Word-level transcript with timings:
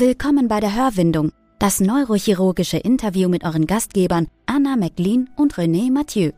Willkommen 0.00 0.46
bei 0.46 0.60
der 0.60 0.76
Hörwindung, 0.76 1.32
das 1.58 1.80
neurochirurgische 1.80 2.76
Interview 2.76 3.28
mit 3.28 3.42
euren 3.42 3.66
Gastgebern 3.66 4.28
Anna 4.46 4.76
McLean 4.76 5.28
und 5.34 5.54
René 5.54 5.90
Mathieu. 5.90 6.30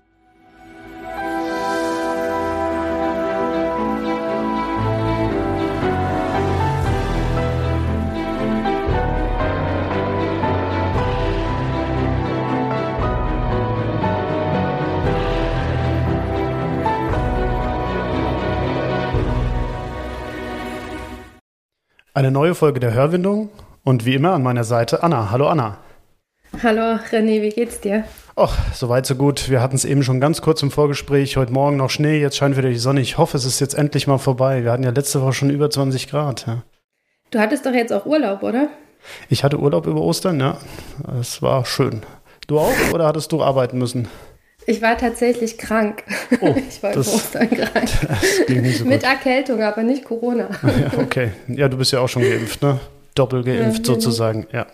Eine 22.21 22.33
neue 22.33 22.55
Folge 22.55 22.81
der 22.81 22.93
Hörwindung 22.93 23.49
und 23.83 24.05
wie 24.05 24.15
immer 24.15 24.33
an 24.33 24.43
meiner 24.43 24.63
Seite 24.63 25.03
Anna. 25.03 25.31
Hallo 25.31 25.49
Anna. 25.49 25.79
Hallo 26.63 26.99
René, 27.11 27.41
wie 27.41 27.49
geht's 27.49 27.81
dir? 27.81 28.05
Och, 28.37 28.53
soweit 28.75 29.07
so 29.07 29.15
gut. 29.15 29.49
Wir 29.49 29.63
hatten 29.63 29.75
es 29.75 29.87
eben 29.87 30.03
schon 30.03 30.21
ganz 30.21 30.43
kurz 30.43 30.63
im 30.63 30.71
Vorgespräch. 30.71 31.39
Heute 31.39 31.55
Morgen 31.55 31.79
noch 31.79 31.89
Schnee, 31.89 32.21
jetzt 32.21 32.37
scheint 32.37 32.59
wieder 32.59 32.69
die 32.69 32.77
Sonne. 32.77 33.01
Ich 33.01 33.17
hoffe, 33.17 33.39
es 33.39 33.47
ist 33.47 33.59
jetzt 33.59 33.73
endlich 33.73 34.07
mal 34.07 34.19
vorbei. 34.19 34.65
Wir 34.65 34.71
hatten 34.71 34.83
ja 34.83 34.91
letzte 34.91 35.23
Woche 35.23 35.33
schon 35.33 35.49
über 35.49 35.71
20 35.71 36.11
Grad. 36.11 36.47
Ja. 36.47 36.63
Du 37.31 37.39
hattest 37.39 37.65
doch 37.65 37.73
jetzt 37.73 37.91
auch 37.91 38.05
Urlaub, 38.05 38.43
oder? 38.43 38.69
Ich 39.31 39.43
hatte 39.43 39.59
Urlaub 39.59 39.87
über 39.87 40.03
Ostern, 40.03 40.41
ja. 40.41 40.59
Es 41.19 41.41
war 41.41 41.65
schön. 41.65 42.03
Du 42.49 42.59
auch 42.59 42.93
oder 42.93 43.07
hattest 43.07 43.33
du 43.33 43.43
arbeiten 43.43 43.79
müssen? 43.79 44.09
Ich 44.67 44.83
war 44.83 44.97
tatsächlich 44.97 45.59
krank. 45.59 46.05
Oh, 46.41 46.55
ich 46.69 46.83
war 46.83 46.93
das, 46.93 47.13
Ostern 47.13 47.51
krank. 47.51 47.73
Das 48.09 48.47
ging 48.47 48.63
nicht 48.63 48.79
so 48.79 48.85
Mit 48.85 49.01
gut. 49.01 49.11
Erkältung, 49.11 49.63
aber 49.63 49.83
nicht 49.83 50.05
Corona. 50.05 50.49
Ja, 50.63 50.99
okay. 50.99 51.33
Ja, 51.49 51.69
du 51.69 51.77
bist 51.77 51.93
ja 51.93 52.01
auch 52.01 52.09
schon 52.09 52.23
geimpft, 52.23 52.63
ne? 52.63 52.79
Doppel 53.15 53.43
geimpft 53.43 53.87
Ja, 53.87 53.95
sozusagen, 53.95 54.47
ja. 54.53 54.67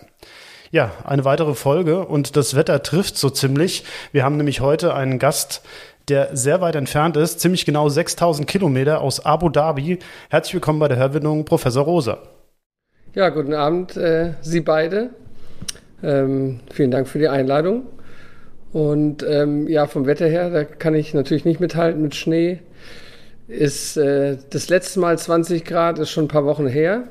Ja, 0.69 0.91
eine 1.05 1.23
weitere 1.23 1.53
Folge 1.53 2.05
und 2.05 2.35
das 2.35 2.55
Wetter 2.55 2.83
trifft 2.83 3.17
so 3.17 3.29
ziemlich. 3.29 3.85
Wir 4.11 4.23
haben 4.23 4.35
nämlich 4.35 4.59
heute 4.59 4.93
einen 4.93 5.17
Gast, 5.17 5.61
der 6.09 6.35
sehr 6.35 6.59
weit 6.59 6.75
entfernt 6.75 7.15
ist, 7.15 7.39
ziemlich 7.39 7.65
genau 7.65 7.87
6000 7.87 8.47
Kilometer 8.47 8.99
aus 9.01 9.25
Abu 9.25 9.47
Dhabi. 9.49 9.99
Herzlich 10.29 10.55
willkommen 10.55 10.79
bei 10.79 10.89
der 10.89 10.97
Hörwindung, 10.97 11.45
Professor 11.45 11.85
Rosa. 11.85 12.19
Ja, 13.15 13.29
guten 13.29 13.53
Abend, 13.53 13.95
äh, 13.95 14.33
Sie 14.41 14.59
beide. 14.59 15.11
Ähm, 16.03 16.59
vielen 16.71 16.91
Dank 16.91 17.07
für 17.07 17.19
die 17.19 17.29
Einladung. 17.29 17.83
Und 18.73 19.23
ähm, 19.27 19.67
ja, 19.67 19.87
vom 19.87 20.05
Wetter 20.05 20.27
her, 20.27 20.49
da 20.49 20.63
kann 20.63 20.93
ich 20.93 21.13
natürlich 21.13 21.45
nicht 21.45 21.59
mithalten 21.59 22.01
mit 22.01 22.15
Schnee. 22.15 22.59
Ist 23.47 23.95
äh, 23.95 24.37
das 24.49 24.67
letzte 24.69 24.99
Mal 24.99 25.17
20 25.17 25.63
Grad, 25.63 25.99
ist 25.99 26.09
schon 26.09 26.25
ein 26.25 26.29
paar 26.29 26.45
Wochen 26.45 26.67
her. 26.67 27.03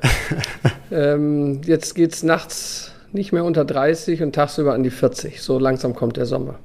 ähm, 0.91 1.61
jetzt 1.65 1.95
geht 1.95 2.13
es 2.13 2.23
nachts 2.23 2.91
nicht 3.11 3.31
mehr 3.31 3.43
unter 3.43 3.65
30 3.65 4.21
und 4.21 4.35
tagsüber 4.35 4.73
an 4.73 4.83
die 4.83 4.91
40. 4.91 5.41
So 5.41 5.57
langsam 5.57 5.95
kommt 5.95 6.17
der 6.17 6.25
Sommer. 6.25 6.59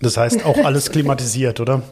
Das 0.00 0.16
heißt 0.16 0.44
auch 0.44 0.58
alles 0.58 0.90
klimatisiert, 0.92 1.60
oder? 1.60 1.82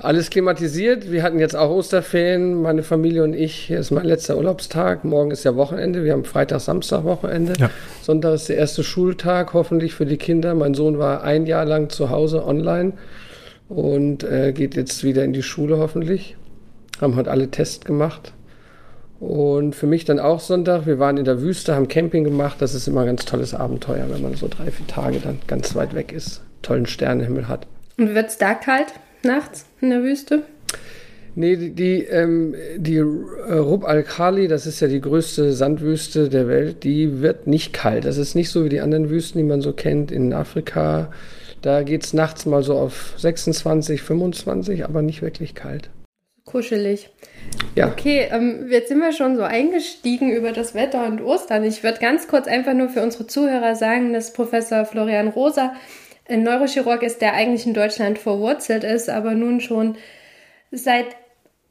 Alles 0.00 0.30
klimatisiert. 0.30 1.10
Wir 1.10 1.24
hatten 1.24 1.40
jetzt 1.40 1.56
auch 1.56 1.70
Osterferien, 1.70 2.62
meine 2.62 2.84
Familie 2.84 3.24
und 3.24 3.34
ich. 3.34 3.54
Hier 3.54 3.80
ist 3.80 3.90
mein 3.90 4.04
letzter 4.04 4.36
Urlaubstag. 4.36 5.04
Morgen 5.04 5.32
ist 5.32 5.44
ja 5.44 5.56
Wochenende. 5.56 6.04
Wir 6.04 6.12
haben 6.12 6.24
Freitag, 6.24 6.60
Samstag 6.60 7.02
Wochenende. 7.02 7.54
Ja. 7.58 7.70
Sonntag 8.02 8.34
ist 8.34 8.48
der 8.48 8.58
erste 8.58 8.84
Schultag, 8.84 9.54
hoffentlich 9.54 9.94
für 9.94 10.06
die 10.06 10.16
Kinder. 10.16 10.54
Mein 10.54 10.74
Sohn 10.74 10.98
war 10.98 11.24
ein 11.24 11.46
Jahr 11.46 11.64
lang 11.64 11.90
zu 11.90 12.10
Hause 12.10 12.46
online 12.46 12.92
und 13.68 14.22
äh, 14.22 14.52
geht 14.52 14.76
jetzt 14.76 15.02
wieder 15.02 15.24
in 15.24 15.32
die 15.32 15.42
Schule 15.42 15.78
hoffentlich. 15.78 16.36
Haben 17.00 17.16
heute 17.16 17.32
alle 17.32 17.50
Tests 17.50 17.84
gemacht. 17.84 18.32
Und 19.18 19.74
für 19.74 19.88
mich 19.88 20.04
dann 20.04 20.20
auch 20.20 20.38
Sonntag. 20.38 20.86
Wir 20.86 21.00
waren 21.00 21.16
in 21.16 21.24
der 21.24 21.42
Wüste, 21.42 21.74
haben 21.74 21.88
Camping 21.88 22.22
gemacht. 22.22 22.58
Das 22.60 22.72
ist 22.72 22.86
immer 22.86 23.00
ein 23.00 23.08
ganz 23.08 23.24
tolles 23.24 23.52
Abenteuer, 23.52 24.06
wenn 24.10 24.22
man 24.22 24.34
so 24.34 24.46
drei, 24.46 24.70
vier 24.70 24.86
Tage 24.86 25.18
dann 25.18 25.40
ganz 25.48 25.74
weit 25.74 25.92
weg 25.96 26.12
ist, 26.12 26.42
tollen 26.62 26.86
Sternenhimmel 26.86 27.48
hat. 27.48 27.66
Und 27.96 28.14
wird's 28.14 28.38
da 28.38 28.54
kalt 28.54 28.92
nachts 29.24 29.67
in 29.80 29.90
der 29.90 30.02
Wüste? 30.02 30.42
Nee, 31.34 31.54
die, 31.54 31.70
die, 31.70 32.02
ähm, 32.04 32.54
die 32.76 32.96
äh, 32.96 33.02
Rub 33.54 33.84
al-Khali, 33.84 34.48
das 34.48 34.66
ist 34.66 34.80
ja 34.80 34.88
die 34.88 35.00
größte 35.00 35.52
Sandwüste 35.52 36.28
der 36.28 36.48
Welt, 36.48 36.82
die 36.82 37.22
wird 37.22 37.46
nicht 37.46 37.72
kalt. 37.72 38.04
Das 38.04 38.16
ist 38.16 38.34
nicht 38.34 38.50
so 38.50 38.64
wie 38.64 38.68
die 38.68 38.80
anderen 38.80 39.08
Wüsten, 39.08 39.38
die 39.38 39.44
man 39.44 39.60
so 39.60 39.72
kennt 39.72 40.10
in 40.10 40.32
Afrika. 40.32 41.12
Da 41.62 41.82
geht 41.82 42.04
es 42.04 42.12
nachts 42.12 42.44
mal 42.44 42.62
so 42.62 42.74
auf 42.74 43.14
26, 43.18 44.02
25, 44.02 44.84
aber 44.84 45.02
nicht 45.02 45.22
wirklich 45.22 45.54
kalt. 45.54 45.90
Kuschelig. 46.44 47.10
Ja, 47.76 47.86
Okay, 47.88 48.26
ähm, 48.32 48.66
jetzt 48.70 48.88
sind 48.88 48.98
wir 48.98 49.12
schon 49.12 49.36
so 49.36 49.42
eingestiegen 49.42 50.32
über 50.32 50.52
das 50.52 50.74
Wetter 50.74 51.06
und 51.06 51.20
Ostern. 51.20 51.62
Ich 51.62 51.84
würde 51.84 51.98
ganz 52.00 52.26
kurz 52.26 52.48
einfach 52.48 52.74
nur 52.74 52.88
für 52.88 53.02
unsere 53.02 53.26
Zuhörer 53.26 53.76
sagen, 53.76 54.12
dass 54.12 54.32
Professor 54.32 54.84
Florian 54.86 55.28
Rosa 55.28 55.74
ein 56.28 56.42
Neurochirurg 56.42 57.02
ist, 57.02 57.20
der 57.20 57.34
eigentlich 57.34 57.66
in 57.66 57.74
Deutschland 57.74 58.18
verwurzelt 58.18 58.84
ist, 58.84 59.08
aber 59.08 59.34
nun 59.34 59.60
schon 59.60 59.96
seit 60.70 61.06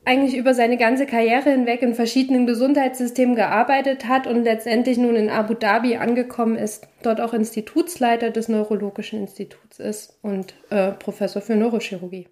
eigentlich 0.08 0.38
über 0.38 0.54
seine 0.54 0.78
ganze 0.78 1.06
Karriere 1.06 1.50
hinweg 1.50 1.82
in 1.82 1.94
verschiedenen 1.94 2.48
Gesundheitssystemen 2.48 3.36
gearbeitet 3.36 4.08
hat 4.08 4.26
und 4.26 4.44
letztendlich 4.44 4.98
nun 4.98 5.18
in 5.18 5.30
Abu 5.30 5.54
Dhabi 5.54 5.98
angekommen 5.98 6.56
ist, 6.56 6.88
dort 7.04 7.20
auch 7.20 7.34
Institutsleiter 7.34 8.32
des 8.32 8.48
Neurologischen 8.48 9.20
Instituts 9.20 9.80
ist 9.80 10.18
und 10.22 10.54
äh, 10.70 10.94
Professor 10.94 11.42
für 11.42 11.58
Neurochirurgie. 11.58 12.30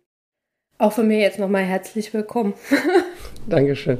Auch 0.77 0.93
von 0.93 1.07
mir 1.07 1.19
jetzt 1.19 1.37
nochmal 1.37 1.63
herzlich 1.63 2.13
willkommen. 2.13 2.53
Dankeschön. 3.47 3.97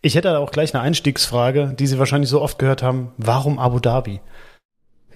Ich 0.00 0.16
hätte 0.16 0.38
auch 0.38 0.50
gleich 0.50 0.74
eine 0.74 0.82
Einstiegsfrage, 0.82 1.74
die 1.78 1.86
Sie 1.86 1.98
wahrscheinlich 1.98 2.30
so 2.30 2.40
oft 2.40 2.58
gehört 2.58 2.82
haben. 2.82 3.12
Warum 3.18 3.58
Abu 3.58 3.80
Dhabi? 3.80 4.20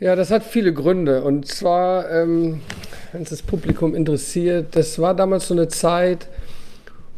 Ja, 0.00 0.14
das 0.14 0.30
hat 0.30 0.44
viele 0.44 0.72
Gründe. 0.72 1.24
Und 1.24 1.48
zwar, 1.48 2.08
ähm, 2.08 2.60
wenn 3.10 3.22
es 3.22 3.30
das 3.30 3.42
Publikum 3.42 3.96
interessiert, 3.96 4.76
das 4.76 5.00
war 5.00 5.12
damals 5.12 5.48
so 5.48 5.54
eine 5.54 5.66
Zeit, 5.66 6.28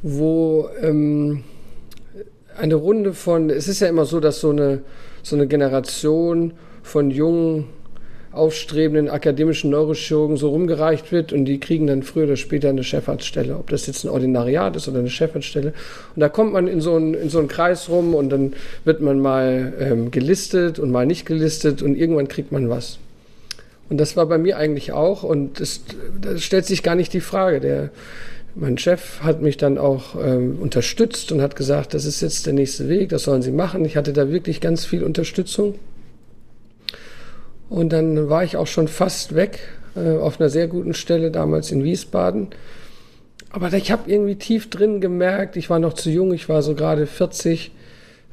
wo 0.01 0.71
ähm, 0.81 1.45
eine 2.57 2.77
Runde 2.77 3.13
von, 3.13 3.51
es 3.51 3.69
ist 3.69 3.81
ja 3.81 3.89
immer 3.89 4.07
so, 4.07 4.19
dass 4.19 4.41
so 4.41 4.49
eine, 4.49 4.81
so 5.23 5.37
eine 5.37 5.47
Generation 5.47 6.55
von 6.83 7.11
jungen, 7.11 7.67
aufstrebenden 8.33 9.11
akademischen 9.11 9.71
Neurochirurgen 9.71 10.37
so 10.37 10.51
rumgereicht 10.51 11.11
wird 11.11 11.33
und 11.33 11.47
die 11.47 11.59
kriegen 11.59 11.89
dann 11.89 12.05
früher 12.05 12.25
oder 12.25 12.37
später 12.37 12.69
eine 12.69 12.85
Chefarztstelle, 12.85 13.57
ob 13.57 13.71
das 13.71 13.87
jetzt 13.89 14.05
ein 14.05 14.09
Ordinariat 14.09 14.77
ist 14.77 14.87
oder 14.87 15.01
eine 15.01 15.11
Chefarztstelle. 15.11 15.73
Und 16.15 16.21
da 16.21 16.29
kommt 16.29 16.53
man 16.53 16.69
in 16.69 16.81
so 16.81 16.95
einen, 16.95 17.15
in 17.15 17.29
so 17.29 17.41
einen 17.41 17.49
Kreis 17.49 17.89
rum 17.89 18.15
und 18.15 18.31
dann 18.31 18.53
wird 18.85 19.01
man 19.01 19.19
mal 19.19 19.73
ähm, 19.81 20.11
gelistet 20.13 20.79
und 20.79 20.93
mal 20.93 21.07
nicht 21.07 21.27
gelistet 21.27 21.83
und 21.83 21.97
irgendwann 21.97 22.29
kriegt 22.29 22.53
man 22.53 22.69
was. 22.69 22.99
Und 23.89 23.99
das 23.99 24.17
war 24.17 24.27
bei 24.27 24.39
mir 24.39 24.57
eigentlich 24.57 24.93
auch 24.93 25.25
und 25.25 25.61
es, 25.61 25.83
da 26.21 26.39
stellt 26.39 26.67
sich 26.67 26.85
gar 26.85 26.95
nicht 26.95 27.13
die 27.13 27.21
Frage. 27.21 27.59
Der, 27.59 27.91
mein 28.55 28.79
Chef 28.79 29.21
hat 29.23 29.43
mich 29.43 29.57
dann 29.57 29.77
auch 29.77 30.15
ähm, 30.23 30.59
unterstützt 30.61 31.33
und 31.33 31.43
hat 31.43 31.57
gesagt, 31.57 31.95
das 31.95 32.05
ist 32.05 32.21
jetzt 32.21 32.47
der 32.47 32.53
nächste 32.53 32.89
Weg, 32.89 33.09
das 33.09 33.25
sollen 33.25 33.43
Sie 33.43 33.51
machen. 33.51 33.85
Ich 33.85 33.97
hatte 33.97 34.13
da 34.13 34.31
wirklich 34.31 34.61
ganz 34.61 34.85
viel 34.85 35.03
Unterstützung. 35.03 35.75
Und 37.71 37.93
dann 37.93 38.29
war 38.29 38.45
ich 38.45 38.57
auch 38.57 38.67
schon 38.67 38.89
fast 38.89 39.35
weg, 39.35 39.61
äh, 39.97 40.19
auf 40.19 40.39
einer 40.39 40.51
sehr 40.51 40.67
guten 40.67 40.93
Stelle 40.93 41.31
damals 41.31 41.71
in 41.71 41.85
Wiesbaden. 41.85 42.49
Aber 43.49 43.73
ich 43.73 43.91
habe 43.91 44.11
irgendwie 44.11 44.35
tief 44.37 44.69
drin 44.69 45.01
gemerkt, 45.01 45.57
ich 45.57 45.71
war 45.71 45.79
noch 45.79 45.95
zu 45.95 46.11
jung, 46.11 46.35
ich 46.35 46.49
war 46.49 46.63
so 46.63 46.75
gerade 46.75 47.07
40, 47.07 47.71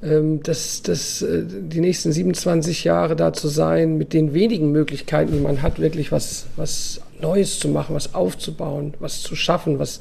ähm, 0.03 0.41
dass, 0.41 0.81
dass 0.81 1.21
äh, 1.21 1.43
die 1.45 1.79
nächsten 1.79 2.11
27 2.11 2.83
Jahre 2.83 3.15
da 3.15 3.31
zu 3.31 3.47
sein, 3.47 3.97
mit 3.97 4.13
den 4.13 4.33
wenigen 4.33 4.71
Möglichkeiten, 4.71 5.31
die 5.31 5.39
man 5.39 5.61
hat, 5.61 5.79
wirklich 5.79 6.11
was, 6.11 6.47
was 6.55 7.01
Neues 7.21 7.59
zu 7.59 7.69
machen, 7.69 7.95
was 7.95 8.15
aufzubauen, 8.15 8.95
was 8.99 9.21
zu 9.21 9.35
schaffen, 9.35 9.77
was 9.77 9.99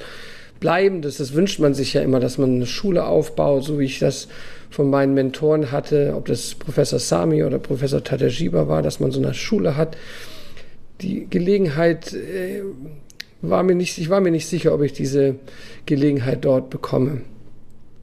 Bleibendes. 0.60 1.18
Das 1.18 1.34
wünscht 1.34 1.58
man 1.58 1.74
sich 1.74 1.94
ja 1.94 2.02
immer, 2.02 2.20
dass 2.20 2.38
man 2.38 2.54
eine 2.54 2.66
Schule 2.66 3.06
aufbaut, 3.06 3.64
so 3.64 3.78
wie 3.78 3.84
ich 3.84 3.98
das 3.98 4.28
von 4.70 4.90
meinen 4.90 5.14
Mentoren 5.14 5.70
hatte, 5.70 6.14
ob 6.16 6.26
das 6.26 6.54
Professor 6.54 6.98
Sami 6.98 7.44
oder 7.44 7.58
Professor 7.58 8.02
Tatajiba 8.02 8.68
war, 8.68 8.82
dass 8.82 9.00
man 9.00 9.10
so 9.10 9.20
eine 9.22 9.34
Schule 9.34 9.76
hat. 9.76 9.96
Die 11.00 11.26
Gelegenheit 11.28 12.12
äh, 12.14 12.62
war 13.42 13.62
mir 13.62 13.74
nicht, 13.74 13.98
ich 13.98 14.10
war 14.10 14.20
mir 14.20 14.30
nicht 14.30 14.46
sicher, 14.46 14.74
ob 14.74 14.82
ich 14.82 14.92
diese 14.92 15.36
Gelegenheit 15.84 16.44
dort 16.44 16.70
bekomme. 16.70 17.22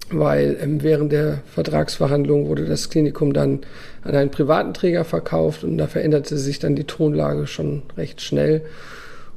Weil 0.09 0.57
ähm, 0.61 0.83
während 0.83 1.11
der 1.11 1.41
Vertragsverhandlung 1.53 2.47
wurde 2.47 2.65
das 2.65 2.89
Klinikum 2.89 3.33
dann 3.33 3.61
an 4.03 4.15
einen 4.15 4.31
privaten 4.31 4.73
Träger 4.73 5.05
verkauft 5.05 5.63
und 5.63 5.77
da 5.77 5.87
veränderte 5.87 6.37
sich 6.37 6.59
dann 6.59 6.75
die 6.75 6.83
Tonlage 6.83 7.47
schon 7.47 7.83
recht 7.97 8.21
schnell, 8.21 8.61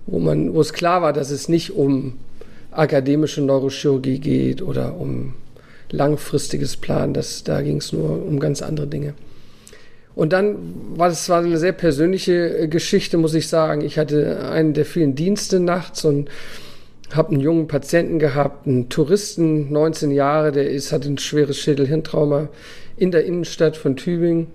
wo 0.07 0.19
man, 0.19 0.55
wo 0.55 0.61
es 0.61 0.73
klar 0.73 1.03
war, 1.03 1.13
dass 1.13 1.31
es 1.31 1.49
nicht 1.49 1.73
um 1.73 2.19
akademische 2.79 3.43
Neurochirurgie 3.43 4.19
geht 4.19 4.63
oder 4.63 4.97
um 4.97 5.35
langfristiges 5.91 6.77
Plan. 6.77 7.15
Das, 7.15 7.45
da 7.45 7.63
ging 7.63 7.79
es 7.79 7.93
nur 7.93 8.25
um 8.25 8.41
ganz 8.41 8.63
andere 8.63 8.87
Dinge. 8.87 9.15
Und 10.15 10.33
dann 10.33 10.57
war 10.97 11.09
es 11.11 11.29
war 11.29 11.43
eine 11.43 11.59
sehr 11.59 11.73
persönliche 11.73 12.59
äh, 12.59 12.69
Geschichte, 12.69 13.19
muss 13.19 13.35
ich 13.35 13.49
sagen. 13.49 13.83
Ich 13.83 13.99
hatte 13.99 14.49
einen 14.49 14.73
der 14.73 14.87
vielen 14.87 15.15
Dienste 15.15 15.61
nachts 15.61 16.05
und 16.05 16.31
habe 17.13 17.33
einen 17.33 17.41
jungen 17.41 17.69
Patienten 17.69 18.19
gehabt, 18.19 18.67
einen 18.67 18.89
Touristen, 18.89 19.71
19 19.71 20.11
Jahre, 20.11 20.53
der 20.53 20.71
ist, 20.71 20.91
hat 20.91 21.05
ein 21.05 21.19
schweres 21.19 21.59
Schädelhirntrauma 21.59 22.49
in 22.97 23.11
der 23.11 23.27
Innenstadt 23.27 23.77
von 23.77 23.97
Tübingen. 23.97 24.49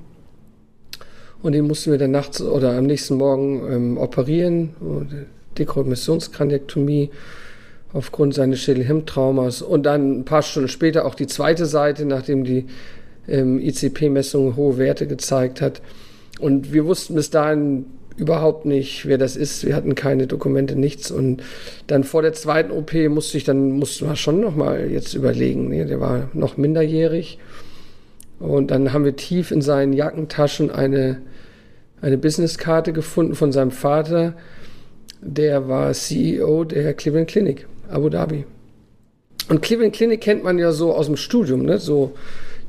Und 1.44 1.54
den 1.54 1.66
mussten 1.66 1.92
wir 1.92 1.98
dann 1.98 2.12
nachts 2.12 2.42
oder 2.42 2.76
am 2.78 2.86
nächsten 2.86 3.16
Morgen 3.16 3.62
ähm, 3.72 3.98
operieren. 3.98 4.76
Dekommissionskraniektomie 5.58 7.10
aufgrund 7.94 8.34
seines 8.34 8.60
Schädelhirntraumas. 8.60 9.62
Und 9.62 9.86
dann 9.86 10.20
ein 10.20 10.26
paar 10.26 10.42
Stunden 10.42 10.70
später 10.70 11.06
auch 11.06 11.16
die 11.16 11.28
zweite 11.28 11.66
Seite, 11.66 12.06
nachdem 12.06 12.44
die 12.44 12.66
ähm, 13.28 13.60
ICP-Messung 13.60 14.56
hohe 14.56 14.78
Werte 14.78 15.08
gezeigt 15.08 15.62
hat. 15.62 15.82
Und 16.40 16.74
wir 16.74 16.86
wussten 16.86 17.16
bis 17.16 17.30
dahin 17.30 17.86
überhaupt 18.18 18.66
nicht, 18.66 19.06
wer 19.06 19.18
das 19.18 19.36
ist. 19.36 19.66
Wir 19.66 19.76
hatten 19.76 19.96
keine 19.96 20.28
Dokumente, 20.28 20.76
nichts. 20.76 21.12
Und 21.12 21.44
dann 21.88 22.04
vor 22.04 22.22
der 22.22 22.34
zweiten 22.34 22.72
OP 22.72 22.94
musste 23.10 23.38
ich 23.38 23.44
dann, 23.44 23.72
musste 23.72 24.06
man 24.06 24.16
schon 24.16 24.40
nochmal 24.40 24.90
jetzt 24.92 25.14
überlegen. 25.14 25.70
Ne? 25.70 25.86
Der 25.86 26.00
war 26.00 26.30
noch 26.34 26.58
minderjährig. 26.58 27.40
Und 28.40 28.72
dann 28.72 28.92
haben 28.92 29.06
wir 29.06 29.16
tief 29.16 29.52
in 29.52 29.62
seinen 29.62 29.94
Jackentaschen 29.94 30.72
eine, 30.72 31.22
eine 32.02 32.18
Businesskarte 32.18 32.92
gefunden 32.92 33.36
von 33.36 33.52
seinem 33.52 33.72
Vater. 33.72 34.34
Der 35.22 35.68
war 35.68 35.94
CEO 35.94 36.64
der 36.64 36.96
Cleveland 36.96 37.28
Clinic, 37.28 37.68
Abu 37.92 38.10
Dhabi. 38.10 38.46
Und 39.50 39.62
Cleveland 39.62 39.94
Clinic 39.94 40.22
kennt 40.22 40.44
man 40.44 40.58
ja 40.58 40.72
so 40.72 40.94
aus 40.94 41.08
dem 41.08 41.18
Studium, 41.18 41.64
ne? 41.64 41.78
so 41.78 42.14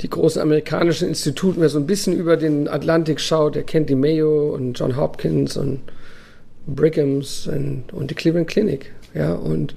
die 0.01 0.11
großen 0.11 0.43
amerikanischen 0.43 1.09
Institute, 1.09 1.61
wer 1.61 1.69
so 1.69 1.79
ein 1.79 1.87
bisschen 1.87 2.17
über 2.17 2.37
den 2.37 2.67
Atlantik 2.67 3.21
schaut, 3.21 3.55
der 3.55 3.63
kennt 3.63 3.89
die 3.89 3.95
Mayo 3.95 4.53
und 4.55 4.79
John 4.79 4.97
Hopkins 4.97 5.57
und 5.57 5.81
Brigham's 6.67 7.47
und, 7.47 7.93
und 7.93 8.11
die 8.11 8.15
Cleveland 8.15 8.49
Clinic. 8.49 8.91
Ja, 9.15 9.35
und 9.35 9.75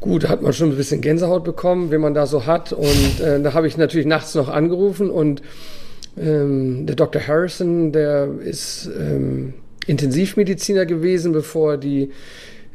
gut, 0.00 0.28
hat 0.28 0.42
man 0.42 0.52
schon 0.52 0.70
ein 0.70 0.76
bisschen 0.76 1.00
Gänsehaut 1.00 1.44
bekommen, 1.44 1.90
wenn 1.90 2.00
man 2.00 2.14
da 2.14 2.26
so 2.26 2.46
hat. 2.46 2.72
Und 2.72 3.20
äh, 3.20 3.40
da 3.40 3.54
habe 3.54 3.66
ich 3.66 3.76
natürlich 3.76 4.06
nachts 4.06 4.34
noch 4.34 4.48
angerufen 4.48 5.10
und 5.10 5.42
ähm, 6.18 6.86
der 6.86 6.96
Dr. 6.96 7.26
Harrison, 7.26 7.92
der 7.92 8.28
ist 8.40 8.90
ähm, 8.98 9.54
Intensivmediziner 9.86 10.86
gewesen, 10.86 11.32
bevor 11.32 11.76
die 11.76 12.10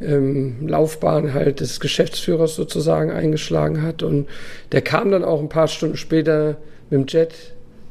ähm, 0.02 0.68
Laufbahn 0.68 1.34
halt 1.34 1.60
des 1.60 1.80
Geschäftsführers 1.80 2.56
sozusagen 2.56 3.12
eingeschlagen 3.12 3.82
hat. 3.82 4.04
Und 4.04 4.28
der 4.72 4.82
kam 4.82 5.12
dann 5.12 5.24
auch 5.24 5.40
ein 5.40 5.50
paar 5.50 5.68
Stunden 5.68 5.98
später 5.98 6.58
mit 6.90 7.00
dem 7.00 7.08
Jet 7.08 7.34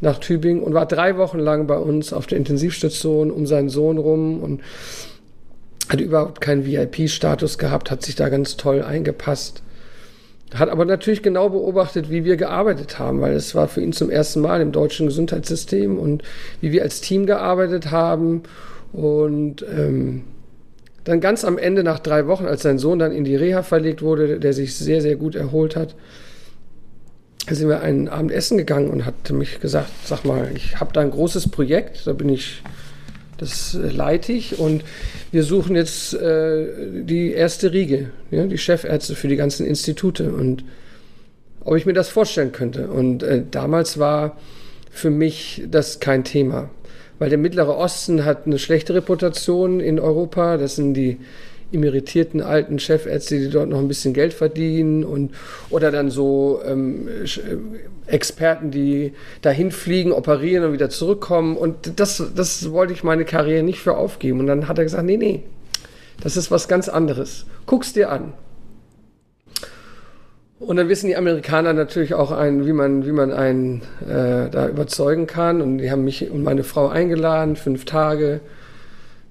nach 0.01 0.19
Tübingen 0.19 0.63
und 0.63 0.75
war 0.75 0.87
drei 0.87 1.17
Wochen 1.17 1.39
lang 1.39 1.67
bei 1.67 1.79
uns 1.79 2.13
auf 2.13 2.27
der 2.27 2.39
Intensivstation 2.39 3.31
um 3.31 3.47
seinen 3.47 3.69
Sohn 3.69 3.99
rum 3.99 4.43
und 4.43 4.61
hat 5.89 6.01
überhaupt 6.01 6.41
keinen 6.41 6.67
VIP-Status 6.67 7.59
gehabt, 7.59 7.91
hat 7.91 8.03
sich 8.03 8.15
da 8.15 8.29
ganz 8.29 8.57
toll 8.57 8.83
eingepasst. 8.83 9.63
Hat 10.55 10.69
aber 10.69 10.85
natürlich 10.85 11.23
genau 11.23 11.49
beobachtet, 11.49 12.11
wie 12.11 12.25
wir 12.25 12.37
gearbeitet 12.37 12.99
haben, 12.99 13.21
weil 13.21 13.33
es 13.33 13.55
war 13.55 13.67
für 13.67 13.81
ihn 13.81 13.93
zum 13.93 14.09
ersten 14.09 14.41
Mal 14.41 14.61
im 14.61 14.73
deutschen 14.73 15.07
Gesundheitssystem 15.07 15.99
und 15.99 16.23
wie 16.61 16.71
wir 16.71 16.83
als 16.83 17.01
Team 17.01 17.27
gearbeitet 17.27 17.91
haben. 17.91 18.45
Und 18.93 19.65
ähm, 19.69 20.23
dann 21.05 21.21
ganz 21.21 21.45
am 21.45 21.59
Ende, 21.59 21.85
nach 21.85 21.99
drei 21.99 22.27
Wochen, 22.27 22.47
als 22.47 22.63
sein 22.63 22.79
Sohn 22.79 22.99
dann 22.99 23.13
in 23.13 23.25
die 23.25 23.37
Reha 23.37 23.63
verlegt 23.63 24.03
wurde, 24.03 24.41
der 24.41 24.53
sich 24.53 24.75
sehr, 24.75 25.01
sehr 25.01 25.17
gut 25.17 25.35
erholt 25.35 25.77
hat, 25.77 25.95
sind 27.49 27.69
wir 27.69 27.83
einen 27.83 28.09
Abend 28.09 28.33
essen 28.33 28.57
gegangen 28.57 28.89
und 28.89 29.05
hat 29.05 29.31
mich 29.31 29.61
gesagt, 29.61 29.91
sag 30.05 30.25
mal, 30.25 30.51
ich 30.55 30.81
habe 30.81 30.95
da 30.95 31.03
ein 31.03 31.11
großes 31.11 31.51
Projekt, 31.51 32.07
da 32.07 32.15
bin 32.15 32.31
ich, 32.31 32.63
das 33.37 33.75
leite 33.75 34.33
ich 34.33 34.59
und 34.59 34.83
wir 35.31 35.43
suchen 35.43 35.77
jetzt 35.77 36.15
äh, 36.15 36.67
die 37.03 37.33
erste 37.33 37.73
Riege, 37.73 38.11
ja, 38.31 38.47
die 38.47 38.57
Chefärzte 38.57 39.15
für 39.15 39.29
die 39.29 39.37
ganzen 39.37 39.67
Institute 39.67 40.33
und 40.33 40.65
ob 41.61 41.77
ich 41.77 41.87
mir 41.87 41.93
das 41.93 42.09
vorstellen 42.09 42.53
könnte. 42.53 42.89
Und 42.89 43.23
äh, 43.23 43.43
damals 43.51 43.99
war 43.99 44.39
für 44.91 45.11
mich 45.11 45.63
das 45.69 46.01
kein 46.01 46.25
Thema 46.25 46.71
weil 47.25 47.31
der 47.31 47.39
Mittlere 47.39 47.79
Osten 47.79 48.27
hat 48.27 48.45
eine 48.45 48.59
schlechte 48.59 48.93
Reputation 48.93 49.81
in 49.81 49.99
Europa. 49.99 50.59
Das 50.59 50.77
sind 50.77 50.93
die 50.93 51.17
emeritierten 51.73 52.43
alten 52.43 52.79
Chefärzte, 52.79 53.39
die 53.39 53.49
dort 53.49 53.71
noch 53.71 53.79
ein 53.79 53.89
bisschen 53.89 54.13
Geld 54.13 54.35
verdienen 54.35 55.05
und 55.05 55.33
oder 55.71 55.91
dann 55.91 56.11
so 56.11 56.61
ähm, 56.67 57.09
äh, 57.09 58.13
Experten, 58.13 58.71
die 58.71 59.15
dahin 59.41 59.71
fliegen, 59.71 60.13
operieren 60.13 60.67
und 60.67 60.75
wieder 60.75 60.91
zurückkommen. 60.91 61.57
Und 61.57 61.99
das, 61.99 62.23
das 62.37 62.71
wollte 62.73 62.93
ich 62.93 63.05
meine 63.05 63.25
Karriere 63.25 63.63
nicht 63.63 63.79
für 63.79 63.97
aufgeben. 63.97 64.41
Und 64.41 64.47
dann 64.47 64.69
hat 64.69 64.77
er 64.77 64.85
gesagt, 64.85 65.07
nee, 65.07 65.17
nee, 65.17 65.45
das 66.23 66.37
ist 66.37 66.51
was 66.51 66.69
ganz 66.69 66.91
anderes. 66.91 67.47
Guck's 67.65 67.95
dir 67.95 68.13
an. 68.13 68.35
Und 70.61 70.77
dann 70.77 70.89
wissen 70.89 71.09
die 71.09 71.17
Amerikaner 71.17 71.73
natürlich 71.73 72.15
auch, 72.15 72.31
ein, 72.31 72.67
wie 72.67 72.73
man, 72.73 73.05
wie 73.07 73.13
man 73.13 73.33
einen 73.33 73.83
äh, 74.03 74.49
da 74.51 74.69
überzeugen 74.69 75.27
kann. 75.27 75.61
Und 75.61 75.79
die 75.79 75.91
haben 75.91 76.05
mich 76.05 76.31
und 76.31 76.43
meine 76.43 76.65
Frau 76.65 76.89
eingeladen, 76.89 77.57
fünf 77.57 77.85
Tage 77.85 78.41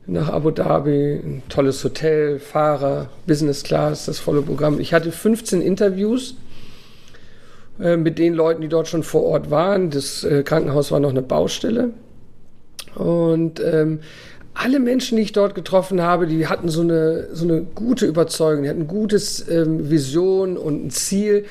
nach 0.06 0.30
Abu 0.30 0.52
Dhabi, 0.52 1.14
ein 1.24 1.44
tolles 1.48 1.84
Hotel, 1.84 2.40
Fahrer, 2.40 3.10
Business 3.26 3.64
Class, 3.64 4.06
das 4.06 4.20
volle 4.20 4.42
Programm. 4.42 4.80
Ich 4.80 4.94
hatte 4.94 5.12
15 5.12 5.62
Interviews 5.62 6.36
äh, 7.80 7.96
mit 7.96 8.20
den 8.20 8.34
Leuten, 8.34 8.62
die 8.62 8.68
dort 8.68 8.90
schon 8.90 9.04
vor 9.04 9.24
Ort 9.24 9.50
waren. 9.50 9.90
Das 9.90 10.26
äh, 10.26 10.44
Krankenhaus 10.44 10.92
war 10.92 11.00
noch 11.00 11.12
eine 11.12 11.22
Baustelle. 11.22 11.92
Und 12.96 13.62
ähm, 13.62 14.02
alle 14.54 14.80
Menschen, 14.80 15.18
die 15.18 15.24
ich 15.24 15.32
dort 15.32 15.56
getroffen 15.56 16.02
habe, 16.02 16.28
die 16.28 16.48
hatten 16.48 16.70
so 16.70 16.82
eine, 16.82 17.30
so 17.34 17.46
eine 17.46 17.62
gute 17.62 18.06
Überzeugung, 18.06 18.64
die 18.64 18.70
hatten 18.70 18.82
eine 18.82 18.88
gute 18.88 19.22
ähm, 19.50 19.90
Vision 19.90 20.58
und 20.58 20.86
ein 20.86 20.90
Ziel. 20.92 21.46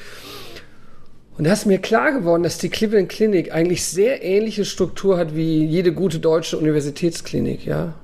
Und 1.36 1.46
da 1.46 1.52
ist 1.52 1.66
mir 1.66 1.78
klar 1.78 2.12
geworden, 2.12 2.42
dass 2.42 2.58
die 2.58 2.68
Cleveland 2.68 3.08
Clinic 3.08 3.52
eigentlich 3.52 3.84
sehr 3.84 4.22
ähnliche 4.22 4.64
Struktur 4.64 5.16
hat 5.16 5.34
wie 5.34 5.64
jede 5.64 5.92
gute 5.92 6.20
deutsche 6.20 6.58
Universitätsklinik, 6.58 7.66
ja. 7.66 7.94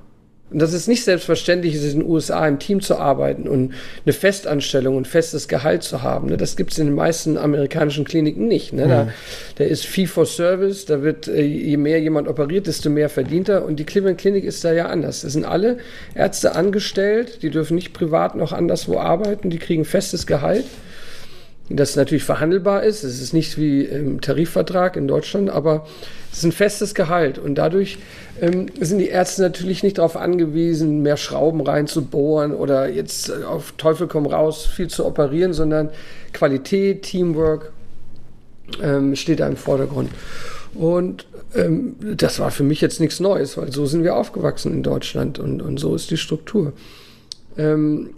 Und 0.51 0.61
das 0.61 0.73
ist 0.73 0.89
nicht 0.89 1.05
selbstverständlich, 1.05 1.75
ist 1.75 1.93
in 1.93 2.01
den 2.01 2.09
USA 2.09 2.49
im 2.49 2.59
Team 2.59 2.81
zu 2.81 2.97
arbeiten 2.97 3.47
und 3.47 3.75
eine 4.07 4.13
Festanstellung 4.15 4.97
und 4.97 5.07
festes 5.07 5.47
Gehalt 5.47 5.83
zu 5.83 6.03
haben. 6.03 6.29
Ne? 6.29 6.39
Das 6.39 6.57
gibt 6.57 6.73
es 6.73 6.79
in 6.79 6.87
den 6.87 6.95
meisten 6.95 7.37
amerikanischen 7.37 8.05
Kliniken 8.05 8.49
nicht. 8.49 8.73
Ne? 8.73 8.89
Da, 8.89 9.05
mhm. 9.05 9.09
da 9.57 9.65
ist 9.65 9.85
Fee 9.85 10.07
for 10.07 10.25
Service, 10.25 10.87
da 10.87 11.03
wird, 11.03 11.29
äh, 11.29 11.43
je 11.43 11.77
mehr 11.77 12.01
jemand 12.01 12.29
operiert, 12.29 12.67
desto 12.67 12.89
mehr 12.89 13.11
verdient 13.11 13.51
er. 13.51 13.65
Und 13.67 13.77
die 13.77 13.85
Cleveland 13.85 14.19
Clinic 14.19 14.45
ist 14.45 14.65
da 14.65 14.73
ja 14.73 14.87
anders. 14.87 15.21
Da 15.21 15.29
sind 15.29 15.45
alle 15.45 15.79
Ärzte 16.15 16.55
angestellt, 16.55 17.43
die 17.43 17.51
dürfen 17.51 17.75
nicht 17.75 17.93
privat 17.93 18.35
noch 18.35 18.53
anderswo 18.53 18.99
arbeiten, 18.99 19.51
die 19.51 19.59
kriegen 19.59 19.85
festes 19.85 20.27
Gehalt 20.27 20.65
das 21.71 21.97
natürlich 21.97 22.25
verhandelbar 22.25 22.83
ist. 22.83 23.05
Es 23.05 23.21
ist 23.21 23.33
nicht 23.33 23.59
wie 23.59 23.83
im 23.83 24.21
Tarifvertrag 24.21 24.97
in 24.97 25.07
Deutschland, 25.07 25.51
aber 25.51 25.87
es 26.33 26.39
ist 26.39 26.45
ein 26.45 26.53
festes 26.53 26.95
Gehalt. 26.95 27.39
Und 27.39 27.57
dadurch 27.57 27.99
ähm, 28.41 28.67
sind 28.81 28.99
die 28.99 29.09
Ärzte 29.09 29.43
natürlich 29.43 29.83
nicht 29.83 29.99
darauf 29.99 30.17
angewiesen, 30.17 31.03
mehr 31.03 31.17
Schrauben 31.17 31.61
reinzubohren 31.61 32.55
oder 32.55 32.89
jetzt 32.89 33.29
äh, 33.29 33.45
auf 33.45 33.73
Teufel 33.77 34.07
komm 34.07 34.27
raus 34.27 34.65
viel 34.65 34.89
zu 34.89 35.05
operieren, 35.05 35.53
sondern 35.53 35.91
Qualität, 36.33 37.03
Teamwork 37.03 37.73
ähm, 38.83 39.15
steht 39.17 39.41
da 39.41 39.47
im 39.47 39.57
Vordergrund. 39.57 40.11
Und 40.75 41.27
ähm, 41.55 41.97
das 42.01 42.39
war 42.39 42.51
für 42.51 42.63
mich 42.63 42.81
jetzt 42.81 43.01
nichts 43.01 43.21
Neues, 43.21 43.57
weil 43.57 43.73
so 43.73 43.87
sind 43.87 44.05
wir 44.05 44.17
aufgewachsen 44.17 44.73
in 44.73 44.83
Deutschland 44.83 45.39
und, 45.39 45.61
und 45.61 45.79
so 45.79 45.95
ist 45.95 46.11
die 46.11 46.17
Struktur. 46.17 46.73
Ähm, 47.57 48.11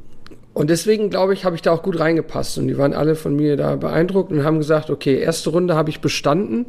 und 0.53 0.69
deswegen, 0.69 1.11
glaube 1.11 1.33
ich, 1.33 1.45
habe 1.45 1.57
ich 1.57 1.63
da 1.63 1.73
auch 1.73 1.83
gut 1.83 1.99
reingepasst. 1.99 2.59
Und 2.59 2.69
die 2.69 2.77
waren 2.77 2.93
alle 2.93 3.15
von 3.15 3.37
mir 3.37 3.57
da 3.57 3.77
beeindruckt 3.77 4.33
und 4.33 4.45
haben 4.45 4.59
gesagt, 4.59 4.91
okay, 4.91 5.19
erste 5.19 5.51
Runde 5.51 5.75
habe 5.75 5.91
ich 5.91 6.01
bestanden. 6.01 6.67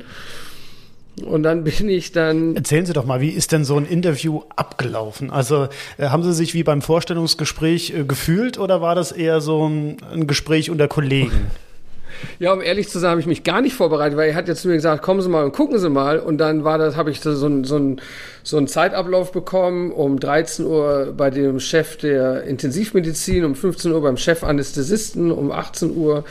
Und 1.25 1.43
dann 1.43 1.63
bin 1.65 1.89
ich 1.89 2.11
dann. 2.11 2.55
Erzählen 2.55 2.85
Sie 2.85 2.93
doch 2.93 3.05
mal, 3.05 3.21
wie 3.21 3.29
ist 3.29 3.51
denn 3.51 3.65
so 3.65 3.75
ein 3.77 3.85
Interview 3.85 4.41
abgelaufen? 4.55 5.31
Also 5.31 5.67
äh, 5.97 6.07
haben 6.07 6.23
Sie 6.23 6.33
sich 6.33 6.53
wie 6.53 6.63
beim 6.63 6.81
Vorstellungsgespräch 6.81 7.93
äh, 7.93 8.03
gefühlt 8.03 8.59
oder 8.59 8.81
war 8.81 8.95
das 8.95 9.11
eher 9.11 9.41
so 9.41 9.67
ein, 9.67 9.97
ein 10.13 10.27
Gespräch 10.27 10.69
unter 10.69 10.87
Kollegen? 10.87 11.47
Ja, 12.39 12.53
um 12.53 12.61
ehrlich 12.61 12.89
zu 12.89 12.99
sein, 12.99 13.11
habe 13.11 13.21
ich 13.21 13.27
mich 13.27 13.43
gar 13.43 13.61
nicht 13.61 13.75
vorbereitet, 13.75 14.17
weil 14.17 14.29
er 14.29 14.35
hat 14.35 14.47
jetzt 14.47 14.61
zu 14.61 14.67
mir 14.67 14.75
gesagt, 14.75 15.01
kommen 15.01 15.21
Sie 15.21 15.29
mal 15.29 15.43
und 15.43 15.53
gucken 15.53 15.79
Sie 15.79 15.89
mal. 15.89 16.19
Und 16.19 16.37
dann 16.37 16.63
war 16.63 16.77
das, 16.77 16.95
habe 16.95 17.11
ich 17.11 17.21
so, 17.21 17.33
so, 17.33 17.95
so 18.43 18.57
einen 18.57 18.67
Zeitablauf 18.67 19.31
bekommen, 19.31 19.91
um 19.91 20.19
13 20.19 20.65
Uhr 20.65 21.13
bei 21.15 21.29
dem 21.29 21.59
Chef 21.59 21.97
der 21.97 22.43
Intensivmedizin, 22.43 23.45
um 23.45 23.55
15 23.55 23.91
Uhr 23.91 24.01
beim 24.01 24.17
Chefanästhesisten, 24.17 25.31
um 25.31 25.51
18 25.51 25.95
Uhr 25.95 26.23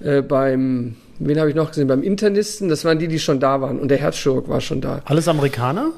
äh, 0.00 0.22
beim, 0.22 0.96
wen 1.18 1.38
habe 1.38 1.48
ich 1.48 1.56
noch 1.56 1.68
gesehen, 1.68 1.88
beim 1.88 2.02
Internisten. 2.02 2.68
Das 2.68 2.84
waren 2.84 2.98
die, 2.98 3.08
die 3.08 3.18
schon 3.18 3.40
da 3.40 3.60
waren. 3.60 3.78
Und 3.78 3.88
der 3.88 3.98
Herzchirurg 3.98 4.48
war 4.48 4.60
schon 4.60 4.80
da. 4.80 5.00
Alles 5.04 5.28
Amerikaner? 5.28 5.92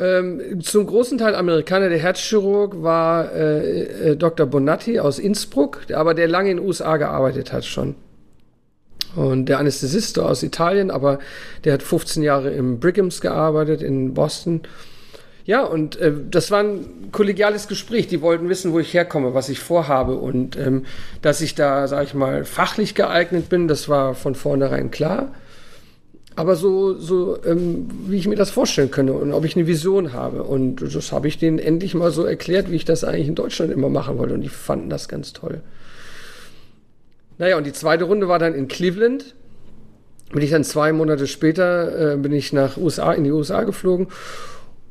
Ähm, 0.00 0.60
zum 0.62 0.86
großen 0.86 1.18
Teil 1.18 1.34
Amerikaner. 1.34 1.88
Der 1.88 1.98
Herzchirurg 1.98 2.82
war 2.82 3.32
äh, 3.32 4.10
äh, 4.10 4.16
Dr. 4.16 4.46
Bonatti 4.46 4.98
aus 4.98 5.18
Innsbruck, 5.18 5.80
aber 5.92 6.14
der 6.14 6.28
lange 6.28 6.50
in 6.50 6.56
den 6.56 6.66
USA 6.66 6.96
gearbeitet 6.96 7.52
hat 7.52 7.64
schon. 7.64 7.94
Und 9.14 9.46
der 9.46 9.58
Anästhesist 9.58 10.18
aus 10.18 10.42
Italien, 10.42 10.90
aber 10.90 11.18
der 11.64 11.74
hat 11.74 11.82
15 11.82 12.22
Jahre 12.22 12.50
im 12.50 12.80
Brighams 12.80 13.20
gearbeitet 13.20 13.82
in 13.82 14.14
Boston. 14.14 14.62
Ja, 15.44 15.64
und 15.64 15.96
äh, 15.96 16.12
das 16.30 16.50
war 16.50 16.60
ein 16.60 17.10
kollegiales 17.10 17.66
Gespräch. 17.68 18.06
Die 18.06 18.22
wollten 18.22 18.48
wissen, 18.48 18.72
wo 18.72 18.78
ich 18.78 18.94
herkomme, 18.94 19.34
was 19.34 19.48
ich 19.48 19.58
vorhabe. 19.58 20.14
Und 20.14 20.56
ähm, 20.56 20.84
dass 21.20 21.40
ich 21.40 21.54
da, 21.54 21.88
sag 21.88 22.04
ich 22.04 22.14
mal, 22.14 22.44
fachlich 22.44 22.94
geeignet 22.94 23.48
bin, 23.48 23.68
das 23.68 23.88
war 23.88 24.14
von 24.14 24.34
vornherein 24.34 24.90
klar. 24.90 25.34
aber 26.36 26.56
so, 26.56 26.98
so 26.98 27.36
ähm, 27.44 27.88
wie 28.06 28.16
ich 28.16 28.28
mir 28.28 28.36
das 28.36 28.50
vorstellen 28.50 28.90
könnte 28.90 29.12
und 29.12 29.32
ob 29.32 29.44
ich 29.44 29.56
eine 29.56 29.66
Vision 29.66 30.12
habe. 30.12 30.44
Und 30.44 30.76
das 30.94 31.12
habe 31.12 31.28
ich 31.28 31.38
denen 31.38 31.58
endlich 31.58 31.94
mal 31.94 32.10
so 32.10 32.24
erklärt, 32.24 32.70
wie 32.70 32.76
ich 32.76 32.84
das 32.84 33.04
eigentlich 33.04 33.28
in 33.28 33.34
Deutschland 33.34 33.72
immer 33.72 33.88
machen 33.88 34.18
wollte. 34.18 34.34
Und 34.34 34.42
die 34.42 34.48
fanden 34.48 34.90
das 34.90 35.08
ganz 35.08 35.32
toll. 35.32 35.60
Naja, 37.42 37.56
und 37.56 37.66
die 37.66 37.72
zweite 37.72 38.04
Runde 38.04 38.28
war 38.28 38.38
dann 38.38 38.54
in 38.54 38.68
Cleveland. 38.68 39.34
Bin 40.30 40.42
ich 40.42 40.50
dann 40.50 40.62
zwei 40.62 40.92
Monate 40.92 41.26
später, 41.26 42.12
äh, 42.12 42.16
bin 42.16 42.30
ich 42.30 42.52
nach 42.52 42.76
USA, 42.76 43.12
in 43.14 43.24
die 43.24 43.32
USA 43.32 43.64
geflogen. 43.64 44.06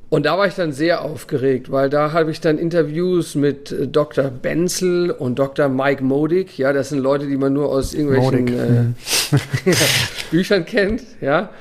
Und 0.09 0.25
da 0.25 0.37
war 0.37 0.47
ich 0.47 0.55
dann 0.55 0.73
sehr 0.73 1.01
aufgeregt, 1.01 1.71
weil 1.71 1.89
da 1.89 2.11
habe 2.11 2.29
ich 2.29 2.41
dann 2.41 2.57
Interviews 2.57 3.35
mit 3.35 3.71
äh, 3.71 3.87
Dr. 3.87 4.25
Benzel 4.25 5.11
und 5.11 5.39
Dr. 5.39 5.69
Mike 5.69 6.03
Modig. 6.03 6.57
Ja, 6.57 6.73
das 6.73 6.89
sind 6.89 6.99
Leute, 6.99 7.25
die 7.25 7.37
man 7.37 7.53
nur 7.53 7.69
aus 7.69 7.93
irgendwelchen 7.93 8.47
äh, 8.49 9.71
Büchern 10.29 10.65
kennt. 10.65 11.03
Ja, 11.21 11.51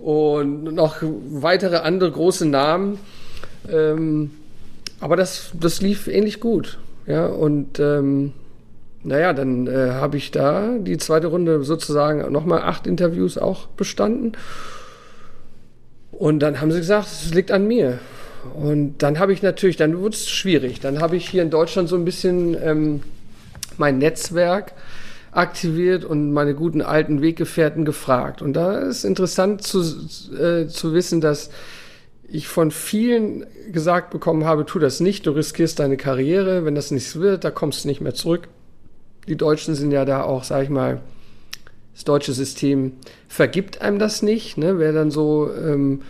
und 0.00 0.64
noch 0.64 0.96
weitere 1.00 1.76
andere 1.76 2.10
große 2.10 2.46
Namen. 2.46 2.98
Ähm, 3.70 4.32
aber 4.98 5.14
das, 5.14 5.52
das 5.54 5.80
lief 5.80 6.08
ähnlich 6.08 6.40
gut. 6.40 6.80
Ja, 7.06 7.26
und 7.26 7.78
ähm, 7.78 8.32
naja, 9.02 9.32
dann 9.32 9.66
äh, 9.66 9.92
habe 9.92 10.18
ich 10.18 10.30
da 10.30 10.76
die 10.78 10.98
zweite 10.98 11.28
Runde 11.28 11.64
sozusagen 11.64 12.30
nochmal 12.30 12.62
acht 12.62 12.86
Interviews 12.86 13.38
auch 13.38 13.66
bestanden. 13.68 14.32
Und 16.12 16.40
dann 16.40 16.60
haben 16.60 16.70
sie 16.70 16.78
gesagt, 16.78 17.06
es 17.06 17.32
liegt 17.32 17.50
an 17.50 17.66
mir. 17.66 17.98
Und 18.54 18.98
dann 18.98 19.18
habe 19.18 19.32
ich 19.32 19.42
natürlich, 19.42 19.76
dann 19.76 19.98
wurde 19.98 20.14
es 20.14 20.28
schwierig. 20.28 20.80
Dann 20.80 21.00
habe 21.00 21.16
ich 21.16 21.28
hier 21.28 21.42
in 21.42 21.50
Deutschland 21.50 21.88
so 21.88 21.96
ein 21.96 22.04
bisschen 22.04 22.56
ähm, 22.62 23.02
mein 23.78 23.98
Netzwerk 23.98 24.74
aktiviert 25.32 26.04
und 26.04 26.32
meine 26.32 26.54
guten 26.54 26.82
alten 26.82 27.22
Weggefährten 27.22 27.86
gefragt. 27.86 28.42
Und 28.42 28.52
da 28.52 28.80
ist 28.80 29.04
interessant 29.04 29.62
zu, 29.62 29.80
äh, 30.36 30.66
zu 30.66 30.92
wissen, 30.92 31.22
dass 31.22 31.50
ich 32.28 32.48
von 32.48 32.70
vielen 32.70 33.46
gesagt 33.72 34.10
bekommen 34.10 34.44
habe, 34.44 34.66
tu 34.66 34.78
das 34.78 35.00
nicht, 35.00 35.26
du 35.26 35.30
riskierst 35.30 35.78
deine 35.78 35.96
Karriere, 35.96 36.64
wenn 36.64 36.74
das 36.74 36.90
nichts 36.90 37.18
wird, 37.18 37.44
da 37.44 37.50
kommst 37.50 37.84
du 37.84 37.88
nicht 37.88 38.00
mehr 38.00 38.14
zurück 38.14 38.48
die 39.28 39.36
Deutschen 39.36 39.74
sind 39.74 39.90
ja 39.90 40.04
da 40.04 40.22
auch, 40.22 40.44
sag 40.44 40.64
ich 40.64 40.70
mal, 40.70 41.00
das 41.94 42.04
deutsche 42.04 42.32
System 42.32 42.92
vergibt 43.28 43.82
einem 43.82 43.98
das 43.98 44.22
nicht. 44.22 44.56
Ne? 44.56 44.78
Wer 44.78 44.92
dann 44.92 45.10
so 45.10 45.50
ähm, 45.54 46.02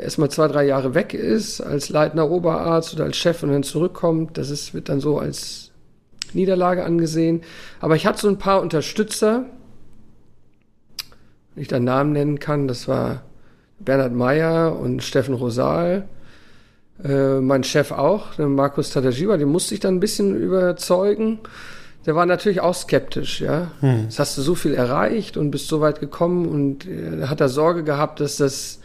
erstmal 0.00 0.30
zwei, 0.30 0.48
drei 0.48 0.64
Jahre 0.64 0.94
weg 0.94 1.14
ist, 1.14 1.60
als 1.60 1.88
leitender 1.88 2.30
Oberarzt 2.30 2.94
oder 2.94 3.04
als 3.04 3.16
Chef 3.16 3.42
und 3.42 3.50
dann 3.50 3.62
zurückkommt, 3.62 4.38
das 4.38 4.50
ist, 4.50 4.74
wird 4.74 4.88
dann 4.88 5.00
so 5.00 5.18
als 5.18 5.70
Niederlage 6.32 6.84
angesehen. 6.84 7.42
Aber 7.80 7.96
ich 7.96 8.06
hatte 8.06 8.20
so 8.20 8.28
ein 8.28 8.38
paar 8.38 8.62
Unterstützer, 8.62 9.44
wenn 11.54 11.62
ich 11.62 11.68
da 11.68 11.80
Namen 11.80 12.12
nennen 12.12 12.38
kann, 12.38 12.68
das 12.68 12.88
war 12.88 13.22
Bernhard 13.80 14.12
Meyer 14.12 14.78
und 14.78 15.02
Steffen 15.02 15.34
Rosal. 15.34 16.08
Äh, 17.04 17.40
mein 17.40 17.64
Chef 17.64 17.92
auch, 17.92 18.38
Markus 18.38 18.90
Tadajiba, 18.90 19.36
den 19.36 19.48
musste 19.48 19.74
ich 19.74 19.80
dann 19.80 19.96
ein 19.96 20.00
bisschen 20.00 20.36
überzeugen 20.36 21.40
der 22.06 22.14
war 22.14 22.26
natürlich 22.26 22.60
auch 22.60 22.74
skeptisch, 22.74 23.40
ja. 23.40 23.70
Hm. 23.80 24.04
Jetzt 24.04 24.18
hast 24.18 24.38
du 24.38 24.42
so 24.42 24.54
viel 24.54 24.74
erreicht 24.74 25.36
und 25.36 25.50
bist 25.50 25.68
so 25.68 25.80
weit 25.80 26.00
gekommen 26.00 26.46
und 26.46 26.86
äh, 26.86 27.26
hat 27.26 27.40
er 27.40 27.48
Sorge 27.48 27.84
gehabt, 27.84 28.20
dass 28.20 28.36
das 28.36 28.78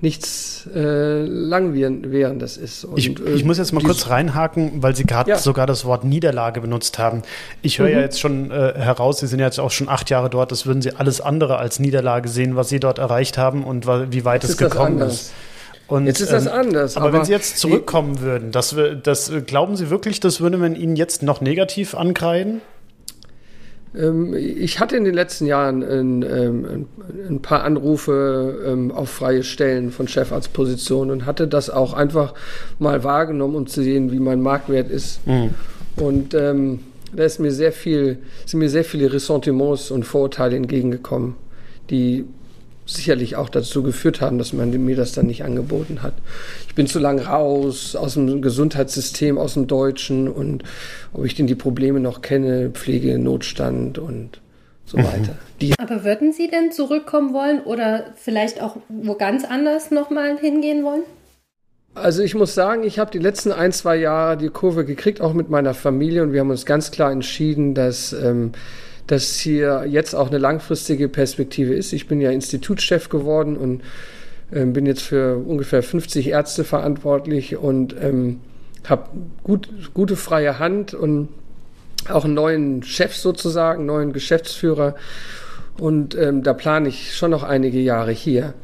nichts 0.00 0.68
äh, 0.74 1.22
langwährendes 1.24 2.56
ist. 2.56 2.84
Und, 2.84 2.98
ich, 2.98 3.18
ich 3.18 3.44
muss 3.44 3.58
jetzt 3.58 3.72
mal 3.72 3.82
kurz 3.82 4.08
reinhaken, 4.08 4.82
weil 4.82 4.94
Sie 4.94 5.04
gerade 5.04 5.30
ja. 5.30 5.38
sogar 5.38 5.66
das 5.66 5.84
Wort 5.84 6.04
Niederlage 6.04 6.60
benutzt 6.60 6.98
haben. 6.98 7.22
Ich 7.62 7.80
höre 7.80 7.88
mhm. 7.88 7.92
ja 7.94 8.00
jetzt 8.00 8.20
schon 8.20 8.50
äh, 8.50 8.74
heraus, 8.76 9.18
Sie 9.18 9.26
sind 9.26 9.40
jetzt 9.40 9.58
auch 9.58 9.72
schon 9.72 9.88
acht 9.88 10.08
Jahre 10.10 10.30
dort, 10.30 10.52
das 10.52 10.66
würden 10.66 10.82
Sie 10.82 10.92
alles 10.94 11.20
andere 11.20 11.58
als 11.58 11.80
Niederlage 11.80 12.28
sehen, 12.28 12.54
was 12.54 12.68
Sie 12.68 12.78
dort 12.78 12.98
erreicht 12.98 13.38
haben 13.38 13.64
und 13.64 13.86
wie 13.86 14.24
weit 14.24 14.44
das 14.44 14.50
es 14.50 14.56
gekommen 14.56 15.00
ist. 15.00 15.32
Und, 15.88 16.06
jetzt 16.06 16.20
ist 16.20 16.32
das 16.32 16.46
ähm, 16.46 16.52
anders. 16.52 16.96
Aber, 16.96 17.08
aber, 17.08 17.18
wenn 17.18 17.24
Sie 17.24 17.32
jetzt 17.32 17.58
zurückkommen 17.58 18.20
würden, 18.20 18.52
das, 18.52 18.76
das, 19.02 19.32
glauben 19.46 19.74
Sie 19.74 19.90
wirklich, 19.90 20.20
das 20.20 20.40
würde 20.40 20.58
man 20.58 20.76
Ihnen 20.76 20.96
jetzt 20.96 21.22
noch 21.22 21.40
negativ 21.40 21.94
ankreiden? 21.94 22.60
Ähm, 23.96 24.34
ich 24.34 24.80
hatte 24.80 24.96
in 24.96 25.04
den 25.04 25.14
letzten 25.14 25.46
Jahren 25.46 25.82
ein, 25.82 26.22
ähm, 26.22 26.86
ein 27.28 27.40
paar 27.40 27.64
Anrufe 27.64 28.90
auf 28.94 29.08
freie 29.08 29.42
Stellen 29.42 29.90
von 29.90 30.06
Chefarztpositionen 30.08 31.10
und 31.10 31.26
hatte 31.26 31.48
das 31.48 31.70
auch 31.70 31.94
einfach 31.94 32.34
mal 32.78 33.02
wahrgenommen, 33.02 33.56
um 33.56 33.66
zu 33.66 33.82
sehen, 33.82 34.12
wie 34.12 34.20
mein 34.20 34.42
Marktwert 34.42 34.90
ist. 34.90 35.26
Mhm. 35.26 35.54
Und 35.96 36.34
ähm, 36.34 36.80
da 37.14 37.24
ist 37.24 37.38
mir 37.38 37.50
sehr 37.50 37.72
viel, 37.72 38.18
sind 38.44 38.60
mir 38.60 38.68
sehr 38.68 38.84
viele 38.84 39.12
Ressentiments 39.12 39.90
und 39.90 40.04
Vorurteile 40.04 40.56
entgegengekommen, 40.56 41.34
die 41.90 42.26
sicherlich 42.88 43.36
auch 43.36 43.48
dazu 43.48 43.82
geführt 43.82 44.20
haben, 44.20 44.38
dass 44.38 44.52
man 44.52 44.70
mir 44.84 44.96
das 44.96 45.12
dann 45.12 45.26
nicht 45.26 45.44
angeboten 45.44 46.02
hat. 46.02 46.14
Ich 46.66 46.74
bin 46.74 46.86
zu 46.86 46.98
lang 46.98 47.18
raus 47.18 47.94
aus 47.94 48.14
dem 48.14 48.40
Gesundheitssystem, 48.40 49.38
aus 49.38 49.54
dem 49.54 49.66
Deutschen 49.66 50.28
und 50.28 50.64
ob 51.12 51.24
ich 51.24 51.34
denn 51.34 51.46
die 51.46 51.54
Probleme 51.54 52.00
noch 52.00 52.22
kenne, 52.22 52.70
Pflege, 52.70 53.18
Notstand 53.18 53.98
und 53.98 54.40
so 54.86 54.98
mhm. 54.98 55.04
weiter. 55.04 55.38
Die 55.60 55.74
Aber 55.78 56.04
würden 56.04 56.32
Sie 56.32 56.48
denn 56.48 56.72
zurückkommen 56.72 57.34
wollen 57.34 57.60
oder 57.60 58.06
vielleicht 58.16 58.62
auch 58.62 58.76
wo 58.88 59.14
ganz 59.14 59.44
anders 59.44 59.90
nochmal 59.90 60.38
hingehen 60.38 60.82
wollen? 60.82 61.02
Also 61.94 62.22
ich 62.22 62.34
muss 62.34 62.54
sagen, 62.54 62.84
ich 62.84 62.98
habe 62.98 63.10
die 63.10 63.18
letzten 63.18 63.50
ein, 63.50 63.72
zwei 63.72 63.96
Jahre 63.96 64.36
die 64.36 64.48
Kurve 64.48 64.84
gekriegt, 64.84 65.20
auch 65.20 65.34
mit 65.34 65.50
meiner 65.50 65.74
Familie 65.74 66.22
und 66.22 66.32
wir 66.32 66.40
haben 66.40 66.50
uns 66.50 66.64
ganz 66.64 66.90
klar 66.90 67.10
entschieden, 67.10 67.74
dass 67.74 68.12
ähm, 68.12 68.52
dass 69.08 69.38
hier 69.38 69.84
jetzt 69.88 70.14
auch 70.14 70.28
eine 70.28 70.38
langfristige 70.38 71.08
Perspektive 71.08 71.74
ist. 71.74 71.92
Ich 71.92 72.06
bin 72.06 72.20
ja 72.20 72.30
Institutschef 72.30 73.08
geworden 73.08 73.56
und 73.56 73.82
äh, 74.50 74.64
bin 74.64 74.86
jetzt 74.86 75.02
für 75.02 75.36
ungefähr 75.36 75.82
50 75.82 76.28
Ärzte 76.28 76.62
verantwortlich 76.62 77.56
und 77.56 77.96
ähm, 78.00 78.40
habe 78.88 79.08
gut, 79.42 79.68
gute 79.94 80.14
freie 80.14 80.58
Hand 80.58 80.94
und 80.94 81.28
auch 82.08 82.24
einen 82.24 82.34
neuen 82.34 82.82
Chef 82.82 83.16
sozusagen, 83.16 83.86
neuen 83.86 84.12
Geschäftsführer. 84.12 84.94
Und 85.78 86.14
ähm, 86.14 86.42
da 86.42 86.52
plane 86.52 86.88
ich 86.88 87.14
schon 87.16 87.30
noch 87.30 87.42
einige 87.42 87.80
Jahre 87.80 88.12
hier. 88.12 88.54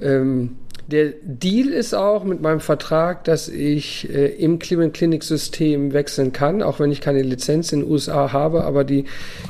Ähm, 0.00 0.56
der 0.90 1.12
Deal 1.22 1.68
ist 1.68 1.94
auch 1.94 2.24
mit 2.24 2.40
meinem 2.42 2.60
Vertrag, 2.60 3.24
dass 3.24 3.48
ich 3.48 4.12
äh, 4.12 4.26
im 4.26 4.58
Cleveland 4.58 4.94
Clinic 4.94 5.22
System 5.22 5.92
wechseln 5.92 6.32
kann, 6.32 6.62
auch 6.62 6.80
wenn 6.80 6.90
ich 6.90 7.00
keine 7.00 7.22
Lizenz 7.22 7.72
in 7.72 7.80
den 7.80 7.90
USA 7.90 8.32
habe. 8.32 8.64
Aber 8.64 8.84
die, 8.84 9.04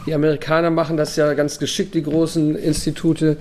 die 0.06 0.14
Amerikaner 0.14 0.70
machen 0.70 0.96
das 0.96 1.16
ja 1.16 1.32
ganz 1.34 1.58
geschickt, 1.58 1.94
die 1.94 2.02
großen 2.02 2.56
Institute. 2.56 3.36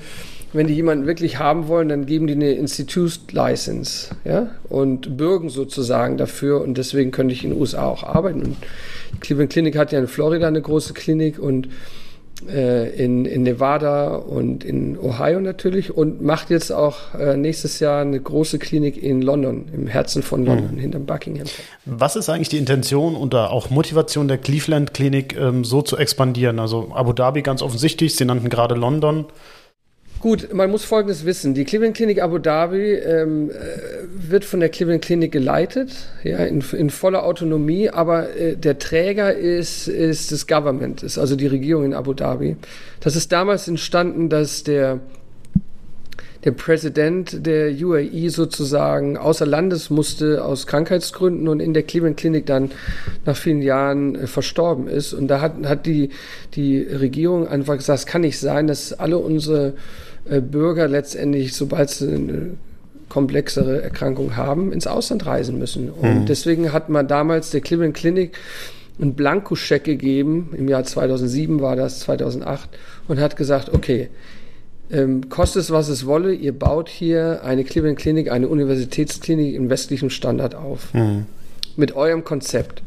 Wenn 0.51 0.65
die 0.65 0.73
jemanden 0.73 1.05
wirklich 1.05 1.37
haben 1.37 1.67
wollen, 1.67 1.89
dann 1.89 2.07
geben 2.07 2.25
die 2.25 2.33
eine 2.33 2.53
Institute 2.53 3.19
License, 3.31 4.15
ja, 4.25 4.49
und 4.67 5.15
bürgen 5.15 5.49
sozusagen 5.49 6.17
dafür. 6.17 6.61
Und 6.61 6.77
deswegen 6.77 7.11
könnte 7.11 7.33
ich 7.35 7.43
in 7.43 7.51
den 7.51 7.59
USA 7.59 7.85
auch 7.85 8.03
arbeiten. 8.03 8.41
Und 8.41 8.57
Cleveland 9.19 9.51
Clinic 9.51 9.77
hat 9.77 9.91
ja 9.91 9.99
in 9.99 10.07
Florida 10.07 10.47
eine 10.47 10.61
große 10.61 10.93
Klinik 10.93 11.37
und 11.37 11.67
in, 12.47 13.25
in 13.25 13.43
Nevada 13.43 14.15
und 14.15 14.63
in 14.63 14.97
Ohio 14.97 15.41
natürlich 15.41 15.95
und 15.95 16.21
macht 16.21 16.49
jetzt 16.49 16.71
auch 16.71 17.13
äh, 17.13 17.35
nächstes 17.35 17.79
Jahr 17.79 18.01
eine 18.01 18.19
große 18.19 18.59
Klinik 18.59 19.01
in 19.01 19.21
London, 19.21 19.67
im 19.73 19.87
Herzen 19.87 20.23
von 20.23 20.45
London, 20.45 20.75
mhm. 20.75 20.79
hinterm 20.79 21.05
Buckingham. 21.05 21.47
Was 21.85 22.15
ist 22.15 22.29
eigentlich 22.29 22.49
die 22.49 22.57
Intention 22.57 23.15
und 23.15 23.35
auch 23.35 23.69
Motivation 23.69 24.27
der 24.27 24.37
Cleveland 24.37 24.93
Klinik, 24.93 25.35
ähm, 25.37 25.65
so 25.65 25.81
zu 25.81 25.97
expandieren? 25.97 26.59
Also 26.59 26.91
Abu 26.93 27.13
Dhabi 27.13 27.41
ganz 27.41 27.61
offensichtlich, 27.61 28.15
Sie 28.15 28.25
nannten 28.25 28.49
gerade 28.49 28.75
London. 28.75 29.25
Gut, 30.19 30.53
man 30.53 30.69
muss 30.69 30.83
Folgendes 30.83 31.23
wissen. 31.23 31.53
Die 31.53 31.63
Cleveland 31.63 31.95
Clinic 31.95 32.21
Abu 32.21 32.39
Dhabi 32.39 32.93
ähm, 32.93 33.51
äh, 33.51 33.53
wird 34.29 34.43
von 34.43 34.59
der 34.59 34.67
Cleveland 34.67 35.01
Clinic 35.01 35.31
geleitet, 35.31 35.91
ja, 36.23 36.39
in, 36.39 36.61
in 36.73 36.89
voller 36.89 37.23
Autonomie, 37.23 37.89
aber 37.89 38.35
äh, 38.35 38.57
der 38.57 38.79
Träger 38.79 39.33
ist, 39.33 39.87
ist 39.87 40.33
das 40.33 40.45
Government, 40.45 41.03
ist 41.03 41.17
also 41.17 41.37
die 41.37 41.47
Regierung 41.47 41.85
in 41.85 41.93
Abu 41.93 42.13
Dhabi. 42.13 42.57
Das 42.99 43.15
ist 43.15 43.31
damals 43.31 43.69
entstanden, 43.69 44.27
dass 44.27 44.63
der, 44.63 44.99
der 46.43 46.51
Präsident 46.51 47.45
der 47.45 47.71
UAE 47.71 48.29
sozusagen 48.29 49.15
außer 49.15 49.45
Landes 49.45 49.89
musste 49.89 50.43
aus 50.43 50.67
Krankheitsgründen 50.67 51.47
und 51.47 51.61
in 51.61 51.73
der 51.73 51.83
Cleveland 51.83 52.17
Clinic 52.17 52.45
dann 52.45 52.71
nach 53.25 53.37
vielen 53.37 53.61
Jahren 53.61 54.15
äh, 54.15 54.27
verstorben 54.27 54.89
ist. 54.89 55.13
Und 55.13 55.29
da 55.29 55.39
hat, 55.39 55.53
hat 55.63 55.85
die, 55.85 56.09
die 56.55 56.81
Regierung 56.81 57.47
einfach 57.47 57.77
gesagt, 57.77 57.99
es 57.99 58.05
kann 58.05 58.19
nicht 58.19 58.37
sein, 58.37 58.67
dass 58.67 58.91
alle 58.91 59.17
unsere 59.17 59.75
Bürger 60.41 60.87
letztendlich, 60.87 61.53
sobald 61.55 61.89
sie 61.89 62.13
eine 62.13 62.51
komplexere 63.09 63.81
Erkrankung 63.81 64.35
haben, 64.35 64.71
ins 64.71 64.87
Ausland 64.87 65.25
reisen 65.25 65.57
müssen. 65.57 65.89
Und 65.89 66.21
mhm. 66.21 66.25
deswegen 66.25 66.71
hat 66.71 66.89
man 66.89 67.07
damals 67.07 67.49
der 67.49 67.61
Cleveland 67.61 67.95
Clinic 67.95 68.37
einen 69.01 69.13
Blankoscheck 69.13 69.83
gegeben, 69.83 70.53
im 70.57 70.67
Jahr 70.67 70.83
2007 70.83 71.61
war 71.61 71.75
das, 71.75 72.01
2008, 72.01 72.69
und 73.07 73.19
hat 73.19 73.35
gesagt, 73.35 73.73
okay, 73.73 74.09
ähm, 74.91 75.29
kostet 75.29 75.63
es, 75.63 75.71
was 75.71 75.87
es 75.87 76.05
wolle, 76.05 76.33
ihr 76.33 76.51
baut 76.51 76.89
hier 76.89 77.41
eine 77.43 77.63
Cleveland 77.63 77.97
Clinic, 77.97 78.31
eine 78.31 78.47
Universitätsklinik 78.47 79.55
im 79.55 79.69
westlichen 79.69 80.09
Standard 80.09 80.55
auf. 80.55 80.93
Mhm. 80.93 81.25
Mit 81.75 81.95
eurem 81.95 82.23
Konzept. 82.23 82.81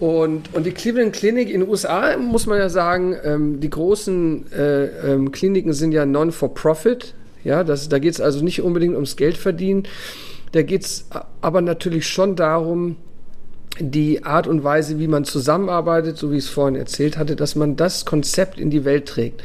Und, 0.00 0.54
und 0.54 0.64
die 0.64 0.70
Cleveland 0.70 1.12
Clinic 1.12 1.50
in 1.50 1.60
den 1.60 1.68
USA, 1.68 2.16
muss 2.16 2.46
man 2.46 2.58
ja 2.58 2.68
sagen, 2.68 3.16
ähm, 3.24 3.60
die 3.60 3.70
großen 3.70 4.52
äh, 4.52 4.84
ähm, 5.12 5.32
Kliniken 5.32 5.72
sind 5.72 5.92
ja 5.92 6.06
non-for-profit. 6.06 7.14
Ja, 7.42 7.64
das, 7.64 7.88
da 7.88 7.98
geht 7.98 8.14
es 8.14 8.20
also 8.20 8.44
nicht 8.44 8.62
unbedingt 8.62 8.94
ums 8.94 9.16
Geld 9.16 9.36
verdienen. 9.36 9.84
Da 10.52 10.62
geht 10.62 10.84
es 10.84 11.06
aber 11.40 11.60
natürlich 11.60 12.06
schon 12.06 12.36
darum, 12.36 12.96
die 13.80 14.24
Art 14.24 14.46
und 14.46 14.64
Weise, 14.64 14.98
wie 14.98 15.08
man 15.08 15.24
zusammenarbeitet, 15.24 16.16
so 16.16 16.32
wie 16.32 16.38
ich 16.38 16.44
es 16.44 16.50
vorhin 16.50 16.76
erzählt 16.76 17.16
hatte, 17.16 17.36
dass 17.36 17.54
man 17.54 17.76
das 17.76 18.04
Konzept 18.04 18.58
in 18.58 18.70
die 18.70 18.84
Welt 18.84 19.06
trägt. 19.06 19.42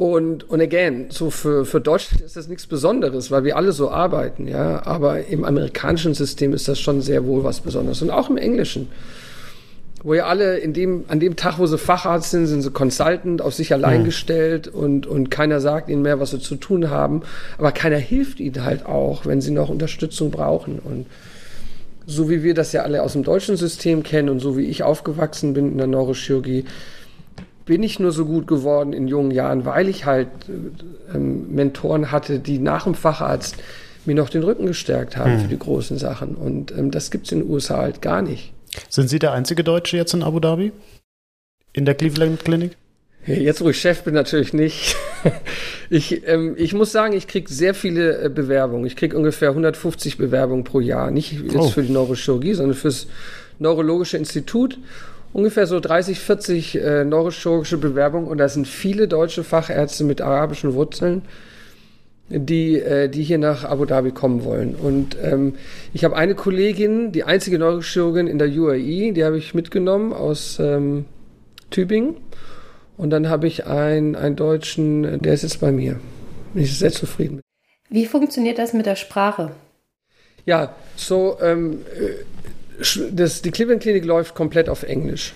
Und, 0.00 0.48
und 0.48 0.62
again, 0.62 1.08
so 1.10 1.28
für, 1.28 1.66
für 1.66 1.78
Deutschland 1.78 2.22
ist 2.22 2.34
das 2.34 2.48
nichts 2.48 2.66
Besonderes, 2.66 3.30
weil 3.30 3.44
wir 3.44 3.58
alle 3.58 3.72
so 3.72 3.90
arbeiten, 3.90 4.48
ja. 4.48 4.82
Aber 4.86 5.26
im 5.26 5.44
amerikanischen 5.44 6.14
System 6.14 6.54
ist 6.54 6.68
das 6.68 6.80
schon 6.80 7.02
sehr 7.02 7.26
wohl 7.26 7.44
was 7.44 7.60
Besonderes. 7.60 8.00
Und 8.00 8.08
auch 8.08 8.30
im 8.30 8.38
Englischen. 8.38 8.88
Wo 10.02 10.14
ja 10.14 10.24
alle 10.24 10.56
in 10.56 10.72
dem, 10.72 11.04
an 11.08 11.20
dem 11.20 11.36
Tag, 11.36 11.58
wo 11.58 11.66
sie 11.66 11.76
Facharzt 11.76 12.30
sind, 12.30 12.46
sind 12.46 12.62
sie 12.62 12.70
Consultant, 12.70 13.42
auf 13.42 13.52
sich 13.52 13.74
allein 13.74 14.00
mhm. 14.00 14.04
gestellt 14.06 14.68
und, 14.68 15.06
und 15.06 15.30
keiner 15.30 15.60
sagt 15.60 15.90
ihnen 15.90 16.00
mehr, 16.00 16.18
was 16.18 16.30
sie 16.30 16.40
zu 16.40 16.56
tun 16.56 16.88
haben. 16.88 17.20
Aber 17.58 17.70
keiner 17.70 17.98
hilft 17.98 18.40
ihnen 18.40 18.64
halt 18.64 18.86
auch, 18.86 19.26
wenn 19.26 19.42
sie 19.42 19.50
noch 19.50 19.68
Unterstützung 19.68 20.30
brauchen. 20.30 20.78
Und 20.78 21.08
so 22.06 22.30
wie 22.30 22.42
wir 22.42 22.54
das 22.54 22.72
ja 22.72 22.84
alle 22.84 23.02
aus 23.02 23.12
dem 23.12 23.22
deutschen 23.22 23.58
System 23.58 24.02
kennen 24.02 24.30
und 24.30 24.40
so 24.40 24.56
wie 24.56 24.64
ich 24.64 24.82
aufgewachsen 24.82 25.52
bin 25.52 25.72
in 25.72 25.76
der 25.76 25.88
Neurochirurgie, 25.88 26.64
bin 27.70 27.84
ich 27.84 28.00
nur 28.00 28.10
so 28.10 28.24
gut 28.24 28.48
geworden 28.48 28.92
in 28.92 29.06
jungen 29.06 29.30
Jahren, 29.30 29.64
weil 29.64 29.88
ich 29.88 30.04
halt 30.04 30.26
äh, 30.48 31.16
ähm, 31.16 31.54
Mentoren 31.54 32.10
hatte, 32.10 32.40
die 32.40 32.58
nach 32.58 32.82
dem 32.82 32.96
Facharzt 32.96 33.54
mir 34.04 34.16
noch 34.16 34.28
den 34.28 34.42
Rücken 34.42 34.66
gestärkt 34.66 35.16
haben 35.16 35.34
hm. 35.34 35.40
für 35.42 35.46
die 35.46 35.58
großen 35.58 35.96
Sachen. 35.96 36.34
Und 36.34 36.72
ähm, 36.72 36.90
das 36.90 37.12
gibt 37.12 37.26
es 37.26 37.32
in 37.32 37.42
den 37.42 37.48
USA 37.48 37.76
halt 37.76 38.02
gar 38.02 38.22
nicht. 38.22 38.52
Sind 38.88 39.08
Sie 39.08 39.20
der 39.20 39.30
einzige 39.30 39.62
Deutsche 39.62 39.96
jetzt 39.96 40.12
in 40.14 40.24
Abu 40.24 40.40
Dhabi? 40.40 40.72
In 41.72 41.84
der 41.84 41.94
Cleveland 41.94 42.44
Clinic? 42.44 42.76
Jetzt, 43.24 43.62
wo 43.62 43.68
ich 43.68 43.80
Chef 43.80 44.02
bin, 44.02 44.14
natürlich 44.14 44.52
nicht. 44.52 44.96
Ich, 45.92 46.24
ähm, 46.28 46.54
ich 46.56 46.72
muss 46.72 46.92
sagen, 46.92 47.14
ich 47.14 47.26
kriege 47.26 47.52
sehr 47.52 47.74
viele 47.74 48.22
äh, 48.22 48.28
Bewerbungen. 48.28 48.86
Ich 48.86 48.94
kriege 48.94 49.16
ungefähr 49.16 49.48
150 49.48 50.18
Bewerbungen 50.18 50.62
pro 50.62 50.78
Jahr. 50.78 51.10
Nicht 51.10 51.32
jetzt 51.32 51.56
oh. 51.56 51.68
für 51.68 51.82
die 51.82 51.90
Neurochirurgie, 51.92 52.54
sondern 52.54 52.76
fürs 52.76 53.08
Neurologische 53.58 54.16
Institut 54.16 54.78
ungefähr 55.32 55.66
so 55.66 55.80
30, 55.80 56.18
40 56.18 56.74
äh, 56.76 57.04
neurochirurgische 57.04 57.78
Bewerbungen 57.78 58.28
und 58.28 58.38
da 58.38 58.48
sind 58.48 58.66
viele 58.66 59.08
deutsche 59.08 59.44
Fachärzte 59.44 60.04
mit 60.04 60.20
arabischen 60.20 60.74
Wurzeln, 60.74 61.22
die, 62.28 62.78
äh, 62.78 63.08
die 63.08 63.22
hier 63.22 63.38
nach 63.38 63.64
Abu 63.64 63.84
Dhabi 63.84 64.12
kommen 64.12 64.44
wollen. 64.44 64.74
Und 64.74 65.16
ähm, 65.22 65.54
ich 65.92 66.04
habe 66.04 66.16
eine 66.16 66.34
Kollegin, 66.34 67.12
die 67.12 67.24
einzige 67.24 67.58
Neurochirurgin 67.58 68.26
in 68.26 68.38
der 68.38 68.48
UAE, 68.48 69.12
die 69.12 69.24
habe 69.24 69.38
ich 69.38 69.54
mitgenommen 69.54 70.12
aus 70.12 70.58
ähm, 70.60 71.04
Tübingen. 71.70 72.16
Und 72.96 73.10
dann 73.10 73.28
habe 73.28 73.46
ich 73.46 73.66
einen, 73.66 74.14
einen 74.14 74.36
Deutschen, 74.36 75.20
der 75.22 75.32
ist 75.32 75.42
jetzt 75.42 75.60
bei 75.60 75.72
mir. 75.72 75.98
Bin 76.52 76.64
ich 76.64 76.78
sehr 76.78 76.92
zufrieden. 76.92 77.40
Wie 77.88 78.06
funktioniert 78.06 78.58
das 78.58 78.72
mit 78.72 78.86
der 78.86 78.96
Sprache? 78.96 79.52
Ja, 80.44 80.74
so 80.96 81.38
ähm, 81.40 81.80
das, 83.12 83.42
die 83.42 83.50
Cleveland 83.50 83.82
Klinik 83.82 84.04
läuft 84.04 84.34
komplett 84.34 84.68
auf 84.68 84.82
Englisch. 84.82 85.34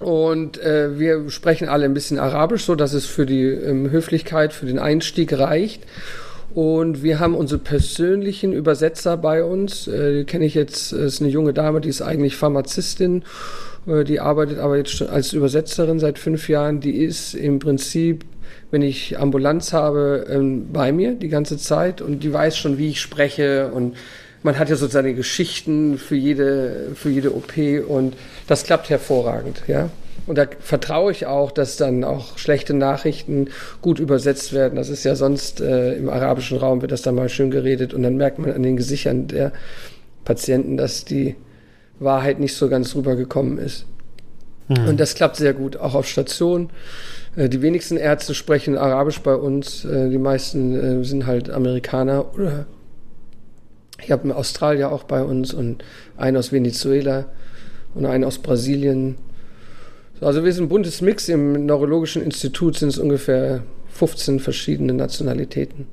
Und 0.00 0.60
äh, 0.60 0.98
wir 0.98 1.30
sprechen 1.30 1.68
alle 1.68 1.84
ein 1.84 1.94
bisschen 1.94 2.18
Arabisch, 2.18 2.64
so 2.64 2.74
dass 2.74 2.92
es 2.92 3.06
für 3.06 3.24
die 3.24 3.44
ähm, 3.44 3.90
Höflichkeit, 3.90 4.52
für 4.52 4.66
den 4.66 4.78
Einstieg 4.78 5.32
reicht. 5.38 5.82
Und 6.54 7.02
wir 7.02 7.18
haben 7.18 7.34
unsere 7.34 7.60
persönlichen 7.60 8.52
Übersetzer 8.52 9.16
bei 9.16 9.44
uns. 9.44 9.86
Äh, 9.86 10.18
die 10.18 10.24
kenne 10.24 10.44
ich 10.44 10.54
jetzt, 10.54 10.92
ist 10.92 11.20
eine 11.20 11.30
junge 11.30 11.52
Dame, 11.52 11.80
die 11.80 11.88
ist 11.88 12.02
eigentlich 12.02 12.36
Pharmazistin. 12.36 13.22
Äh, 13.86 14.04
die 14.04 14.20
arbeitet 14.20 14.58
aber 14.58 14.76
jetzt 14.76 14.90
schon 14.90 15.08
als 15.08 15.32
Übersetzerin 15.32 16.00
seit 16.00 16.18
fünf 16.18 16.48
Jahren. 16.48 16.80
Die 16.80 16.96
ist 16.96 17.34
im 17.34 17.58
Prinzip, 17.58 18.24
wenn 18.70 18.82
ich 18.82 19.18
Ambulanz 19.18 19.72
habe, 19.72 20.26
ähm, 20.28 20.72
bei 20.72 20.92
mir 20.92 21.14
die 21.14 21.28
ganze 21.28 21.58
Zeit 21.58 22.00
und 22.00 22.22
die 22.22 22.32
weiß 22.32 22.56
schon, 22.56 22.76
wie 22.76 22.88
ich 22.90 23.00
spreche 23.00 23.70
und 23.72 23.96
man 24.42 24.58
hat 24.58 24.68
ja 24.68 24.76
so 24.76 24.86
seine 24.86 25.14
Geschichten 25.14 25.98
für 25.98 26.16
jede, 26.16 26.90
für 26.94 27.10
jede 27.10 27.34
OP 27.34 27.52
und 27.88 28.16
das 28.46 28.64
klappt 28.64 28.90
hervorragend, 28.90 29.62
ja. 29.66 29.90
Und 30.26 30.38
da 30.38 30.46
vertraue 30.60 31.10
ich 31.10 31.26
auch, 31.26 31.50
dass 31.50 31.76
dann 31.76 32.04
auch 32.04 32.38
schlechte 32.38 32.74
Nachrichten 32.74 33.48
gut 33.80 33.98
übersetzt 33.98 34.52
werden. 34.52 34.76
Das 34.76 34.88
ist 34.88 35.02
ja 35.02 35.16
sonst 35.16 35.60
äh, 35.60 35.94
im 35.94 36.08
arabischen 36.08 36.58
Raum 36.58 36.80
wird 36.80 36.92
das 36.92 37.02
dann 37.02 37.16
mal 37.16 37.28
schön 37.28 37.50
geredet 37.50 37.92
und 37.92 38.04
dann 38.04 38.16
merkt 38.16 38.38
man 38.38 38.52
an 38.52 38.62
den 38.62 38.76
Gesichtern 38.76 39.26
der 39.26 39.52
Patienten, 40.24 40.76
dass 40.76 41.04
die 41.04 41.34
Wahrheit 41.98 42.38
nicht 42.38 42.54
so 42.54 42.68
ganz 42.68 42.94
rübergekommen 42.94 43.58
ist. 43.58 43.86
Mhm. 44.68 44.88
Und 44.88 45.00
das 45.00 45.14
klappt 45.14 45.36
sehr 45.36 45.54
gut, 45.54 45.76
auch 45.76 45.94
auf 45.94 46.06
Station. 46.06 46.70
Äh, 47.36 47.48
die 47.48 47.62
wenigsten 47.62 47.96
Ärzte 47.96 48.34
sprechen 48.34 48.76
Arabisch 48.78 49.20
bei 49.20 49.34
uns. 49.34 49.84
Äh, 49.84 50.08
die 50.08 50.18
meisten 50.18 51.00
äh, 51.00 51.04
sind 51.04 51.26
halt 51.26 51.50
Amerikaner 51.50 52.32
oder 52.34 52.66
ich 54.04 54.10
habe 54.10 54.24
einen 54.24 54.32
Australier 54.32 54.90
auch 54.90 55.04
bei 55.04 55.22
uns 55.22 55.54
und 55.54 55.84
einen 56.16 56.36
aus 56.36 56.52
Venezuela 56.52 57.26
und 57.94 58.06
einen 58.06 58.24
aus 58.24 58.38
Brasilien. 58.38 59.16
Also 60.20 60.44
wir 60.44 60.52
sind 60.52 60.64
ein 60.64 60.68
buntes 60.68 61.00
Mix. 61.00 61.28
Im 61.28 61.66
Neurologischen 61.66 62.22
Institut 62.22 62.76
sind 62.76 62.88
es 62.88 62.98
ungefähr 62.98 63.62
15 63.90 64.40
verschiedene 64.40 64.94
Nationalitäten. 64.94 65.86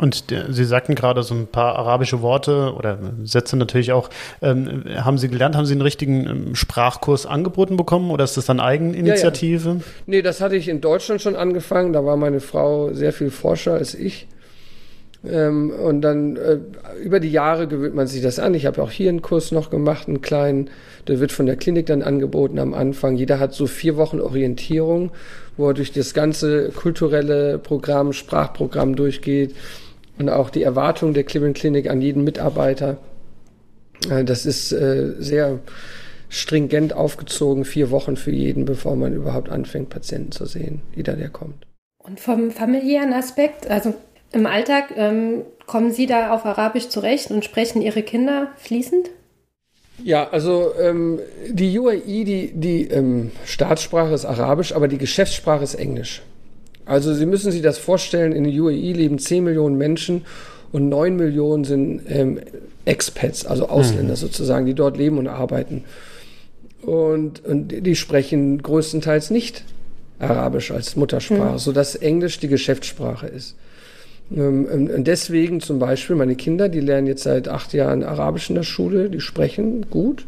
Und 0.00 0.30
der, 0.30 0.52
Sie 0.52 0.64
sagten 0.64 0.94
gerade 0.94 1.24
so 1.24 1.34
ein 1.34 1.48
paar 1.48 1.74
arabische 1.74 2.22
Worte 2.22 2.72
oder 2.76 2.98
Sätze 3.24 3.56
natürlich 3.56 3.90
auch. 3.90 4.10
Ähm, 4.40 4.84
haben 4.94 5.18
Sie 5.18 5.28
gelernt, 5.28 5.56
haben 5.56 5.66
Sie 5.66 5.72
einen 5.72 5.82
richtigen 5.82 6.26
ähm, 6.26 6.54
Sprachkurs 6.54 7.26
angeboten 7.26 7.76
bekommen 7.76 8.12
oder 8.12 8.22
ist 8.22 8.36
das 8.36 8.46
dann 8.46 8.60
Eigeninitiative? 8.60 9.68
Ja, 9.68 9.74
ja. 9.74 9.82
Nee, 10.06 10.22
das 10.22 10.40
hatte 10.40 10.54
ich 10.54 10.68
in 10.68 10.80
Deutschland 10.80 11.20
schon 11.20 11.34
angefangen. 11.34 11.92
Da 11.92 12.04
war 12.04 12.16
meine 12.16 12.38
Frau 12.38 12.92
sehr 12.92 13.12
viel 13.12 13.30
forscher 13.30 13.74
als 13.74 13.94
ich. 13.94 14.28
Ähm, 15.26 15.70
und 15.70 16.00
dann 16.02 16.36
äh, 16.36 16.58
über 17.02 17.20
die 17.20 17.30
Jahre 17.30 17.66
gewöhnt 17.66 17.94
man 17.94 18.06
sich 18.06 18.22
das 18.22 18.38
an. 18.38 18.54
Ich 18.54 18.66
habe 18.66 18.82
auch 18.82 18.90
hier 18.90 19.08
einen 19.08 19.22
Kurs 19.22 19.50
noch 19.50 19.70
gemacht, 19.70 20.08
einen 20.08 20.20
kleinen. 20.20 20.70
Der 21.08 21.20
wird 21.20 21.32
von 21.32 21.46
der 21.46 21.56
Klinik 21.56 21.86
dann 21.86 22.02
angeboten 22.02 22.58
am 22.58 22.74
Anfang. 22.74 23.16
Jeder 23.16 23.40
hat 23.40 23.52
so 23.52 23.66
vier 23.66 23.96
Wochen 23.96 24.20
Orientierung, 24.20 25.10
wo 25.56 25.68
er 25.68 25.74
durch 25.74 25.92
das 25.92 26.14
ganze 26.14 26.70
kulturelle 26.70 27.58
Programm, 27.58 28.12
Sprachprogramm 28.12 28.94
durchgeht 28.94 29.54
und 30.18 30.28
auch 30.28 30.50
die 30.50 30.62
Erwartungen 30.62 31.14
der 31.14 31.24
Cleveland 31.24 31.56
Klinik 31.56 31.90
an 31.90 32.00
jeden 32.00 32.24
Mitarbeiter. 32.24 32.98
Äh, 34.08 34.24
das 34.24 34.46
ist 34.46 34.72
äh, 34.72 35.14
sehr 35.18 35.58
stringent 36.28 36.92
aufgezogen, 36.92 37.64
vier 37.64 37.90
Wochen 37.90 38.16
für 38.16 38.30
jeden, 38.30 38.66
bevor 38.66 38.96
man 38.96 39.14
überhaupt 39.14 39.48
anfängt, 39.48 39.88
Patienten 39.88 40.30
zu 40.30 40.46
sehen, 40.46 40.82
jeder, 40.94 41.14
der 41.14 41.30
kommt. 41.30 41.66
Und 41.98 42.20
vom 42.20 42.50
familiären 42.50 43.12
Aspekt, 43.12 43.68
also 43.68 43.94
im 44.32 44.46
Alltag 44.46 44.92
ähm, 44.96 45.42
kommen 45.66 45.92
Sie 45.92 46.06
da 46.06 46.34
auf 46.34 46.44
Arabisch 46.44 46.88
zurecht 46.88 47.30
und 47.30 47.44
sprechen 47.44 47.82
Ihre 47.82 48.02
Kinder 48.02 48.48
fließend? 48.56 49.10
Ja, 50.02 50.28
also 50.30 50.72
ähm, 50.80 51.18
die 51.48 51.76
UAE, 51.78 52.24
die, 52.24 52.52
die 52.54 52.88
ähm, 52.88 53.32
Staatssprache 53.44 54.14
ist 54.14 54.24
Arabisch, 54.24 54.72
aber 54.72 54.86
die 54.86 54.98
Geschäftssprache 54.98 55.64
ist 55.64 55.74
Englisch. 55.74 56.22
Also 56.84 57.12
Sie 57.12 57.26
müssen 57.26 57.50
sich 57.52 57.62
das 57.62 57.78
vorstellen, 57.78 58.32
in 58.32 58.44
der 58.44 58.52
UAE 58.52 58.92
leben 58.92 59.18
10 59.18 59.44
Millionen 59.44 59.76
Menschen 59.76 60.24
und 60.72 60.88
9 60.88 61.16
Millionen 61.16 61.64
sind 61.64 62.02
ähm, 62.08 62.40
Expats, 62.84 63.44
also 63.44 63.68
Ausländer 63.68 64.12
mhm. 64.12 64.16
sozusagen, 64.16 64.66
die 64.66 64.74
dort 64.74 64.96
leben 64.96 65.18
und 65.18 65.26
arbeiten. 65.26 65.84
Und, 66.82 67.44
und 67.44 67.68
die 67.68 67.96
sprechen 67.96 68.62
größtenteils 68.62 69.30
nicht 69.30 69.64
Arabisch 70.18 70.70
als 70.70 70.96
Muttersprache, 70.96 71.52
mhm. 71.52 71.58
sodass 71.58 71.96
Englisch 71.96 72.38
die 72.38 72.48
Geschäftssprache 72.48 73.26
ist. 73.26 73.56
Ähm, 74.34 74.66
und 74.66 75.04
deswegen 75.04 75.60
zum 75.60 75.78
Beispiel 75.78 76.16
meine 76.16 76.36
Kinder, 76.36 76.68
die 76.68 76.80
lernen 76.80 77.06
jetzt 77.06 77.22
seit 77.22 77.48
acht 77.48 77.72
Jahren 77.72 78.02
Arabisch 78.02 78.48
in 78.48 78.56
der 78.56 78.62
Schule, 78.62 79.10
die 79.10 79.20
sprechen 79.20 79.88
gut, 79.90 80.26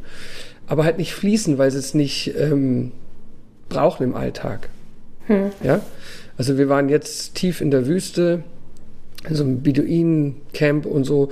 aber 0.66 0.84
halt 0.84 0.98
nicht 0.98 1.14
fließen, 1.14 1.58
weil 1.58 1.70
sie 1.70 1.78
es 1.78 1.94
nicht 1.94 2.34
ähm, 2.38 2.92
brauchen 3.68 4.04
im 4.04 4.14
Alltag. 4.14 4.68
Hm. 5.26 5.50
Ja? 5.62 5.80
Also 6.36 6.58
wir 6.58 6.68
waren 6.68 6.88
jetzt 6.88 7.34
tief 7.34 7.60
in 7.60 7.70
der 7.70 7.86
Wüste, 7.86 8.42
in 9.28 9.34
so 9.34 9.44
einem 9.44 9.62
Beduinen-Camp 9.62 10.86
und 10.86 11.04
so, 11.04 11.30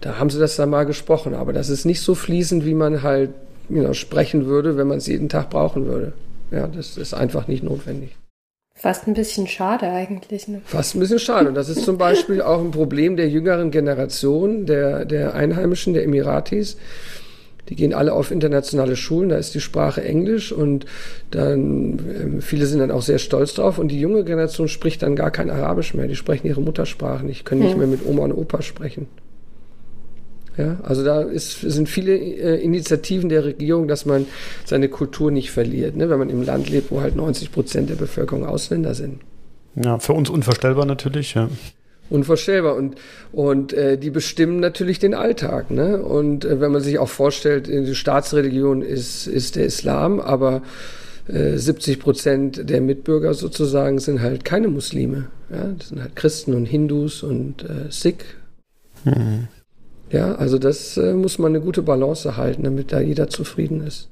da 0.00 0.18
haben 0.18 0.30
sie 0.30 0.40
das 0.40 0.56
dann 0.56 0.70
mal 0.70 0.84
gesprochen, 0.84 1.34
aber 1.34 1.52
das 1.52 1.68
ist 1.68 1.84
nicht 1.84 2.00
so 2.00 2.16
fließend, 2.16 2.64
wie 2.64 2.74
man 2.74 3.02
halt 3.02 3.30
you 3.68 3.82
know, 3.82 3.92
sprechen 3.92 4.46
würde, 4.46 4.76
wenn 4.76 4.88
man 4.88 4.98
es 4.98 5.06
jeden 5.06 5.28
Tag 5.28 5.50
brauchen 5.50 5.86
würde. 5.86 6.12
Ja, 6.50 6.66
das 6.66 6.96
ist 6.96 7.14
einfach 7.14 7.46
nicht 7.46 7.62
notwendig. 7.62 8.16
Fast 8.78 9.08
ein 9.08 9.14
bisschen 9.14 9.48
schade 9.48 9.90
eigentlich. 9.90 10.46
Ne? 10.46 10.62
Fast 10.64 10.94
ein 10.94 11.00
bisschen 11.00 11.18
schade. 11.18 11.48
Und 11.48 11.56
das 11.56 11.68
ist 11.68 11.84
zum 11.84 11.98
Beispiel 11.98 12.40
auch 12.40 12.60
ein 12.60 12.70
Problem 12.70 13.16
der 13.16 13.28
jüngeren 13.28 13.72
Generation, 13.72 14.66
der, 14.66 15.04
der 15.04 15.34
Einheimischen, 15.34 15.94
der 15.94 16.04
Emiratis. 16.04 16.76
Die 17.68 17.74
gehen 17.74 17.92
alle 17.92 18.12
auf 18.12 18.30
internationale 18.30 18.94
Schulen, 18.94 19.30
da 19.30 19.36
ist 19.36 19.54
die 19.54 19.60
Sprache 19.60 20.02
Englisch 20.02 20.52
und 20.52 20.86
dann, 21.32 21.98
ähm, 21.98 22.40
viele 22.40 22.64
sind 22.66 22.78
dann 22.78 22.90
auch 22.90 23.02
sehr 23.02 23.18
stolz 23.18 23.52
drauf 23.52 23.78
und 23.78 23.88
die 23.88 24.00
junge 24.00 24.24
Generation 24.24 24.68
spricht 24.68 25.02
dann 25.02 25.16
gar 25.16 25.30
kein 25.30 25.50
Arabisch 25.50 25.92
mehr, 25.92 26.06
die 26.06 26.16
sprechen 26.16 26.46
ihre 26.46 26.62
Muttersprache 26.62 27.26
nicht, 27.26 27.44
können 27.44 27.60
nicht 27.60 27.72
hm. 27.72 27.78
mehr 27.78 27.88
mit 27.88 28.06
Oma 28.06 28.24
und 28.24 28.32
Opa 28.32 28.62
sprechen. 28.62 29.06
Ja, 30.58 30.76
also 30.82 31.04
da 31.04 31.22
ist, 31.22 31.60
sind 31.60 31.88
viele 31.88 32.16
äh, 32.16 32.60
Initiativen 32.60 33.28
der 33.28 33.44
Regierung, 33.44 33.86
dass 33.86 34.04
man 34.06 34.26
seine 34.64 34.88
Kultur 34.88 35.30
nicht 35.30 35.52
verliert, 35.52 35.96
ne? 35.96 36.10
wenn 36.10 36.18
man 36.18 36.30
im 36.30 36.42
Land 36.42 36.68
lebt, 36.68 36.90
wo 36.90 37.00
halt 37.00 37.14
90 37.14 37.52
Prozent 37.52 37.90
der 37.90 37.94
Bevölkerung 37.94 38.44
Ausländer 38.44 38.94
sind. 38.94 39.20
Ja, 39.76 40.00
für 40.00 40.14
uns 40.14 40.28
unvorstellbar 40.28 40.84
natürlich, 40.84 41.34
ja. 41.34 41.48
Unvorstellbar. 42.10 42.74
Und, 42.74 42.96
und 43.30 43.72
äh, 43.72 43.98
die 43.98 44.10
bestimmen 44.10 44.58
natürlich 44.58 44.98
den 44.98 45.14
Alltag. 45.14 45.70
Ne? 45.70 46.02
Und 46.02 46.44
äh, 46.44 46.60
wenn 46.60 46.72
man 46.72 46.82
sich 46.82 46.98
auch 46.98 47.08
vorstellt, 47.08 47.68
die 47.68 47.94
Staatsreligion 47.94 48.82
ist, 48.82 49.28
ist 49.28 49.54
der 49.54 49.66
Islam, 49.66 50.18
aber 50.18 50.62
äh, 51.28 51.56
70 51.56 52.00
Prozent 52.00 52.68
der 52.68 52.80
Mitbürger 52.80 53.32
sozusagen 53.34 54.00
sind 54.00 54.22
halt 54.22 54.44
keine 54.44 54.66
Muslime. 54.66 55.28
Ja? 55.50 55.72
Das 55.78 55.90
sind 55.90 56.00
halt 56.00 56.16
Christen 56.16 56.54
und 56.54 56.66
Hindus 56.66 57.22
und 57.22 57.62
äh, 57.62 57.90
Sikh. 57.90 58.24
Mhm. 59.04 59.46
Ja, 60.10 60.34
also 60.36 60.58
das 60.58 60.96
äh, 60.96 61.12
muss 61.12 61.38
man 61.38 61.54
eine 61.54 61.60
gute 61.60 61.82
Balance 61.82 62.36
halten, 62.36 62.64
damit 62.64 62.92
da 62.92 63.00
jeder 63.00 63.28
zufrieden 63.28 63.86
ist. 63.86 64.08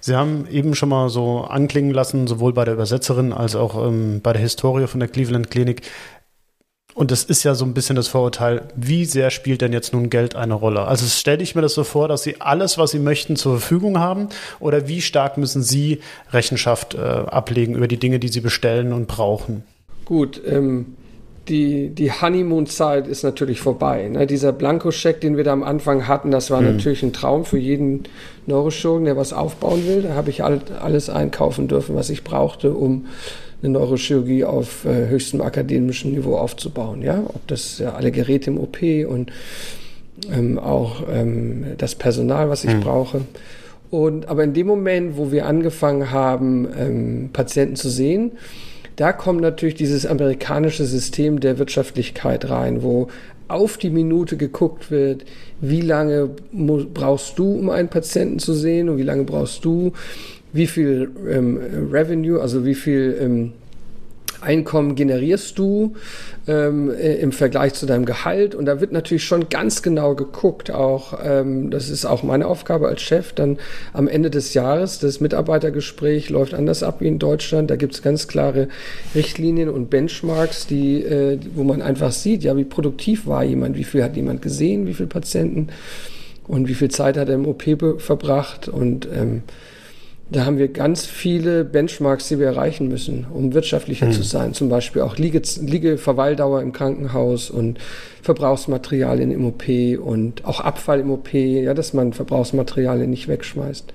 Sie 0.00 0.14
haben 0.14 0.46
eben 0.50 0.74
schon 0.74 0.90
mal 0.90 1.08
so 1.08 1.40
anklingen 1.40 1.92
lassen, 1.92 2.26
sowohl 2.26 2.52
bei 2.52 2.64
der 2.64 2.74
Übersetzerin 2.74 3.32
als 3.32 3.56
auch 3.56 3.84
ähm, 3.86 4.20
bei 4.22 4.32
der 4.32 4.42
Historie 4.42 4.86
von 4.86 5.00
der 5.00 5.08
Cleveland 5.08 5.50
Klinik. 5.50 5.82
Und 6.94 7.12
das 7.12 7.22
ist 7.22 7.44
ja 7.44 7.54
so 7.54 7.64
ein 7.64 7.74
bisschen 7.74 7.94
das 7.94 8.08
Vorurteil, 8.08 8.62
wie 8.74 9.04
sehr 9.04 9.30
spielt 9.30 9.60
denn 9.60 9.72
jetzt 9.72 9.92
nun 9.92 10.10
Geld 10.10 10.34
eine 10.34 10.54
Rolle? 10.54 10.82
Also 10.82 11.06
stelle 11.06 11.42
ich 11.42 11.54
mir 11.54 11.62
das 11.62 11.74
so 11.74 11.84
vor, 11.84 12.08
dass 12.08 12.24
Sie 12.24 12.40
alles, 12.40 12.76
was 12.76 12.90
Sie 12.90 12.98
möchten, 12.98 13.36
zur 13.36 13.58
Verfügung 13.60 13.98
haben? 13.98 14.28
Oder 14.58 14.88
wie 14.88 15.00
stark 15.00 15.36
müssen 15.38 15.62
Sie 15.62 16.00
Rechenschaft 16.32 16.94
äh, 16.94 16.98
ablegen 16.98 17.76
über 17.76 17.86
die 17.86 17.98
Dinge, 17.98 18.18
die 18.18 18.28
Sie 18.28 18.40
bestellen 18.40 18.92
und 18.92 19.06
brauchen? 19.06 19.62
Gut, 20.04 20.40
ähm, 20.44 20.96
die, 21.48 21.88
die 21.90 22.12
Honeymoon-Zeit 22.12 23.06
ist 23.06 23.22
natürlich 23.22 23.60
vorbei. 23.60 24.08
Ne? 24.08 24.26
Dieser 24.26 24.52
Blankoscheck, 24.52 25.20
den 25.20 25.36
wir 25.36 25.44
da 25.44 25.52
am 25.52 25.62
Anfang 25.62 26.06
hatten, 26.06 26.30
das 26.30 26.50
war 26.50 26.60
mhm. 26.60 26.76
natürlich 26.76 27.02
ein 27.02 27.12
Traum 27.12 27.44
für 27.44 27.58
jeden 27.58 28.04
Neurochirurgen, 28.46 29.06
der 29.06 29.16
was 29.16 29.32
aufbauen 29.32 29.86
will. 29.86 30.02
Da 30.02 30.14
habe 30.14 30.30
ich 30.30 30.42
alles 30.44 31.10
einkaufen 31.10 31.68
dürfen, 31.68 31.96
was 31.96 32.10
ich 32.10 32.24
brauchte, 32.24 32.72
um 32.72 33.06
eine 33.62 33.72
Neurochirurgie 33.72 34.44
auf 34.44 34.84
äh, 34.84 35.08
höchstem 35.08 35.40
akademischen 35.40 36.12
Niveau 36.12 36.36
aufzubauen. 36.36 37.02
Ja? 37.02 37.22
Ob 37.26 37.46
das 37.46 37.78
ja 37.78 37.94
alle 37.94 38.12
Geräte 38.12 38.50
im 38.50 38.58
OP 38.58 38.78
und 38.82 39.32
ähm, 40.32 40.58
auch 40.58 41.02
ähm, 41.10 41.64
das 41.78 41.94
Personal, 41.94 42.50
was 42.50 42.64
ich 42.64 42.74
mhm. 42.74 42.80
brauche. 42.80 43.20
Und, 43.90 44.28
aber 44.28 44.44
in 44.44 44.52
dem 44.52 44.66
Moment, 44.66 45.16
wo 45.16 45.32
wir 45.32 45.46
angefangen 45.46 46.10
haben, 46.10 46.68
ähm, 46.78 47.30
Patienten 47.32 47.76
zu 47.76 47.88
sehen, 47.88 48.32
da 48.98 49.12
kommt 49.12 49.40
natürlich 49.40 49.76
dieses 49.76 50.06
amerikanische 50.06 50.84
System 50.84 51.38
der 51.38 51.60
Wirtschaftlichkeit 51.60 52.50
rein, 52.50 52.82
wo 52.82 53.06
auf 53.46 53.78
die 53.78 53.90
Minute 53.90 54.36
geguckt 54.36 54.90
wird, 54.90 55.24
wie 55.60 55.82
lange 55.82 56.30
brauchst 56.52 57.38
du, 57.38 57.52
um 57.52 57.70
einen 57.70 57.88
Patienten 57.88 58.40
zu 58.40 58.52
sehen 58.54 58.88
und 58.88 58.98
wie 58.98 59.04
lange 59.04 59.22
brauchst 59.22 59.64
du, 59.64 59.92
wie 60.52 60.66
viel 60.66 61.10
ähm, 61.30 61.60
Revenue, 61.92 62.40
also 62.40 62.64
wie 62.64 62.74
viel 62.74 63.16
ähm, 63.20 63.52
Einkommen 64.40 64.94
generierst 64.94 65.58
du 65.58 65.94
ähm, 66.46 66.90
äh, 66.90 67.14
im 67.16 67.32
Vergleich 67.32 67.74
zu 67.74 67.86
deinem 67.86 68.04
Gehalt? 68.04 68.54
Und 68.54 68.66
da 68.66 68.80
wird 68.80 68.92
natürlich 68.92 69.24
schon 69.24 69.48
ganz 69.48 69.82
genau 69.82 70.14
geguckt, 70.14 70.70
auch 70.70 71.18
ähm, 71.24 71.70
das 71.70 71.90
ist 71.90 72.04
auch 72.04 72.22
meine 72.22 72.46
Aufgabe 72.46 72.88
als 72.88 73.02
Chef, 73.02 73.32
dann 73.32 73.58
am 73.92 74.08
Ende 74.08 74.30
des 74.30 74.54
Jahres, 74.54 74.98
das 74.98 75.20
Mitarbeitergespräch 75.20 76.30
läuft 76.30 76.54
anders 76.54 76.82
ab 76.82 77.00
wie 77.00 77.08
in 77.08 77.18
Deutschland. 77.18 77.70
Da 77.70 77.76
gibt 77.76 77.94
es 77.94 78.02
ganz 78.02 78.28
klare 78.28 78.68
Richtlinien 79.14 79.68
und 79.68 79.90
Benchmarks, 79.90 80.66
die, 80.66 81.02
äh, 81.02 81.38
wo 81.54 81.64
man 81.64 81.82
einfach 81.82 82.12
sieht, 82.12 82.42
ja, 82.44 82.56
wie 82.56 82.64
produktiv 82.64 83.26
war 83.26 83.44
jemand, 83.44 83.76
wie 83.76 83.84
viel 83.84 84.02
hat 84.02 84.16
jemand 84.16 84.42
gesehen, 84.42 84.86
wie 84.86 84.94
viele 84.94 85.08
Patienten 85.08 85.68
und 86.46 86.68
wie 86.68 86.74
viel 86.74 86.90
Zeit 86.90 87.16
hat 87.16 87.28
er 87.28 87.34
im 87.34 87.46
OP 87.46 87.64
verbracht 87.98 88.68
und 88.68 89.06
ähm, 89.14 89.42
da 90.30 90.44
haben 90.44 90.58
wir 90.58 90.68
ganz 90.68 91.06
viele 91.06 91.64
Benchmarks, 91.64 92.28
die 92.28 92.38
wir 92.38 92.48
erreichen 92.48 92.88
müssen, 92.88 93.26
um 93.32 93.54
wirtschaftlicher 93.54 94.06
mhm. 94.06 94.12
zu 94.12 94.22
sein. 94.22 94.52
Zum 94.52 94.68
Beispiel 94.68 95.02
auch 95.02 95.16
Liege, 95.16 95.40
Liegeverweildauer 95.60 96.60
im 96.60 96.72
Krankenhaus 96.72 97.50
und 97.50 97.78
Verbrauchsmaterialien 98.22 99.30
im 99.30 99.46
OP 99.46 99.64
und 99.98 100.44
auch 100.44 100.60
Abfall 100.60 101.00
im 101.00 101.10
OP, 101.10 101.32
ja, 101.32 101.72
dass 101.72 101.94
man 101.94 102.12
Verbrauchsmaterialien 102.12 103.08
nicht 103.08 103.28
wegschmeißt. 103.28 103.94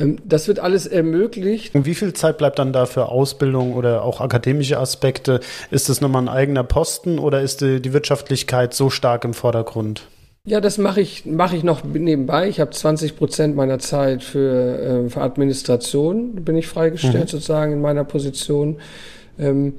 Ähm, 0.00 0.16
das 0.24 0.48
wird 0.48 0.58
alles 0.58 0.86
ermöglicht. 0.86 1.74
Und 1.74 1.84
wie 1.84 1.94
viel 1.94 2.14
Zeit 2.14 2.38
bleibt 2.38 2.58
dann 2.58 2.72
da 2.72 2.86
für 2.86 3.10
Ausbildung 3.10 3.74
oder 3.74 4.02
auch 4.02 4.22
akademische 4.22 4.78
Aspekte? 4.78 5.40
Ist 5.70 5.90
das 5.90 6.00
nochmal 6.00 6.22
ein 6.22 6.28
eigener 6.28 6.64
Posten 6.64 7.18
oder 7.18 7.42
ist 7.42 7.60
die 7.60 7.92
Wirtschaftlichkeit 7.92 8.72
so 8.72 8.88
stark 8.88 9.24
im 9.24 9.34
Vordergrund? 9.34 10.06
Ja, 10.46 10.60
das 10.60 10.76
mache 10.76 11.00
ich, 11.00 11.24
mache 11.24 11.56
ich 11.56 11.62
noch 11.62 11.84
nebenbei. 11.84 12.48
Ich 12.48 12.60
habe 12.60 12.70
20 12.70 13.16
Prozent 13.16 13.56
meiner 13.56 13.78
Zeit 13.78 14.22
für, 14.22 15.06
äh, 15.06 15.08
für 15.08 15.22
Administration, 15.22 16.34
bin 16.34 16.54
ich 16.56 16.66
freigestellt 16.66 17.14
mhm. 17.14 17.28
sozusagen 17.28 17.72
in 17.72 17.80
meiner 17.80 18.04
Position. 18.04 18.76
Ähm, 19.38 19.76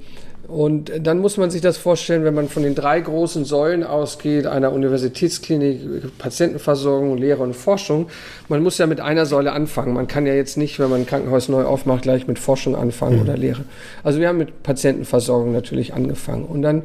und 0.48 0.92
dann 1.00 1.18
muss 1.18 1.38
man 1.38 1.50
sich 1.50 1.60
das 1.60 1.76
vorstellen, 1.76 2.22
wenn 2.24 2.34
man 2.34 2.48
von 2.48 2.62
den 2.62 2.76
drei 2.76 3.00
großen 3.00 3.44
Säulen 3.44 3.82
ausgeht, 3.82 4.46
einer 4.46 4.72
Universitätsklinik, 4.72 6.18
Patientenversorgung, 6.18 7.18
Lehre 7.18 7.42
und 7.42 7.54
Forschung. 7.54 8.06
Man 8.48 8.62
muss 8.62 8.78
ja 8.78 8.86
mit 8.86 9.00
einer 9.00 9.26
Säule 9.26 9.50
anfangen. 9.52 9.92
Man 9.92 10.06
kann 10.06 10.24
ja 10.24 10.34
jetzt 10.34 10.56
nicht, 10.56 10.78
wenn 10.78 10.88
man 10.88 11.00
ein 11.00 11.06
Krankenhaus 11.06 11.48
neu 11.48 11.64
aufmacht, 11.64 12.02
gleich 12.02 12.28
mit 12.28 12.38
Forschung 12.38 12.76
anfangen 12.76 13.16
mhm. 13.16 13.22
oder 13.22 13.36
Lehre. 13.36 13.64
Also 14.04 14.20
wir 14.20 14.28
haben 14.28 14.38
mit 14.38 14.62
Patientenversorgung 14.62 15.52
natürlich 15.52 15.94
angefangen. 15.94 16.44
Und 16.44 16.62
dann 16.62 16.82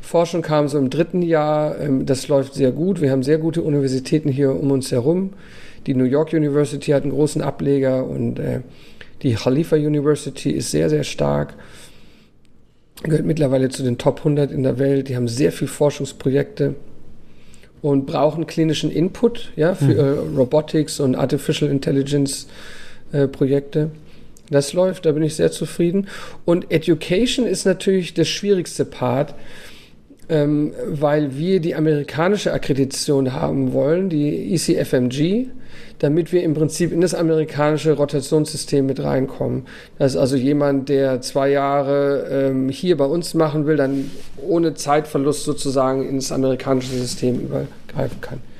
Forschung 0.00 0.40
kam 0.40 0.68
so 0.68 0.78
im 0.78 0.88
dritten 0.88 1.20
Jahr. 1.20 1.78
Ähm, 1.80 2.06
das 2.06 2.28
läuft 2.28 2.54
sehr 2.54 2.72
gut. 2.72 3.02
Wir 3.02 3.10
haben 3.10 3.22
sehr 3.22 3.38
gute 3.38 3.60
Universitäten 3.60 4.30
hier 4.30 4.58
um 4.58 4.70
uns 4.70 4.90
herum. 4.90 5.34
Die 5.86 5.94
New 5.94 6.04
York 6.04 6.32
University 6.32 6.92
hat 6.92 7.02
einen 7.02 7.12
großen 7.12 7.42
Ableger 7.42 8.06
und 8.06 8.38
äh, 8.38 8.60
die 9.22 9.34
Khalifa 9.34 9.76
University 9.76 10.50
ist 10.50 10.70
sehr, 10.70 10.88
sehr 10.88 11.04
stark. 11.04 11.54
Gehört 13.02 13.24
mittlerweile 13.24 13.68
zu 13.68 13.82
den 13.82 13.98
Top 13.98 14.18
100 14.18 14.50
in 14.52 14.62
der 14.62 14.78
Welt. 14.78 15.08
Die 15.08 15.16
haben 15.16 15.28
sehr 15.28 15.52
viele 15.52 15.70
Forschungsprojekte 15.70 16.76
und 17.82 18.06
brauchen 18.06 18.46
klinischen 18.46 18.90
Input 18.90 19.52
ja, 19.56 19.74
für 19.74 20.24
mhm. 20.24 20.36
Robotics 20.36 21.00
und 21.00 21.16
Artificial 21.16 21.70
Intelligence 21.70 22.46
äh, 23.12 23.26
Projekte. 23.26 23.90
Das 24.50 24.72
läuft, 24.72 25.06
da 25.06 25.12
bin 25.12 25.22
ich 25.22 25.34
sehr 25.34 25.50
zufrieden. 25.50 26.08
Und 26.44 26.70
Education 26.70 27.46
ist 27.46 27.64
natürlich 27.64 28.14
das 28.14 28.28
schwierigste 28.28 28.84
Part 28.84 29.34
ähm, 30.28 30.72
weil 30.86 31.36
wir 31.36 31.60
die 31.60 31.74
amerikanische 31.74 32.52
Akkreditation 32.52 33.32
haben 33.32 33.72
wollen, 33.72 34.08
die 34.08 34.54
ECFMG, 34.54 35.48
damit 35.98 36.32
wir 36.32 36.42
im 36.42 36.54
Prinzip 36.54 36.92
in 36.92 37.00
das 37.00 37.14
amerikanische 37.14 37.92
Rotationssystem 37.92 38.86
mit 38.86 39.02
reinkommen. 39.02 39.66
Das 39.98 40.12
ist 40.12 40.18
also 40.18 40.36
jemand, 40.36 40.88
der 40.88 41.20
zwei 41.20 41.50
Jahre 41.50 42.26
ähm, 42.30 42.68
hier 42.68 42.96
bei 42.96 43.04
uns 43.04 43.34
machen 43.34 43.66
will, 43.66 43.76
dann 43.76 44.10
ohne 44.46 44.74
Zeitverlust 44.74 45.44
sozusagen 45.44 46.08
ins 46.08 46.32
amerikanische 46.32 46.94
System 46.96 47.40
übergreifen 47.40 48.20
kann. 48.20 48.51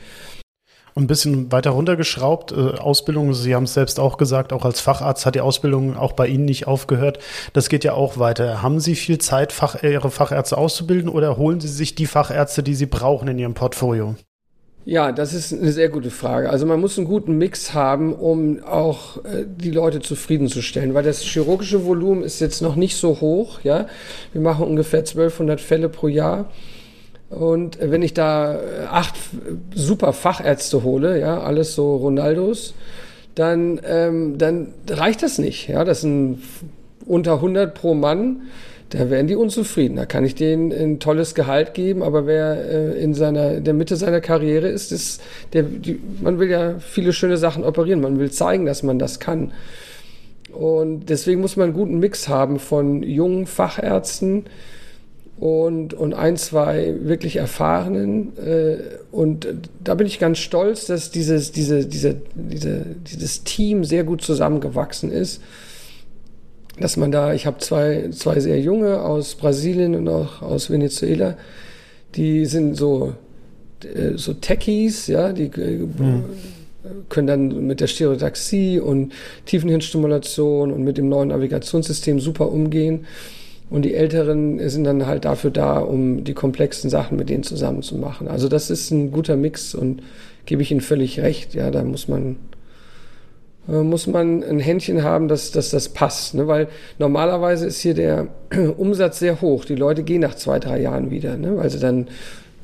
Ein 0.95 1.07
bisschen 1.07 1.51
weiter 1.51 1.71
runtergeschraubt, 1.71 2.53
äh, 2.53 2.79
Ausbildung, 2.79 3.33
Sie 3.33 3.55
haben 3.55 3.65
es 3.65 3.75
selbst 3.75 3.99
auch 3.99 4.19
gesagt, 4.19 4.53
auch 4.53 4.65
als 4.65 4.81
Facharzt 4.81 5.25
hat 5.25 5.35
die 5.35 5.41
Ausbildung 5.41 5.97
auch 5.97 6.13
bei 6.13 6.27
Ihnen 6.27 6.45
nicht 6.45 6.67
aufgehört. 6.67 7.19
Das 7.55 7.71
geht 7.71 7.85
ja 7.85 7.95
auch 7.95 8.19
weiter. 8.19 8.61
Haben 8.61 8.79
Sie 8.79 8.95
viel 8.95 9.19
Zeit, 9.19 9.53
Fach, 9.53 9.83
Ihre 9.83 10.11
Fachärzte 10.11 10.59
auszubilden 10.59 11.09
oder 11.09 11.39
holen 11.39 11.61
Sie 11.61 11.69
sich 11.69 11.95
die 11.95 12.07
Fachärzte, 12.07 12.63
die 12.63 12.75
Sie 12.75 12.87
brauchen 12.87 13.29
in 13.29 13.39
Ihrem 13.39 13.55
Portfolio? 13.55 14.17
Ja, 14.85 15.13
das 15.13 15.33
ist 15.33 15.53
eine 15.53 15.71
sehr 15.71 15.89
gute 15.89 16.11
Frage. 16.11 16.51
Also 16.51 16.67
man 16.67 16.81
muss 16.81 16.99
einen 16.99 17.07
guten 17.07 17.39
Mix 17.39 17.73
haben, 17.73 18.13
um 18.15 18.63
auch 18.65 19.25
äh, 19.25 19.45
die 19.47 19.71
Leute 19.71 20.01
zufriedenzustellen, 20.01 20.93
weil 20.93 21.05
das 21.05 21.23
chirurgische 21.23 21.87
Volumen 21.87 22.25
ist 22.25 22.41
jetzt 22.41 22.63
noch 22.63 22.75
nicht 22.75 22.97
so 22.97 23.21
hoch. 23.21 23.61
Ja, 23.63 23.87
wir 24.33 24.41
machen 24.41 24.67
ungefähr 24.67 25.01
1200 25.01 25.61
Fälle 25.61 25.89
pro 25.89 26.09
Jahr. 26.09 26.51
Und 27.33 27.79
wenn 27.81 28.03
ich 28.03 28.15
da 28.15 28.59
acht 28.91 29.15
super 29.75 30.13
Fachärzte 30.13 30.83
hole, 30.83 31.19
ja, 31.19 31.41
alles 31.41 31.75
so 31.75 31.97
Ronaldos, 31.97 32.75
dann, 33.35 33.81
ähm, 33.87 34.37
dann 34.39 34.69
reicht 34.89 35.23
das 35.23 35.39
nicht. 35.39 35.69
Ja, 35.69 35.85
das 35.85 36.03
sind 36.03 36.43
unter 37.07 37.35
100 37.35 37.75
pro 37.75 37.95
Mann. 37.95 38.43
Da 38.91 39.09
werden 39.09 39.27
die 39.27 39.37
unzufrieden. 39.37 39.97
Da 39.97 40.05
kann 40.05 40.25
ich 40.27 40.35
denen 40.35 40.71
ein 40.71 41.01
tolles 41.01 41.35
Gehalt 41.35 41.73
geben, 41.73 42.03
aber 42.03 42.27
wer 42.27 42.63
äh, 42.63 43.03
in 43.03 43.15
seiner 43.15 43.61
der 43.61 43.73
Mitte 43.73 43.97
seiner 43.97 44.21
Karriere 44.21 44.69
ist, 44.69 44.93
ist 44.93 45.23
der, 45.55 45.63
die, 45.63 45.99
man 46.21 46.39
will 46.39 46.51
ja 46.51 46.75
viele 46.79 47.15
schöne 47.15 47.39
Sachen 47.39 47.65
operieren. 47.65 48.03
Man 48.03 48.19
will 48.19 48.31
zeigen, 48.31 48.67
dass 48.67 48.83
man 48.83 48.99
das 48.99 49.19
kann. 49.19 49.53
Und 50.53 51.09
deswegen 51.09 51.41
muss 51.41 51.57
man 51.57 51.69
einen 51.69 51.75
guten 51.75 51.99
Mix 51.99 52.29
haben 52.29 52.59
von 52.59 53.03
jungen 53.03 53.47
Fachärzten, 53.47 54.45
und, 55.43 55.93
und 55.93 56.15
ein, 56.15 56.37
zwei 56.37 56.95
wirklich 57.01 57.35
erfahrenen. 57.35 58.39
Äh, 58.39 58.77
und 59.11 59.49
da 59.83 59.97
bin 59.97 60.07
ich 60.07 60.21
ganz 60.21 60.39
stolz, 60.39 60.87
dass 60.87 61.11
dieses, 61.11 61.51
diese, 61.51 61.85
diese, 61.85 62.23
diese, 62.37 62.87
dieses 63.05 63.43
Team 63.43 63.83
sehr 63.83 64.05
gut 64.05 64.23
zusammengewachsen 64.23 65.11
ist. 65.11 65.43
Dass 66.79 66.97
man 66.97 67.11
da, 67.11 67.35
ich 67.35 67.45
habe 67.47 67.59
zwei, 67.59 68.11
zwei 68.13 68.39
sehr 68.39 68.61
junge 68.61 69.01
aus 69.01 69.35
Brasilien 69.35 69.97
und 69.97 70.07
auch 70.07 70.43
aus 70.43 70.71
Venezuela, 70.71 71.37
die 72.15 72.47
sind 72.47 72.77
so 72.77 73.15
äh, 73.83 74.13
so 74.15 74.35
Techies, 74.35 75.09
ja, 75.09 75.33
die 75.33 75.51
mhm. 75.57 76.23
können 77.09 77.27
dann 77.27 77.67
mit 77.67 77.81
der 77.81 77.89
Stereotaxie 77.89 78.79
und 78.79 79.13
Tiefenhirnstimulation 79.47 80.71
und 80.71 80.85
mit 80.85 80.99
dem 80.99 81.09
neuen 81.09 81.31
Navigationssystem 81.31 82.21
super 82.21 82.53
umgehen. 82.53 83.07
Und 83.73 83.87
die 83.87 83.95
Älteren 83.95 84.69
sind 84.69 84.85
dann 84.85 85.07
halt 85.07 85.25
dafür 85.25 85.51
da, 85.51 85.79
um 85.79 86.25
die 86.25 86.35
komplexen 86.35 86.91
Sachen 86.91 87.17
mit 87.17 87.31
denen 87.31 87.43
zusammen 87.43 87.81
zu 87.81 87.97
machen. 87.97 88.29
Also 88.29 88.49
das 88.49 88.69
ist 88.69 88.91
ein 88.91 89.13
guter 89.13 89.35
Mix 89.35 89.75
und 89.75 90.03
gebe 90.45 90.61
ich 90.61 90.71
Ihnen 90.71 90.83
völlig 90.83 91.21
recht. 91.21 91.55
Ja, 91.55 91.71
da 91.71 91.83
muss 91.83 92.07
man 92.07 92.37
äh, 93.67 93.83
muss 93.83 94.07
man 94.07 94.43
ein 94.43 94.61
Händchen 94.61 95.03
haben, 95.03 95.27
dass, 95.27 95.53
dass 95.53 95.71
das 95.71 95.89
passt. 95.89 96.35
Ne? 96.35 96.47
Weil 96.49 96.69
normalerweise 96.99 97.67
ist 97.67 97.81
hier 97.81 97.95
der 97.95 98.29
Umsatz 98.77 99.21
sehr 99.21 99.41
hoch. 99.41 99.65
Die 99.65 99.75
Leute 99.75 100.03
gehen 100.03 100.21
nach 100.21 100.35
zwei, 100.35 100.59
drei 100.59 100.79
Jahren 100.79 101.11
wieder, 101.11 101.39
ne? 101.39 101.57
weil 101.57 101.71
sie 101.71 101.79
dann 101.79 102.09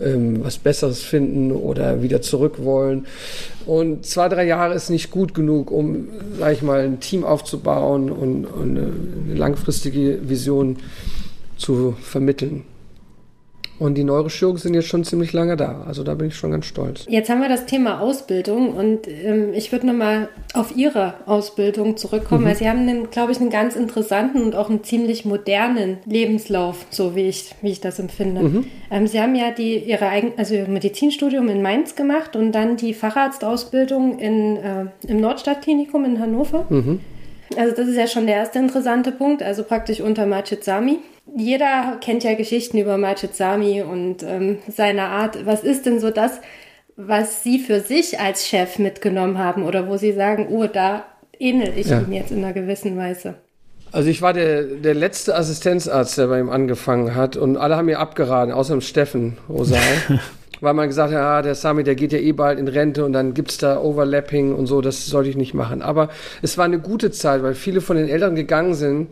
ähm, 0.00 0.44
was 0.44 0.58
Besseres 0.58 1.02
finden 1.02 1.52
oder 1.52 2.02
wieder 2.02 2.22
zurück 2.22 2.62
wollen. 2.62 3.06
Und 3.66 4.06
zwei, 4.06 4.28
drei 4.28 4.46
Jahre 4.46 4.74
ist 4.74 4.90
nicht 4.90 5.10
gut 5.10 5.34
genug, 5.34 5.70
um, 5.70 6.08
sag 6.38 6.52
ich 6.52 6.62
mal, 6.62 6.80
ein 6.80 7.00
Team 7.00 7.24
aufzubauen 7.24 8.10
und, 8.10 8.46
und 8.46 8.78
eine 8.78 9.34
langfristige 9.34 10.28
Vision 10.28 10.76
zu 11.56 11.96
vermitteln. 12.00 12.64
Und 13.78 13.94
die 13.94 14.04
Neurochirurgen 14.04 14.60
sind 14.60 14.74
jetzt 14.74 14.88
schon 14.88 15.04
ziemlich 15.04 15.32
lange 15.32 15.56
da. 15.56 15.84
Also 15.86 16.02
da 16.02 16.14
bin 16.14 16.28
ich 16.28 16.36
schon 16.36 16.50
ganz 16.50 16.66
stolz. 16.66 17.06
Jetzt 17.08 17.30
haben 17.30 17.40
wir 17.40 17.48
das 17.48 17.66
Thema 17.66 18.00
Ausbildung 18.00 18.72
und 18.72 19.06
ähm, 19.06 19.52
ich 19.54 19.70
würde 19.70 19.86
nochmal 19.86 20.28
auf 20.52 20.76
Ihre 20.76 21.14
Ausbildung 21.26 21.96
zurückkommen, 21.96 22.42
mhm. 22.42 22.48
weil 22.48 22.56
Sie 22.56 22.68
haben, 22.68 23.10
glaube 23.10 23.32
ich, 23.32 23.40
einen 23.40 23.50
ganz 23.50 23.76
interessanten 23.76 24.42
und 24.42 24.56
auch 24.56 24.68
einen 24.68 24.82
ziemlich 24.82 25.24
modernen 25.24 25.98
Lebenslauf, 26.06 26.86
so 26.90 27.14
wie 27.14 27.28
ich, 27.28 27.54
wie 27.62 27.70
ich 27.70 27.80
das 27.80 27.98
empfinde. 27.98 28.42
Mhm. 28.42 28.64
Ähm, 28.90 29.06
Sie 29.06 29.20
haben 29.20 29.34
ja 29.34 29.52
die, 29.52 29.78
Ihre 29.78 30.08
eigen, 30.08 30.32
also 30.36 30.54
Ihr 30.54 30.66
Medizinstudium 30.68 31.48
in 31.48 31.62
Mainz 31.62 31.94
gemacht 31.94 32.34
und 32.34 32.52
dann 32.52 32.76
die 32.76 32.94
Facharztausbildung 32.94 34.18
in, 34.18 34.56
äh, 34.56 34.86
im 35.06 35.20
Nordstadtklinikum 35.20 36.04
in 36.04 36.20
Hannover. 36.20 36.66
Mhm. 36.68 37.00
Also 37.56 37.74
das 37.74 37.88
ist 37.88 37.96
ja 37.96 38.06
schon 38.06 38.26
der 38.26 38.36
erste 38.36 38.58
interessante 38.58 39.10
Punkt, 39.10 39.42
also 39.42 39.62
praktisch 39.62 40.00
unter 40.00 40.26
Majid 40.26 40.64
Sami 40.64 40.98
jeder 41.36 41.98
kennt 42.00 42.24
ja 42.24 42.34
Geschichten 42.34 42.78
über 42.78 42.98
Majid 42.98 43.34
Sami 43.34 43.82
und 43.82 44.22
ähm, 44.22 44.58
seine 44.68 45.04
Art. 45.04 45.46
Was 45.46 45.62
ist 45.62 45.86
denn 45.86 46.00
so 46.00 46.10
das, 46.10 46.40
was 46.96 47.42
Sie 47.42 47.58
für 47.58 47.80
sich 47.80 48.18
als 48.18 48.46
Chef 48.46 48.78
mitgenommen 48.78 49.38
haben 49.38 49.64
oder 49.64 49.88
wo 49.88 49.96
Sie 49.96 50.12
sagen, 50.12 50.48
oh, 50.50 50.66
da 50.66 51.04
ähnel 51.38 51.72
ich 51.76 51.88
ja. 51.88 52.00
ihm 52.00 52.12
jetzt 52.12 52.30
in 52.30 52.44
einer 52.44 52.52
gewissen 52.52 52.96
Weise? 52.96 53.34
Also 53.90 54.10
ich 54.10 54.20
war 54.20 54.32
der, 54.32 54.64
der 54.64 54.94
letzte 54.94 55.34
Assistenzarzt, 55.34 56.18
der 56.18 56.26
bei 56.26 56.40
ihm 56.40 56.50
angefangen 56.50 57.14
hat 57.14 57.36
und 57.36 57.56
alle 57.56 57.76
haben 57.76 57.86
mir 57.86 58.00
abgeraten, 58.00 58.52
außer 58.52 58.74
dem 58.74 58.80
Steffen 58.80 59.38
Rosal. 59.48 59.80
weil 60.60 60.74
man 60.74 60.88
gesagt 60.88 61.12
hat, 61.12 61.18
ja, 61.18 61.42
der 61.42 61.54
Sami, 61.54 61.84
der 61.84 61.94
geht 61.94 62.12
ja 62.12 62.18
eh 62.18 62.32
bald 62.32 62.58
in 62.58 62.68
Rente 62.68 63.04
und 63.04 63.12
dann 63.12 63.32
gibt 63.32 63.52
es 63.52 63.58
da 63.58 63.80
Overlapping 63.80 64.54
und 64.54 64.66
so, 64.66 64.80
das 64.80 65.06
sollte 65.06 65.30
ich 65.30 65.36
nicht 65.36 65.54
machen. 65.54 65.82
Aber 65.82 66.08
es 66.42 66.58
war 66.58 66.64
eine 66.64 66.80
gute 66.80 67.10
Zeit, 67.10 67.42
weil 67.42 67.54
viele 67.54 67.80
von 67.80 67.96
den 67.96 68.08
Eltern 68.08 68.34
gegangen 68.34 68.74
sind 68.74 69.08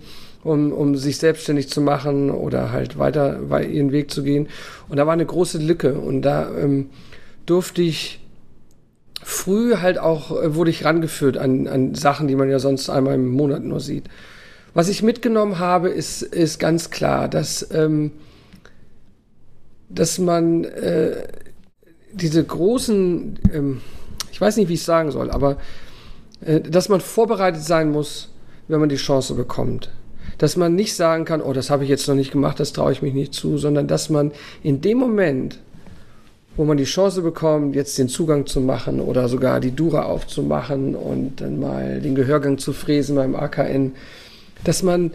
um, 0.47 0.73
um 0.73 0.97
sich 0.97 1.19
selbstständig 1.19 1.69
zu 1.69 1.81
machen 1.81 2.31
oder 2.31 2.73
halt 2.73 2.99
weiter 2.99 3.41
ihren 3.63 3.93
Weg 3.93 4.11
zu 4.11 4.23
gehen. 4.23 4.49
Und 4.89 4.97
da 4.97 5.07
war 5.07 5.13
eine 5.13 5.27
große 5.27 5.59
Lücke 5.59 5.95
und 5.95 6.23
da 6.23 6.51
ähm, 6.57 6.91
durfte 7.45 7.83
ich 7.83 8.21
früh 9.23 9.77
halt 9.77 9.99
auch, 9.99 10.31
äh, 10.31 10.55
wurde 10.55 10.71
ich 10.71 10.85
rangeführt 10.85 11.37
an, 11.37 11.67
an 11.67 11.95
Sachen, 11.95 12.29
die 12.29 12.37
man 12.37 12.49
ja 12.49 12.59
sonst 12.59 12.89
einmal 12.89 13.15
im 13.15 13.29
Monat 13.29 13.63
nur 13.65 13.81
sieht. 13.81 14.05
Was 14.73 14.89
ich 14.89 15.03
mitgenommen 15.03 15.59
habe, 15.59 15.89
ist, 15.89 16.23
ist 16.23 16.59
ganz 16.59 16.91
klar, 16.91 17.29
dass, 17.29 17.69
ähm, 17.73 18.13
dass 19.89 20.19
man 20.19 20.65
äh, 20.65 21.27
diese 22.13 22.45
großen, 22.45 23.39
ähm, 23.53 23.81
ich 24.31 24.41
weiß 24.41 24.57
nicht, 24.59 24.69
wie 24.69 24.75
ich 24.75 24.81
es 24.81 24.87
sagen 24.87 25.11
soll, 25.11 25.31
aber 25.31 25.57
äh, 26.41 26.61
dass 26.61 26.89
man 26.89 27.01
vorbereitet 27.01 27.63
sein 27.63 27.91
muss, 27.91 28.33
wenn 28.69 28.81
man 28.81 28.89
die 28.89 28.97
Chance 28.97 29.35
bekommt 29.35 29.91
dass 30.39 30.57
man 30.57 30.75
nicht 30.75 30.95
sagen 30.95 31.25
kann, 31.25 31.41
oh, 31.41 31.53
das 31.53 31.71
habe 31.71 31.85
ich 31.85 31.91
jetzt 31.91 32.09
noch 32.09 32.15
nicht 32.15 32.33
gemacht, 32.33 32.61
das 32.61 32.73
traue 32.73 32.93
ich 32.93 33.03
mich 33.03 33.15
nicht 33.15 33.35
zu, 33.35 33.59
sondern 33.59 33.87
dass 33.89 34.11
man 34.11 34.33
in 34.63 34.81
dem 34.81 34.99
Moment, 34.99 35.59
wo 36.57 36.65
man 36.65 36.77
die 36.77 36.85
Chance 36.85 37.23
bekommt, 37.23 37.75
jetzt 37.75 37.99
den 37.99 38.09
Zugang 38.09 38.47
zu 38.47 38.61
machen 38.61 39.01
oder 39.01 39.29
sogar 39.29 39.61
die 39.61 39.73
Dura 39.73 40.05
aufzumachen 40.05 40.95
und 40.95 41.41
dann 41.41 41.61
mal 41.61 42.01
den 42.01 42.15
Gehörgang 42.15 42.59
zu 42.59 42.73
fräsen 42.73 43.17
beim 43.17 43.35
AKN, 43.35 43.93
dass 44.65 44.83
man 44.83 45.13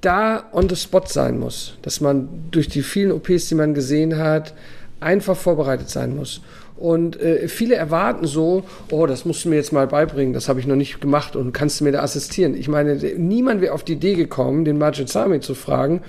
da 0.00 0.44
on 0.52 0.68
the 0.68 0.76
spot 0.76 1.04
sein 1.06 1.38
muss, 1.38 1.76
dass 1.82 2.00
man 2.00 2.28
durch 2.50 2.68
die 2.68 2.82
vielen 2.82 3.12
OPs, 3.12 3.48
die 3.48 3.54
man 3.54 3.74
gesehen 3.74 4.18
hat, 4.18 4.54
einfach 4.98 5.36
vorbereitet 5.36 5.90
sein 5.90 6.16
muss. 6.16 6.40
Und 6.80 7.20
äh, 7.20 7.46
viele 7.46 7.74
erwarten 7.74 8.26
so, 8.26 8.64
oh, 8.90 9.06
das 9.06 9.26
musst 9.26 9.44
du 9.44 9.50
mir 9.50 9.56
jetzt 9.56 9.70
mal 9.70 9.86
beibringen, 9.86 10.32
das 10.32 10.48
habe 10.48 10.60
ich 10.60 10.66
noch 10.66 10.76
nicht 10.76 10.98
gemacht 11.02 11.36
und 11.36 11.52
kannst 11.52 11.78
du 11.78 11.84
mir 11.84 11.92
da 11.92 12.00
assistieren. 12.00 12.54
Ich 12.54 12.68
meine, 12.68 12.96
niemand 13.18 13.60
wäre 13.60 13.74
auf 13.74 13.84
die 13.84 13.92
Idee 13.92 14.14
gekommen, 14.14 14.64
den 14.64 14.78
Majid 14.78 15.10
Sami 15.10 15.40
zu 15.40 15.54
fragen, 15.54 16.00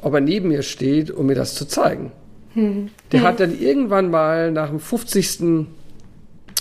ob 0.00 0.14
er 0.14 0.20
neben 0.20 0.48
mir 0.48 0.62
steht, 0.62 1.10
um 1.10 1.26
mir 1.26 1.34
das 1.34 1.56
zu 1.56 1.66
zeigen. 1.66 2.12
Hm. 2.54 2.90
Der 3.10 3.20
hm. 3.20 3.26
hat 3.26 3.40
dann 3.40 3.58
irgendwann 3.58 4.12
mal 4.12 4.52
nach 4.52 4.68
dem 4.68 4.78
50. 4.78 5.66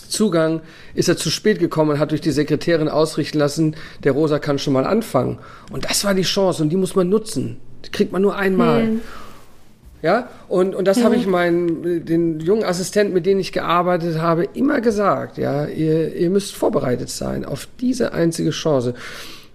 Zugang 0.08 0.62
ist 0.96 1.08
er 1.08 1.16
zu 1.16 1.30
spät 1.30 1.60
gekommen 1.60 1.92
und 1.92 2.00
hat 2.00 2.10
durch 2.10 2.22
die 2.22 2.32
Sekretärin 2.32 2.90
ausrichten 2.90 3.38
lassen, 3.38 3.76
der 4.04 4.14
Rosa 4.14 4.40
kann 4.40 4.58
schon 4.58 4.74
mal 4.74 4.86
anfangen. 4.86 5.38
Und 5.72 5.86
das 5.86 6.04
war 6.04 6.16
die 6.16 6.24
Chance 6.24 6.64
und 6.64 6.70
die 6.70 6.78
muss 6.78 6.96
man 6.96 7.10
nutzen. 7.10 7.58
Die 7.86 7.92
kriegt 7.92 8.12
man 8.12 8.24
nur 8.24 8.36
einmal. 8.36 8.82
Hm. 8.82 9.02
Ja, 10.02 10.30
und, 10.48 10.74
und 10.74 10.86
das 10.88 11.00
mhm. 11.00 11.04
habe 11.04 11.16
ich 11.16 11.28
meinen, 11.28 12.06
den 12.06 12.40
jungen 12.40 12.64
Assistenten, 12.64 13.14
mit 13.14 13.26
denen 13.26 13.40
ich 13.40 13.52
gearbeitet 13.52 14.20
habe, 14.20 14.48
immer 14.54 14.82
gesagt. 14.82 15.38
Ja, 15.38 15.66
ihr, 15.66 16.16
ihr 16.16 16.30
müsst 16.30 16.56
vorbereitet 16.56 17.10
sein 17.10 17.46
auf 17.46 17.68
diese 17.80 18.14
einzige 18.14 18.50
Chance. 18.50 18.96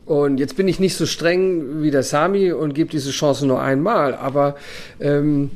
Und 0.04 0.38
jetzt 0.38 0.56
bin 0.56 0.68
ich 0.68 0.78
nicht 0.78 0.96
so 0.96 1.04
streng 1.04 1.82
wie 1.82 1.90
der 1.90 2.04
Sami 2.04 2.52
und 2.52 2.74
gebe 2.74 2.90
diese 2.90 3.10
Chance 3.10 3.44
nur 3.44 3.60
einmal, 3.60 4.14
aber 4.14 4.54
ähm, 5.00 5.50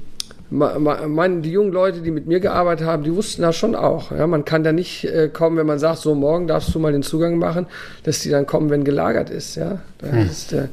meine, 0.50 1.42
die 1.42 1.52
jungen 1.52 1.72
Leute, 1.72 2.00
die 2.00 2.10
mit 2.10 2.26
mir 2.26 2.40
gearbeitet 2.40 2.84
haben, 2.84 3.04
die 3.04 3.14
wussten 3.14 3.42
das 3.42 3.54
schon 3.56 3.76
auch. 3.76 4.10
Ja, 4.10 4.26
man 4.26 4.44
kann 4.44 4.64
da 4.64 4.72
nicht 4.72 5.04
äh, 5.04 5.28
kommen, 5.28 5.56
wenn 5.56 5.66
man 5.66 5.78
sagt, 5.78 5.98
so 5.98 6.16
morgen 6.16 6.48
darfst 6.48 6.74
du 6.74 6.80
mal 6.80 6.90
den 6.90 7.04
Zugang 7.04 7.38
machen, 7.38 7.66
dass 8.02 8.18
die 8.18 8.30
dann 8.30 8.46
kommen, 8.46 8.70
wenn 8.70 8.82
gelagert 8.82 9.30
ist. 9.30 9.54
Ja, 9.54 9.78
das 9.98 10.10
hm. 10.10 10.18
ist 10.18 10.52
äh, 10.52 10.66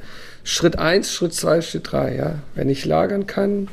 Schritt 0.44 0.80
eins, 0.80 1.14
Schritt 1.14 1.36
zwei, 1.36 1.62
Schritt 1.62 1.92
drei. 1.92 2.16
Ja, 2.16 2.36
wenn 2.56 2.70
ich 2.70 2.86
lagern 2.86 3.28
kann, 3.28 3.68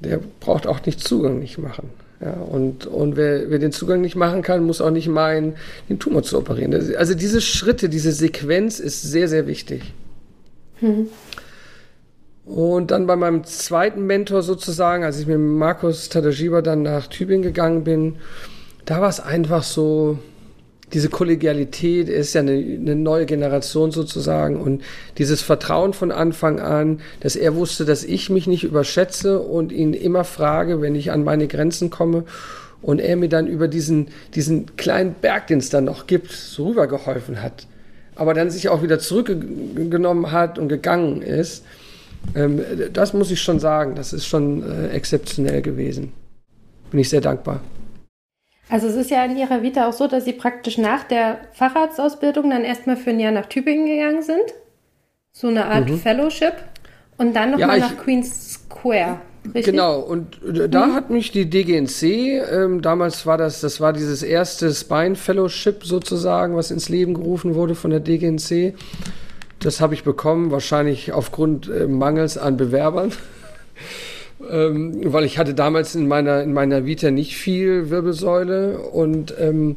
der 0.00 0.20
braucht 0.40 0.66
auch 0.66 0.84
nicht 0.86 1.00
Zugang 1.00 1.38
nicht 1.38 1.58
machen. 1.58 1.90
Ja, 2.20 2.32
und, 2.32 2.86
und 2.86 3.16
wer, 3.16 3.48
wer 3.50 3.58
den 3.60 3.70
Zugang 3.70 4.00
nicht 4.00 4.16
machen 4.16 4.42
kann, 4.42 4.64
muss 4.64 4.80
auch 4.80 4.90
nicht 4.90 5.08
meinen, 5.08 5.54
den 5.88 6.00
Tumor 6.00 6.24
zu 6.24 6.36
operieren. 6.36 6.74
Also 6.96 7.14
diese 7.14 7.40
Schritte, 7.40 7.88
diese 7.88 8.10
Sequenz 8.10 8.80
ist 8.80 9.02
sehr, 9.02 9.28
sehr 9.28 9.46
wichtig. 9.46 9.94
Mhm. 10.80 11.08
Und 12.44 12.90
dann 12.90 13.06
bei 13.06 13.14
meinem 13.14 13.44
zweiten 13.44 14.06
Mentor 14.06 14.42
sozusagen, 14.42 15.04
als 15.04 15.20
ich 15.20 15.26
mit 15.26 15.38
Markus 15.38 16.08
Tadajiba 16.08 16.62
dann 16.62 16.82
nach 16.82 17.06
Tübingen 17.06 17.42
gegangen 17.42 17.84
bin, 17.84 18.16
da 18.84 19.00
war 19.00 19.08
es 19.10 19.20
einfach 19.20 19.62
so, 19.62 20.18
diese 20.92 21.08
Kollegialität 21.08 22.08
ist 22.08 22.34
ja 22.34 22.40
eine, 22.40 22.52
eine, 22.52 22.96
neue 22.96 23.26
Generation 23.26 23.90
sozusagen 23.90 24.56
und 24.56 24.82
dieses 25.18 25.42
Vertrauen 25.42 25.92
von 25.92 26.10
Anfang 26.10 26.60
an, 26.60 27.00
dass 27.20 27.36
er 27.36 27.54
wusste, 27.54 27.84
dass 27.84 28.04
ich 28.04 28.30
mich 28.30 28.46
nicht 28.46 28.64
überschätze 28.64 29.40
und 29.40 29.70
ihn 29.70 29.92
immer 29.92 30.24
frage, 30.24 30.80
wenn 30.80 30.94
ich 30.94 31.10
an 31.12 31.24
meine 31.24 31.46
Grenzen 31.46 31.90
komme 31.90 32.24
und 32.80 33.00
er 33.00 33.16
mir 33.16 33.28
dann 33.28 33.46
über 33.46 33.68
diesen, 33.68 34.08
diesen 34.34 34.76
kleinen 34.76 35.14
Berg, 35.20 35.48
den 35.48 35.58
es 35.58 35.68
dann 35.68 35.84
noch 35.84 36.06
gibt, 36.06 36.32
so 36.32 36.68
rübergeholfen 36.68 37.42
hat, 37.42 37.66
aber 38.14 38.34
dann 38.34 38.50
sich 38.50 38.68
auch 38.68 38.82
wieder 38.82 38.98
zurückgenommen 38.98 40.32
hat 40.32 40.58
und 40.58 40.68
gegangen 40.68 41.22
ist. 41.22 41.64
Ähm, 42.34 42.62
das 42.92 43.12
muss 43.12 43.30
ich 43.30 43.40
schon 43.40 43.60
sagen, 43.60 43.94
das 43.94 44.12
ist 44.12 44.26
schon 44.26 44.62
äh, 44.62 44.88
exzeptionell 44.88 45.62
gewesen. 45.62 46.12
Bin 46.90 47.00
ich 47.00 47.10
sehr 47.10 47.20
dankbar. 47.20 47.60
Also 48.70 48.86
es 48.86 48.96
ist 48.96 49.10
ja 49.10 49.24
in 49.24 49.36
Ihrer 49.36 49.62
Vita 49.62 49.88
auch 49.88 49.92
so, 49.92 50.06
dass 50.06 50.24
Sie 50.24 50.32
praktisch 50.32 50.78
nach 50.78 51.04
der 51.04 51.38
Facharztausbildung 51.52 52.50
dann 52.50 52.64
erstmal 52.64 52.96
für 52.96 53.10
ein 53.10 53.20
Jahr 53.20 53.32
nach 53.32 53.46
Tübingen 53.46 53.86
gegangen 53.86 54.22
sind. 54.22 54.54
So 55.32 55.48
eine 55.48 55.66
Art 55.66 55.88
mhm. 55.88 55.98
Fellowship. 55.98 56.54
Und 57.16 57.34
dann 57.34 57.52
nochmal 57.52 57.78
ja, 57.78 57.88
nach 57.88 57.96
Queen's 57.96 58.52
Square. 58.54 59.20
Richtig? 59.44 59.64
Genau, 59.64 60.00
und 60.00 60.38
da 60.68 60.86
mhm. 60.86 60.94
hat 60.94 61.10
mich 61.10 61.32
die 61.32 61.48
DGNC, 61.48 62.02
ähm, 62.52 62.82
damals 62.82 63.24
war 63.24 63.38
das, 63.38 63.60
das 63.60 63.80
war 63.80 63.92
dieses 63.92 64.22
erste 64.22 64.72
Spine 64.72 65.14
Fellowship 65.14 65.84
sozusagen, 65.84 66.54
was 66.54 66.70
ins 66.70 66.88
Leben 66.88 67.14
gerufen 67.14 67.54
wurde 67.54 67.74
von 67.74 67.90
der 67.90 68.00
DGNC. 68.00 68.74
Das 69.60 69.80
habe 69.80 69.94
ich 69.94 70.04
bekommen, 70.04 70.50
wahrscheinlich 70.50 71.12
aufgrund 71.12 71.68
äh, 71.68 71.86
Mangels 71.86 72.36
an 72.36 72.56
Bewerbern 72.56 73.12
ähm, 74.50 75.12
weil 75.12 75.24
ich 75.24 75.38
hatte 75.38 75.54
damals 75.54 75.94
in 75.94 76.06
meiner, 76.06 76.42
in 76.42 76.52
meiner 76.52 76.86
Vita 76.86 77.10
nicht 77.10 77.36
viel 77.36 77.90
Wirbelsäule 77.90 78.78
und 78.78 79.34
ähm, 79.38 79.76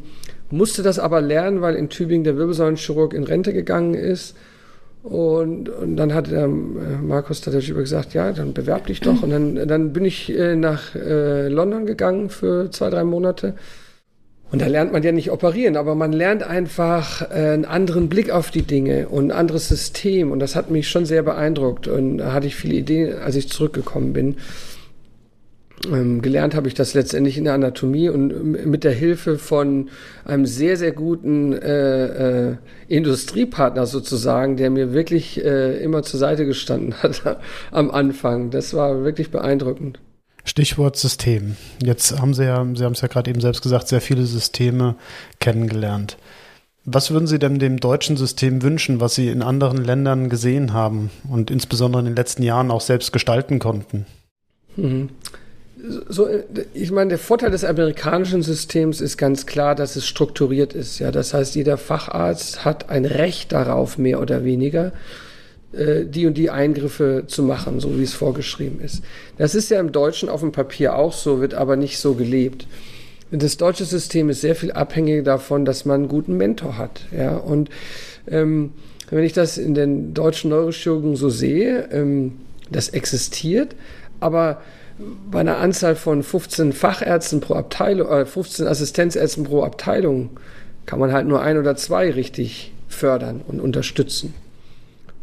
musste 0.52 0.84
das 0.84 1.00
aber 1.00 1.21
lernen, 1.21 1.62
weil 1.62 1.76
in 1.76 1.89
Tübingen 1.89 2.24
der 2.24 2.38
Wirbelsäulenchirurg 2.38 3.13
in 3.13 3.24
Rente 3.24 3.54
gegangen 3.54 3.93
ist. 3.93 4.36
Und, 5.04 5.67
und 5.67 5.97
dann 5.97 6.13
hat 6.13 6.32
äh, 6.32 6.47
Markus 6.47 7.41
Tadashiba 7.41 7.80
gesagt, 7.80 8.13
ja, 8.13 8.32
dann 8.32 8.54
bewerb 8.54 8.86
dich 8.86 9.02
doch. 9.02 9.24
Und 9.24 9.32
dann, 9.32 9.67
dann 9.67 9.93
bin 9.93 10.06
ich 10.06 10.30
äh, 10.30 10.56
nach 10.56 10.93
äh, 10.93 11.47
London 11.47 11.88
gegangen 11.88 12.30
für 12.30 12.69
zwei, 12.69 12.91
drei 12.91 13.04
Monate. 13.04 13.56
Und 14.52 14.62
da 14.62 14.68
lernt 14.68 14.92
man 14.92 15.02
ja 15.02 15.14
nicht 15.14 15.32
operieren, 15.32 15.78
aber 15.78 15.96
man 15.96 16.12
lernt 16.12 16.44
einfach 16.44 17.22
äh, 17.32 17.54
einen 17.54 17.66
anderen 17.66 18.10
Blick 18.10 18.32
auf 18.32 18.52
die 18.52 18.64
Dinge 18.64 19.08
und 19.08 19.28
ein 19.28 19.32
anderes 19.32 19.70
System. 19.70 20.32
Und 20.32 20.40
das 20.40 20.56
hat 20.58 20.70
mich 20.70 20.90
schon 20.90 21.06
sehr 21.06 21.24
beeindruckt. 21.24 21.88
Und 21.88 22.18
da 22.18 22.34
hatte 22.34 22.48
ich 22.48 22.56
viele 22.56 22.76
Ideen, 22.76 23.20
als 23.20 23.36
ich 23.36 23.50
zurückgekommen 23.50 24.12
bin. 24.12 24.36
Ähm, 25.90 26.22
gelernt 26.22 26.54
habe 26.54 26.68
ich 26.68 26.74
das 26.74 26.94
letztendlich 26.94 27.38
in 27.38 27.46
der 27.46 27.54
Anatomie 27.54 28.10
und 28.10 28.66
mit 28.66 28.84
der 28.84 28.92
Hilfe 28.92 29.38
von 29.38 29.90
einem 30.26 30.46
sehr, 30.46 30.78
sehr 30.78 30.92
guten 30.92 31.54
äh, 31.54 32.50
äh, 32.50 32.56
Industriepartner 32.88 33.86
sozusagen, 33.86 34.58
der 34.58 34.70
mir 34.70 34.94
wirklich 34.94 35.44
äh, 35.44 35.82
immer 35.82 36.04
zur 36.04 36.20
Seite 36.20 36.46
gestanden 36.46 36.94
hat 37.02 37.40
am 37.72 37.90
Anfang. 37.90 38.52
Das 38.52 38.74
war 38.74 39.04
wirklich 39.04 39.32
beeindruckend. 39.32 40.00
Stichwort 40.43 40.97
System. 40.97 41.56
Jetzt 41.82 42.19
haben 42.19 42.34
Sie 42.34 42.45
ja, 42.45 42.65
Sie 42.75 42.84
haben 42.84 42.93
es 42.93 43.01
ja 43.01 43.08
gerade 43.08 43.30
eben 43.30 43.41
selbst 43.41 43.62
gesagt, 43.62 43.88
sehr 43.88 44.01
viele 44.01 44.25
Systeme 44.25 44.95
kennengelernt. 45.39 46.17
Was 46.84 47.12
würden 47.12 47.27
Sie 47.27 47.38
denn 47.38 47.60
dem 47.60 47.80
deutschen 47.80 48.17
System 48.17 48.63
wünschen, 48.63 48.99
was 48.99 49.13
Sie 49.13 49.27
in 49.30 49.43
anderen 49.43 49.84
Ländern 49.84 50.30
gesehen 50.30 50.73
haben 50.73 51.12
und 51.30 51.51
insbesondere 51.51 52.01
in 52.01 52.08
den 52.08 52.15
letzten 52.15 52.41
Jahren 52.41 52.71
auch 52.71 52.82
selbst 52.82 53.13
gestalten 53.13 53.60
konnten? 53.60 54.06
Mhm 54.75 55.10
so, 56.08 56.27
ich 56.73 56.91
meine, 56.91 57.10
der 57.10 57.17
Vorteil 57.17 57.51
des 57.51 57.63
amerikanischen 57.63 58.43
Systems 58.43 59.01
ist 59.01 59.17
ganz 59.17 59.45
klar, 59.45 59.75
dass 59.75 59.95
es 59.95 60.08
strukturiert 60.08 60.73
ist. 60.73 60.99
Ja, 60.99 61.12
das 61.12 61.34
heißt, 61.34 61.56
jeder 61.56 61.77
Facharzt 61.77 62.65
hat 62.65 62.89
ein 62.89 63.06
Recht 63.06 63.51
darauf, 63.51 63.97
mehr 63.97 64.19
oder 64.21 64.43
weniger, 64.43 64.91
äh, 65.73 66.05
die 66.05 66.25
und 66.25 66.38
die 66.38 66.49
Eingriffe 66.49 67.23
zu 67.27 67.43
machen, 67.43 67.79
so 67.79 67.97
wie 67.97 68.03
es 68.03 68.13
vorgeschrieben 68.13 68.81
ist. 68.81 69.03
Das 69.38 69.55
ist 69.55 69.69
ja 69.69 69.79
im 69.79 69.91
Deutschen 69.91 70.29
auf 70.29 70.41
dem 70.41 70.51
Papier 70.51 70.95
auch 70.95 71.13
so, 71.13 71.41
wird 71.41 71.53
aber 71.53 71.75
nicht 71.75 71.99
so 71.99 72.13
gelebt. 72.13 72.67
Das 73.31 73.55
deutsche 73.55 73.86
System 73.86 74.29
ist 74.29 74.41
sehr 74.41 74.55
viel 74.55 74.73
abhängig 74.73 75.23
davon, 75.23 75.63
dass 75.63 75.86
man 75.86 76.01
einen 76.01 76.10
guten 76.10 76.36
Mentor 76.36 76.77
hat. 76.77 77.05
Ja, 77.17 77.38
und 77.38 77.69
ähm, 78.27 78.73
wenn 79.10 79.23
ich 79.23 79.34
das 79.34 79.57
in 79.57 79.73
den 79.73 80.13
deutschen 80.13 80.49
Neurochirurgen 80.49 81.15
so 81.15 81.29
sehe, 81.29 81.88
ähm, 81.91 82.34
das 82.69 82.89
existiert, 82.89 83.75
aber 84.19 84.62
bei 85.29 85.39
einer 85.39 85.57
Anzahl 85.57 85.95
von 85.95 86.23
15 86.23 86.73
Fachärzten 86.73 87.39
pro 87.39 87.55
Abteilung, 87.55 88.10
äh, 88.10 88.25
15 88.25 88.67
Assistenzärzten 88.67 89.45
pro 89.45 89.63
Abteilung, 89.63 90.31
kann 90.86 90.99
man 90.99 91.12
halt 91.12 91.27
nur 91.27 91.41
ein 91.41 91.57
oder 91.57 91.75
zwei 91.75 92.12
richtig 92.12 92.73
fördern 92.88 93.41
und 93.47 93.62
unterstützen. 93.62 94.34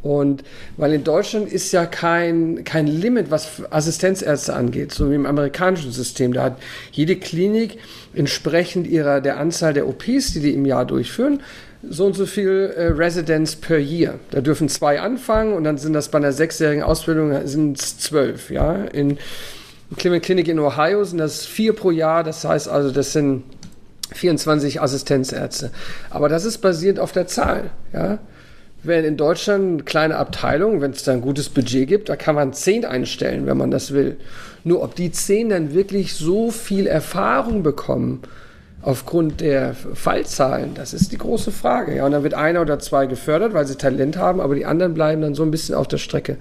Und 0.02 0.44
weil 0.76 0.92
in 0.92 1.02
Deutschland 1.02 1.52
ist 1.52 1.72
ja 1.72 1.84
kein, 1.84 2.62
kein 2.64 2.87
Limit, 2.87 3.30
was 3.30 3.62
Assistenzärzte 3.70 4.54
angeht, 4.54 4.92
so 4.92 5.11
wie 5.11 5.16
im 5.16 5.26
amerikanischen 5.26 5.90
System. 5.90 6.32
Da 6.32 6.44
hat 6.44 6.58
jede 6.92 7.16
Klinik 7.16 7.78
entsprechend 8.14 8.87
ihrer, 8.87 9.20
der 9.20 9.38
Anzahl 9.38 9.74
der 9.74 9.88
OPs, 9.88 10.32
die 10.32 10.40
die 10.40 10.54
im 10.54 10.66
Jahr 10.66 10.84
durchführen, 10.87 11.40
so 11.82 12.06
und 12.06 12.14
so 12.14 12.26
viel 12.26 12.72
äh, 12.76 12.87
Residents 12.87 13.56
per 13.56 13.78
Year. 13.78 14.18
Da 14.30 14.40
dürfen 14.40 14.68
zwei 14.68 15.00
anfangen 15.00 15.52
und 15.52 15.64
dann 15.64 15.78
sind 15.78 15.92
das 15.92 16.11
bei 16.11 16.18
einer 16.18 16.32
sechsjährigen 16.32 16.82
Ausbildung 16.82 17.46
sind 17.46 17.80
es 17.80 17.98
zwölf. 17.98 18.50
Ja? 18.50 18.84
In 18.87 19.18
Cleveland 19.96 20.24
Clinic 20.24 20.48
in 20.48 20.58
Ohio 20.58 21.04
sind 21.04 21.18
das 21.18 21.46
vier 21.46 21.72
pro 21.72 21.90
Jahr, 21.90 22.22
das 22.22 22.44
heißt 22.44 22.68
also, 22.68 22.90
das 22.90 23.12
sind 23.12 23.44
24 24.12 24.80
Assistenzärzte. 24.80 25.70
Aber 26.11 26.28
das 26.28 26.44
ist 26.44 26.58
basierend 26.58 27.00
auf 27.00 27.12
der 27.12 27.26
Zahl, 27.26 27.70
ja. 27.92 28.18
Wenn 28.83 29.05
in 29.05 29.17
Deutschland 29.17 29.64
eine 29.64 29.83
kleine 29.83 30.17
Abteilung, 30.17 30.81
wenn 30.81 30.93
es 30.93 31.03
da 31.03 31.12
ein 31.12 31.21
gutes 31.21 31.49
Budget 31.49 31.88
gibt, 31.88 32.09
da 32.09 32.17
kann 32.17 32.35
man 32.35 32.53
zehn 32.53 32.85
einstellen, 32.85 33.47
wenn 33.47 33.57
man 33.57 33.71
das 33.71 33.93
will. 33.93 34.17
Nur 34.62 34.83
ob 34.83 34.95
die 34.95 35.11
zehn 35.11 35.49
dann 35.49 35.75
wirklich 35.75 36.14
so 36.14 36.51
viel 36.51 36.87
Erfahrung 36.87 37.62
bekommen, 37.62 38.23
aufgrund 38.83 39.41
der 39.41 39.75
Fallzahlen, 39.75 40.75
das 40.75 40.95
ist 40.95 41.12
die 41.12 41.19
große 41.19 41.51
Frage. 41.51 41.97
Ja, 41.97 42.07
und 42.07 42.12
dann 42.12 42.23
wird 42.23 42.35
einer 42.35 42.62
oder 42.62 42.79
zwei 42.79 43.07
gefördert, 43.07 43.53
weil 43.53 43.67
sie 43.67 43.77
Talent 43.77 44.17
haben, 44.17 44.41
aber 44.41 44.55
die 44.55 44.67
anderen 44.67 44.95
bleiben 44.95 45.23
dann 45.23 45.35
so 45.35 45.43
ein 45.43 45.51
bisschen 45.51 45.75
auf 45.75 45.88
der 45.88 45.99
Strecke. 45.99 46.37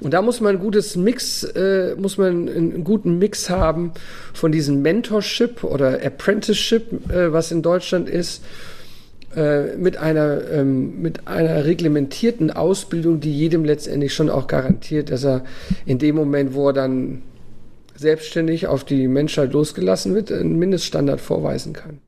Und 0.00 0.12
da 0.12 0.22
muss 0.22 0.40
man 0.40 0.56
ein 0.56 0.60
gutes 0.60 0.96
Mix, 0.96 1.44
äh, 1.44 1.94
muss 1.96 2.18
man 2.18 2.48
einen 2.48 2.84
guten 2.84 3.18
Mix 3.18 3.48
haben 3.48 3.92
von 4.32 4.50
diesem 4.50 4.82
Mentorship 4.82 5.62
oder 5.62 6.04
Apprenticeship, 6.04 7.10
äh, 7.10 7.32
was 7.32 7.52
in 7.52 7.62
Deutschland 7.62 8.08
ist, 8.08 8.42
äh, 9.36 9.76
mit 9.76 9.96
einer 9.96 10.50
ähm, 10.50 11.00
mit 11.00 11.26
einer 11.26 11.64
reglementierten 11.64 12.50
Ausbildung, 12.50 13.20
die 13.20 13.36
jedem 13.36 13.64
letztendlich 13.64 14.14
schon 14.14 14.30
auch 14.30 14.46
garantiert, 14.46 15.10
dass 15.10 15.24
er 15.24 15.44
in 15.86 15.98
dem 15.98 16.16
Moment, 16.16 16.54
wo 16.54 16.68
er 16.68 16.72
dann 16.72 17.22
selbstständig 17.96 18.66
auf 18.66 18.84
die 18.84 19.08
Menschheit 19.08 19.52
losgelassen 19.52 20.14
wird, 20.14 20.32
einen 20.32 20.58
Mindeststandard 20.58 21.20
vorweisen 21.20 21.72
kann. 21.72 22.00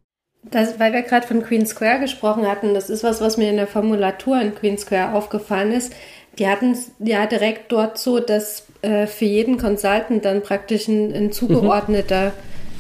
Das, 0.51 0.79
weil 0.79 0.93
wir 0.93 1.03
gerade 1.03 1.27
von 1.27 1.43
Queen 1.43 1.67
Square 1.67 2.01
gesprochen 2.01 2.47
hatten, 2.47 2.75
das 2.75 2.91
ist 2.91 3.03
was, 3.03 3.21
was 3.21 3.37
mir 3.37 3.51
in 3.51 3.57
der 3.57 3.67
Formulatur 3.67 4.41
in 4.41 4.55
Queen 4.55 4.79
Square 4.79 5.15
aufgefallen 5.15 5.73
ist. 5.73 5.93
Die 6.39 6.47
hatten 6.47 6.73
es 6.73 6.91
ja 6.99 7.27
direkt 7.27 7.73
dort 7.73 7.99
so, 7.99 8.21
dass 8.21 8.65
äh, 8.83 9.07
für 9.07 9.25
jeden 9.25 9.59
Consultant 9.59 10.25
dann 10.25 10.43
praktisch 10.43 10.87
ein, 10.87 11.13
ein 11.13 11.33
zugeordneter 11.33 12.33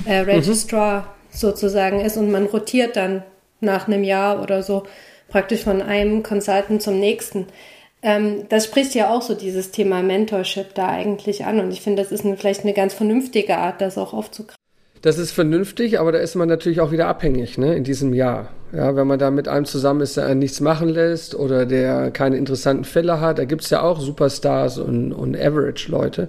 mhm. 0.04 0.10
äh, 0.10 0.18
Registrar 0.18 1.00
mhm. 1.00 1.06
sozusagen 1.30 2.00
ist 2.00 2.16
und 2.16 2.30
man 2.30 2.46
rotiert 2.46 2.96
dann 2.96 3.22
nach 3.60 3.88
einem 3.88 4.04
Jahr 4.04 4.42
oder 4.42 4.62
so 4.62 4.84
praktisch 5.28 5.64
von 5.64 5.82
einem 5.82 6.22
Consultant 6.22 6.82
zum 6.82 7.00
nächsten. 7.00 7.46
Ähm, 8.02 8.44
das 8.48 8.64
spricht 8.66 8.94
ja 8.94 9.10
auch 9.10 9.22
so 9.22 9.34
dieses 9.34 9.70
Thema 9.70 10.02
Mentorship 10.02 10.74
da 10.74 10.88
eigentlich 10.88 11.44
an 11.44 11.60
und 11.60 11.70
ich 11.72 11.80
finde, 11.80 12.02
das 12.02 12.12
ist 12.12 12.24
eine, 12.24 12.36
vielleicht 12.36 12.62
eine 12.62 12.74
ganz 12.74 12.94
vernünftige 12.94 13.56
Art, 13.56 13.80
das 13.80 13.98
auch 13.98 14.12
aufzugreifen. 14.12 14.56
Das 15.02 15.18
ist 15.18 15.32
vernünftig, 15.32 16.00
aber 16.00 16.10
da 16.10 16.18
ist 16.18 16.34
man 16.34 16.48
natürlich 16.48 16.80
auch 16.80 16.90
wieder 16.90 17.06
abhängig 17.06 17.58
ne, 17.58 17.76
in 17.76 17.84
diesem 17.84 18.12
Jahr. 18.12 18.48
Ja, 18.72 18.96
wenn 18.96 19.06
man 19.06 19.18
da 19.18 19.30
mit 19.30 19.46
einem 19.46 19.64
zusammen 19.64 20.00
ist, 20.00 20.16
der 20.16 20.26
einen 20.26 20.40
nichts 20.40 20.60
machen 20.60 20.88
lässt 20.88 21.34
oder 21.34 21.66
der 21.66 22.10
keine 22.10 22.36
interessanten 22.36 22.84
Fälle 22.84 23.20
hat, 23.20 23.38
da 23.38 23.44
gibt 23.44 23.62
es 23.62 23.70
ja 23.70 23.82
auch 23.82 24.00
Superstars 24.00 24.78
und, 24.78 25.12
und 25.12 25.36
Average-Leute. 25.36 26.28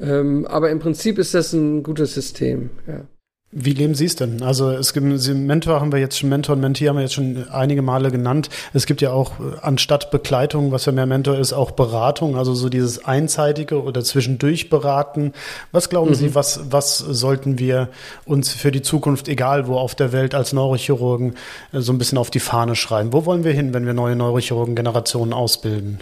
Ähm, 0.00 0.46
aber 0.46 0.70
im 0.70 0.78
Prinzip 0.78 1.18
ist 1.18 1.34
das 1.34 1.52
ein 1.52 1.82
gutes 1.82 2.14
System. 2.14 2.70
Ja. 2.86 3.06
Wie 3.50 3.72
leben 3.72 3.94
Sie 3.94 4.04
es 4.04 4.14
denn? 4.14 4.42
Also 4.42 4.70
es 4.72 4.92
gibt 4.92 5.06
Mentor 5.06 5.80
haben 5.80 5.90
wir 5.90 5.98
jetzt 5.98 6.18
schon, 6.18 6.28
Mentor 6.28 6.54
und 6.54 6.60
Mentee 6.60 6.86
haben 6.86 6.96
wir 6.96 7.02
jetzt 7.02 7.14
schon 7.14 7.48
einige 7.48 7.80
Male 7.80 8.10
genannt. 8.10 8.50
Es 8.74 8.84
gibt 8.84 9.00
ja 9.00 9.10
auch 9.10 9.40
äh, 9.40 9.56
anstatt 9.62 10.10
Begleitung, 10.10 10.70
was 10.70 10.84
ja 10.84 10.92
mehr 10.92 11.06
Mentor 11.06 11.38
ist, 11.38 11.54
auch 11.54 11.70
Beratung, 11.70 12.36
also 12.36 12.52
so 12.52 12.68
dieses 12.68 13.06
einseitige 13.06 13.82
oder 13.82 14.04
zwischendurch 14.04 14.68
beraten. 14.68 15.32
Was 15.72 15.88
glauben 15.88 16.10
mhm. 16.10 16.14
Sie, 16.14 16.34
was, 16.34 16.60
was 16.70 16.98
sollten 16.98 17.58
wir 17.58 17.88
uns 18.26 18.52
für 18.52 18.70
die 18.70 18.82
Zukunft, 18.82 19.28
egal 19.28 19.66
wo 19.66 19.78
auf 19.78 19.94
der 19.94 20.12
Welt, 20.12 20.34
als 20.34 20.52
Neurochirurgen 20.52 21.34
äh, 21.72 21.80
so 21.80 21.94
ein 21.94 21.98
bisschen 21.98 22.18
auf 22.18 22.28
die 22.28 22.40
Fahne 22.40 22.76
schreiben? 22.76 23.14
Wo 23.14 23.24
wollen 23.24 23.44
wir 23.44 23.52
hin, 23.52 23.72
wenn 23.72 23.86
wir 23.86 23.94
neue 23.94 24.14
Neurochirurgen-Generationen 24.14 25.32
ausbilden? 25.32 26.00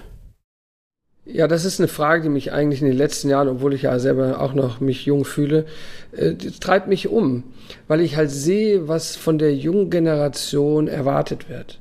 Ja, 1.29 1.49
das 1.49 1.65
ist 1.65 1.81
eine 1.81 1.89
Frage, 1.89 2.23
die 2.23 2.29
mich 2.29 2.53
eigentlich 2.53 2.81
in 2.81 2.87
den 2.87 2.97
letzten 2.97 3.29
Jahren, 3.29 3.49
obwohl 3.49 3.75
ich 3.75 3.83
ja 3.83 3.99
selber 3.99 4.41
auch 4.41 4.55
noch 4.55 4.81
mich 4.81 5.07
jung 5.07 5.25
fühle, 5.25 5.67
äh, 6.12 6.35
treibt 6.35 6.87
mich 6.87 7.09
um, 7.09 7.43
weil 7.89 8.01
ich 8.01 8.17
halt 8.17 8.31
sehe, 8.31 8.87
was 8.87 9.17
von 9.17 9.37
der 9.37 9.53
jungen 9.55 9.91
Generation 9.91 10.87
erwartet 10.87 11.49
wird. 11.49 11.81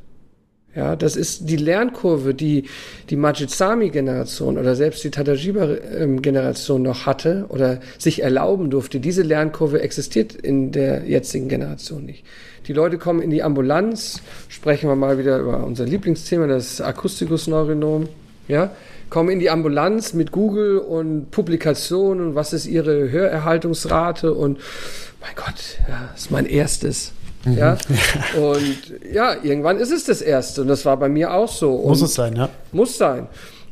Ja, 0.76 0.96
das 0.98 1.16
ist 1.16 1.48
die 1.48 1.56
Lernkurve, 1.56 2.34
die 2.34 2.66
die 3.10 3.16
Majitsami-Generation 3.16 4.58
oder 4.58 4.76
selbst 4.76 5.04
die 5.06 5.12
Tadajiba-Generation 5.12 6.82
noch 6.82 7.06
hatte 7.06 7.46
oder 7.48 7.80
sich 7.98 8.24
erlauben 8.24 8.72
durfte. 8.72 9.00
Diese 9.00 9.22
Lernkurve 9.22 9.80
existiert 9.80 10.34
in 10.34 10.72
der 10.74 11.06
jetzigen 11.06 11.48
Generation 11.48 12.04
nicht. 12.04 12.26
Die 12.68 12.74
Leute 12.74 12.98
kommen 12.98 13.22
in 13.22 13.30
die 13.30 13.44
Ambulanz, 13.44 14.22
sprechen 14.50 14.90
wir 14.90 14.96
mal 14.96 15.18
wieder 15.18 15.38
über 15.38 15.64
unser 15.64 15.86
Lieblingsthema, 15.86 16.48
das 16.48 16.82
Akustikus-Neuronom, 16.82 18.10
ja, 18.50 18.72
kommen 19.16 19.30
in 19.30 19.40
die 19.40 19.50
Ambulanz 19.50 20.12
mit 20.12 20.34
Google 20.34 20.78
und 20.78 21.32
Publikationen 21.32 22.28
und 22.28 22.36
was 22.36 22.52
ist 22.52 22.66
ihre 22.66 23.12
Hörerhaltungsrate 23.12 24.34
und 24.34 24.60
mein 25.22 25.32
Gott, 25.38 25.80
ja, 25.88 26.10
das 26.12 26.24
ist 26.24 26.32
mein 26.32 26.46
erstes. 26.46 27.14
Mhm. 27.46 27.58
Ja. 27.58 27.78
Und 28.36 28.94
ja, 29.14 29.38
irgendwann 29.42 29.78
ist 29.78 29.94
es 29.94 30.04
das 30.04 30.22
erste. 30.22 30.64
Und 30.64 30.68
das 30.68 30.84
war 30.84 30.98
bei 30.98 31.08
mir 31.08 31.34
auch 31.34 31.48
so. 31.48 31.76
Und 31.76 31.90
muss 31.92 32.02
es 32.02 32.14
sein, 32.14 32.36
ja. 32.36 32.50
Muss 32.74 32.98
sein. 32.98 33.28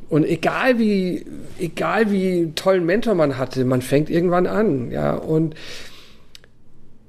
Und 0.07 0.25
egal 0.25 0.79
wie, 0.79 1.25
egal 1.59 2.09
wie 2.09 2.53
tollen 2.55 2.85
Mentor 2.85 3.13
man 3.13 3.37
hatte, 3.37 3.65
man 3.65 3.81
fängt 3.81 4.09
irgendwann 4.09 4.47
an, 4.47 4.91
ja. 4.91 5.13
Und, 5.13 5.55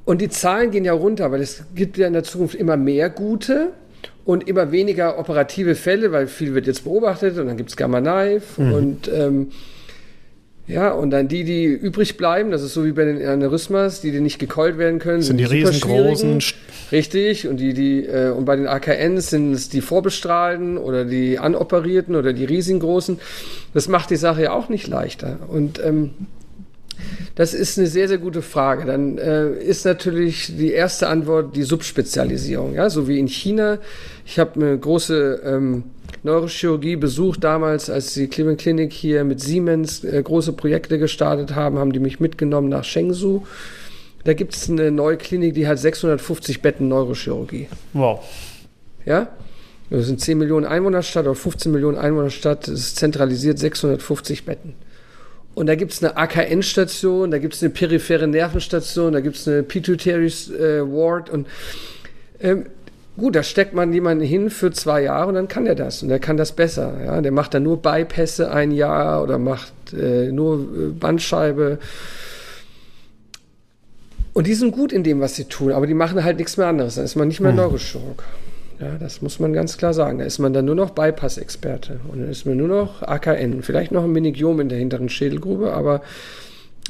und 0.06 0.20
die 0.20 0.28
Zahlen 0.28 0.72
gehen 0.72 0.84
ja 0.84 0.92
runter, 0.92 1.30
weil 1.30 1.40
es 1.40 1.62
gibt 1.76 1.98
ja 1.98 2.08
in 2.08 2.14
der 2.14 2.24
Zukunft 2.24 2.56
immer 2.56 2.76
mehr 2.76 3.10
gute 3.10 3.74
und 4.24 4.48
immer 4.48 4.72
weniger 4.72 5.18
operative 5.18 5.74
Fälle, 5.74 6.12
weil 6.12 6.26
viel 6.26 6.54
wird 6.54 6.66
jetzt 6.66 6.84
beobachtet 6.84 7.38
und 7.38 7.46
dann 7.46 7.56
gibt 7.56 7.70
es 7.70 7.76
Gamma 7.76 8.00
Knife 8.00 8.62
mhm. 8.62 8.72
und 8.72 9.10
ähm, 9.12 9.48
Ja, 10.66 10.92
und 10.92 11.10
dann 11.10 11.28
die, 11.28 11.44
die 11.44 11.66
übrig 11.66 12.16
bleiben, 12.16 12.50
das 12.50 12.62
ist 12.62 12.72
so 12.72 12.86
wie 12.86 12.92
bei 12.92 13.04
den 13.04 13.22
Aneurysmas, 13.22 14.00
die, 14.00 14.12
die 14.12 14.20
nicht 14.20 14.38
gekeult 14.38 14.78
werden 14.78 14.98
können, 14.98 15.20
sind, 15.20 15.36
sind 15.36 15.50
die 15.50 15.56
riesengroßen. 15.56 16.42
Richtig, 16.90 17.46
und 17.48 17.58
die, 17.58 17.74
die, 17.74 18.06
äh, 18.06 18.30
und 18.30 18.46
bei 18.46 18.56
den 18.56 18.66
AKNs 18.66 19.28
sind 19.28 19.52
es 19.52 19.68
die 19.68 19.82
vorbestrahlten 19.82 20.78
oder 20.78 21.04
die 21.04 21.38
anoperierten 21.38 22.14
oder 22.14 22.32
die 22.32 22.46
riesengroßen. 22.46 23.20
Das 23.74 23.88
macht 23.88 24.08
die 24.08 24.16
Sache 24.16 24.44
ja 24.44 24.52
auch 24.52 24.70
nicht 24.70 24.86
leichter. 24.86 25.40
Und 25.48 25.84
ähm, 25.84 26.14
das 27.34 27.54
ist 27.54 27.78
eine 27.78 27.86
sehr, 27.86 28.08
sehr 28.08 28.18
gute 28.18 28.42
Frage. 28.42 28.84
Dann 28.84 29.18
äh, 29.18 29.50
ist 29.52 29.84
natürlich 29.84 30.56
die 30.56 30.72
erste 30.72 31.08
Antwort 31.08 31.56
die 31.56 31.62
Subspezialisierung. 31.62 32.74
Ja, 32.74 32.90
so 32.90 33.08
wie 33.08 33.18
in 33.18 33.28
China. 33.28 33.78
Ich 34.24 34.38
habe 34.38 34.54
eine 34.54 34.78
große 34.78 35.42
ähm, 35.44 35.84
Neurochirurgie 36.22 36.96
besucht 36.96 37.44
damals, 37.44 37.90
als 37.90 38.14
die 38.14 38.28
Cleveland 38.28 38.60
Clinic 38.60 38.92
hier 38.92 39.24
mit 39.24 39.40
Siemens 39.40 40.04
äh, 40.04 40.22
große 40.22 40.52
Projekte 40.52 40.98
gestartet 40.98 41.54
haben, 41.54 41.78
haben 41.78 41.92
die 41.92 41.98
mich 41.98 42.20
mitgenommen 42.20 42.68
nach 42.68 42.84
Shenzhou. 42.84 43.42
Da 44.24 44.32
gibt 44.32 44.54
es 44.54 44.70
eine 44.70 44.90
neue 44.90 45.18
Klinik, 45.18 45.54
die 45.54 45.68
hat 45.68 45.78
650 45.78 46.62
Betten 46.62 46.88
Neurochirurgie. 46.88 47.68
Wow. 47.92 48.24
Ja, 49.04 49.28
das 49.90 50.06
sind 50.06 50.20
10 50.20 50.38
Millionen 50.38 50.64
Einwohnerstadt 50.64 51.26
oder 51.26 51.34
15 51.34 51.70
Millionen 51.70 51.98
Einwohnerstadt, 51.98 52.68
das 52.68 52.74
ist 52.74 52.96
zentralisiert 52.96 53.58
650 53.58 54.46
Betten. 54.46 54.74
Und 55.54 55.66
da 55.66 55.76
gibt 55.76 55.92
es 55.92 56.02
eine 56.02 56.16
AKN-Station, 56.16 57.30
da 57.30 57.38
gibt 57.38 57.54
es 57.54 57.62
eine 57.62 57.70
periphere 57.70 58.26
Nervenstation, 58.26 59.12
da 59.12 59.20
gibt 59.20 59.36
es 59.36 59.46
eine 59.46 59.62
Pituitary 59.62 60.26
äh, 60.26 60.80
Ward 60.82 61.30
und 61.30 61.46
ähm, 62.40 62.66
gut, 63.16 63.36
da 63.36 63.42
steckt 63.44 63.72
man 63.72 63.92
jemanden 63.92 64.24
hin 64.24 64.50
für 64.50 64.72
zwei 64.72 65.02
Jahre 65.02 65.28
und 65.28 65.34
dann 65.34 65.48
kann 65.48 65.66
er 65.66 65.76
das 65.76 66.02
und 66.02 66.08
der 66.08 66.18
kann 66.18 66.36
das 66.36 66.52
besser. 66.52 66.94
Ja? 67.04 67.20
Der 67.20 67.30
macht 67.30 67.54
dann 67.54 67.62
nur 67.62 67.80
Bypässe 67.80 68.50
ein 68.50 68.72
Jahr 68.72 69.22
oder 69.22 69.38
macht 69.38 69.92
äh, 69.92 70.32
nur 70.32 70.58
äh, 70.58 70.88
Bandscheibe. 70.88 71.78
Und 74.32 74.48
die 74.48 74.54
sind 74.54 74.72
gut 74.72 74.92
in 74.92 75.04
dem, 75.04 75.20
was 75.20 75.36
sie 75.36 75.44
tun, 75.44 75.70
aber 75.70 75.86
die 75.86 75.94
machen 75.94 76.24
halt 76.24 76.38
nichts 76.38 76.56
mehr 76.56 76.66
anderes. 76.66 76.96
Dann 76.96 77.04
ist 77.04 77.14
man 77.14 77.28
nicht 77.28 77.40
mehr 77.40 77.52
hm. 77.52 77.58
Neurochirurg. 77.58 78.24
Ja, 78.80 78.98
das 78.98 79.22
muss 79.22 79.38
man 79.38 79.52
ganz 79.52 79.76
klar 79.76 79.94
sagen. 79.94 80.18
Da 80.18 80.24
ist 80.24 80.38
man 80.38 80.52
dann 80.52 80.64
nur 80.64 80.74
noch 80.74 80.90
Bypass-Experte 80.90 82.00
und 82.10 82.20
dann 82.20 82.30
ist 82.30 82.44
man 82.44 82.56
nur 82.56 82.68
noch 82.68 83.02
AKN. 83.02 83.62
Vielleicht 83.62 83.92
noch 83.92 84.04
ein 84.04 84.12
Minigiom 84.12 84.60
in 84.60 84.68
der 84.68 84.78
hinteren 84.78 85.08
Schädelgrube, 85.08 85.72
aber 85.72 86.02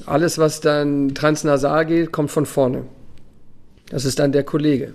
alles, 0.07 0.39
was 0.39 0.61
dann 0.61 1.15
transnasal 1.15 1.87
geht, 1.87 2.11
kommt 2.13 2.31
von 2.31 2.47
vorne. 2.47 2.85
Das 3.91 4.05
ist 4.05 4.19
dann 4.19 4.33
der 4.33 4.45
Kollege. 4.45 4.95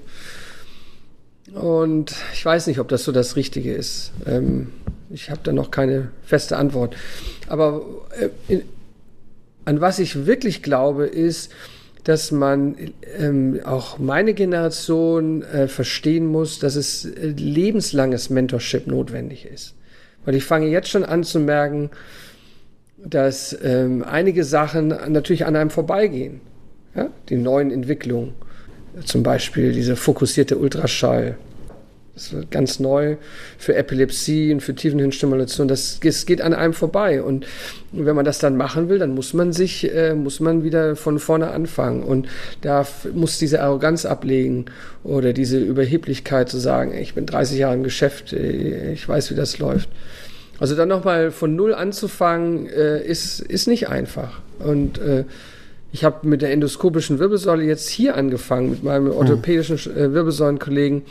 Und 1.54 2.14
ich 2.34 2.44
weiß 2.44 2.68
nicht, 2.68 2.80
ob 2.80 2.90
das 2.90 3.04
so 3.04 3.12
das 3.12 3.36
Richtige 3.36 3.74
ist. 3.74 4.12
Ähm, 4.26 4.72
ich 5.10 5.30
habe 5.30 5.42
da 5.44 5.52
noch 5.52 5.72
keine 5.72 6.10
feste 6.24 6.58
Antwort. 6.58 6.96
Aber 7.48 7.84
äh, 8.20 8.30
in, 8.48 8.64
an 9.66 9.82
was 9.82 10.00
ich 10.00 10.26
wirklich 10.26 10.64
glaube, 10.64 11.06
ist, 11.06 11.52
dass 12.10 12.32
man 12.32 12.76
ähm, 13.20 13.60
auch 13.64 13.99
meine 13.99 14.34
Generation 14.34 15.43
äh, 15.43 15.68
verstehen 15.68 16.26
muss, 16.26 16.57
dass 16.57 16.76
es 16.76 17.05
äh, 17.05 17.28
lebenslanges 17.28 18.32
Mentorship 18.32 18.88
notwendig 18.88 19.45
ist. 19.45 19.76
Weil 20.26 20.34
ich 20.34 20.43
fange 20.43 20.66
jetzt 20.66 20.89
schon 20.89 21.05
an 21.05 21.24
zu 21.24 21.39
merken, 21.39 21.91
dass 22.97 23.55
ähm, 23.64 24.03
einige 24.03 24.43
Sachen 24.43 24.88
natürlich 24.88 25.45
an 25.45 25.55
einem 25.55 25.70
vorbeigehen. 25.70 26.41
Ja? 26.95 27.10
Die 27.30 27.38
neuen 27.38 27.70
Entwicklungen, 27.70 28.34
zum 29.05 29.22
Beispiel 29.22 29.72
diese 29.72 29.95
fokussierte 29.95 30.57
Ultraschall, 30.57 31.38
das 32.20 32.34
wird 32.34 32.51
ganz 32.51 32.82
neu 32.82 33.15
für 33.57 33.76
Epilepsie 33.76 34.51
und 34.51 34.59
für 34.59 34.76
Tiefenhirnstimulation. 34.76 35.70
Das, 35.70 36.01
das 36.03 36.26
geht 36.26 36.41
an 36.41 36.53
einem 36.53 36.74
vorbei. 36.74 37.24
Und 37.24 37.45
wenn 37.93 38.13
man 38.13 38.26
das 38.26 38.39
dann 38.39 38.57
machen 38.57 38.89
will, 38.89 38.99
dann 38.99 39.15
muss 39.15 39.34
man 39.34 39.53
sich, 39.53 39.89
äh, 39.95 40.13
muss 40.15 40.41
man 40.41 40.65
wieder 40.65 40.97
von 40.97 41.20
vorne 41.20 41.51
anfangen. 41.51 42.03
Und 42.03 42.28
da 42.59 42.86
muss 43.13 43.39
diese 43.39 43.61
Arroganz 43.61 44.05
ablegen 44.05 44.65
oder 45.05 45.32
diese 45.32 45.59
Überheblichkeit 45.59 46.49
zu 46.49 46.57
sagen, 46.57 46.93
ich 46.93 47.13
bin 47.13 47.26
30 47.26 47.57
Jahre 47.57 47.76
im 47.76 47.84
Geschäft, 47.84 48.34
äh, 48.34 48.91
ich 48.91 49.07
weiß, 49.07 49.32
wie 49.32 49.36
das 49.36 49.57
läuft. 49.57 49.88
Also 50.59 50.76
dann 50.76 50.89
nochmal 50.89 51.32
von 51.32 51.55
Null 51.55 51.74
anzufangen, 51.74 52.67
äh, 52.67 53.01
ist, 53.01 53.39
ist 53.39 53.70
nicht 53.70 53.88
einfach. 53.88 54.41
Und 54.59 54.97
äh, 54.99 55.24
ich 55.91 56.03
habe 56.03 56.28
mit 56.28 56.41
der 56.41 56.51
endoskopischen 56.51 57.20
Wirbelsäule 57.20 57.63
jetzt 57.63 57.89
hier 57.89 58.15
angefangen, 58.15 58.70
mit 58.70 58.84
meinem 58.84 59.07
hm. 59.07 59.13
orthopädischen 59.13 59.78
äh, 59.95 60.13
Wirbelsäulenkollegen. 60.13 61.03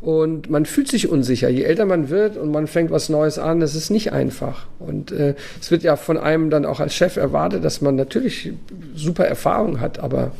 Und 0.00 0.48
man 0.48 0.64
fühlt 0.64 0.88
sich 0.88 1.08
unsicher. 1.08 1.48
Je 1.48 1.64
älter 1.64 1.84
man 1.84 2.08
wird 2.08 2.36
und 2.36 2.52
man 2.52 2.68
fängt 2.68 2.90
was 2.90 3.08
Neues 3.08 3.38
an, 3.38 3.58
das 3.58 3.74
ist 3.74 3.90
nicht 3.90 4.12
einfach. 4.12 4.66
Und 4.78 5.10
äh, 5.10 5.34
es 5.60 5.70
wird 5.70 5.82
ja 5.82 5.96
von 5.96 6.16
einem 6.16 6.50
dann 6.50 6.64
auch 6.64 6.78
als 6.78 6.94
Chef 6.94 7.16
erwartet, 7.16 7.64
dass 7.64 7.80
man 7.80 7.96
natürlich 7.96 8.52
super 8.94 9.24
Erfahrung 9.24 9.80
hat, 9.80 9.98
aber 9.98 10.32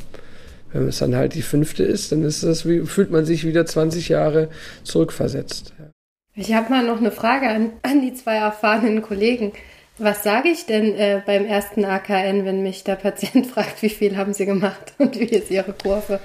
wenn 0.72 0.88
es 0.88 0.98
dann 0.98 1.16
halt 1.16 1.34
die 1.34 1.42
fünfte 1.42 1.82
ist, 1.82 2.12
dann 2.12 2.22
ist 2.22 2.42
das, 2.42 2.62
fühlt 2.62 3.11
man 3.11 3.24
sich 3.24 3.46
wieder 3.46 3.64
20 3.66 4.09
Jahre 4.09 4.48
zurückversetzt. 4.84 5.72
Ich 6.34 6.54
habe 6.54 6.70
mal 6.70 6.86
noch 6.86 6.98
eine 6.98 7.11
Frage 7.11 7.48
an, 7.48 7.72
an 7.82 8.00
die 8.00 8.14
zwei 8.14 8.36
erfahrenen 8.36 9.02
Kollegen. 9.02 9.52
Was 9.96 10.22
sage 10.22 10.48
ich 10.48 10.66
denn 10.66 10.94
äh, 10.94 11.20
beim 11.26 11.44
ersten 11.44 11.84
AKN, 11.84 12.44
wenn 12.44 12.62
mich 12.62 12.84
der 12.84 12.94
Patient 12.94 13.46
fragt, 13.52 13.82
wie 13.82 13.88
viel 13.88 14.16
haben 14.16 14.32
Sie 14.32 14.46
gemacht 14.46 14.92
und 14.98 15.18
wie 15.18 15.24
ist 15.24 15.50
Ihre 15.50 15.72
Kurve? 15.72 16.20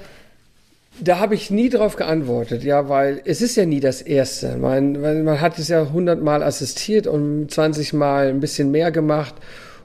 Da 1.00 1.18
habe 1.18 1.34
ich 1.34 1.50
nie 1.50 1.70
drauf 1.70 1.96
geantwortet, 1.96 2.62
ja, 2.62 2.88
weil 2.88 3.20
es 3.24 3.42
ist 3.42 3.56
ja 3.56 3.66
nie 3.66 3.80
das 3.80 4.00
Erste. 4.00 4.56
Man, 4.56 5.00
man 5.00 5.40
hat 5.40 5.58
es 5.58 5.68
ja 5.68 5.88
hundertmal 5.92 6.42
assistiert 6.42 7.08
und 7.08 7.50
20 7.50 7.92
Mal 7.94 8.28
ein 8.28 8.40
bisschen 8.40 8.70
mehr 8.70 8.92
gemacht. 8.92 9.34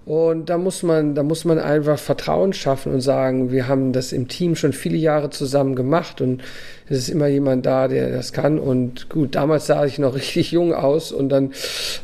Und 0.05 0.49
da 0.49 0.57
muss 0.57 0.81
man, 0.81 1.13
da 1.13 1.23
muss 1.23 1.45
man 1.45 1.59
einfach 1.59 1.99
Vertrauen 1.99 2.53
schaffen 2.53 2.93
und 2.93 3.01
sagen, 3.01 3.51
wir 3.51 3.67
haben 3.67 3.93
das 3.93 4.11
im 4.11 4.27
Team 4.27 4.55
schon 4.55 4.73
viele 4.73 4.97
Jahre 4.97 5.29
zusammen 5.29 5.75
gemacht 5.75 6.19
und 6.19 6.41
es 6.89 6.97
ist 6.97 7.09
immer 7.09 7.27
jemand 7.27 7.65
da, 7.65 7.87
der 7.87 8.09
das 8.09 8.33
kann. 8.33 8.57
Und 8.57 9.09
gut, 9.09 9.35
damals 9.35 9.67
sah 9.67 9.85
ich 9.85 9.99
noch 9.99 10.15
richtig 10.15 10.51
jung 10.51 10.73
aus 10.73 11.11
und 11.11 11.29
dann 11.29 11.51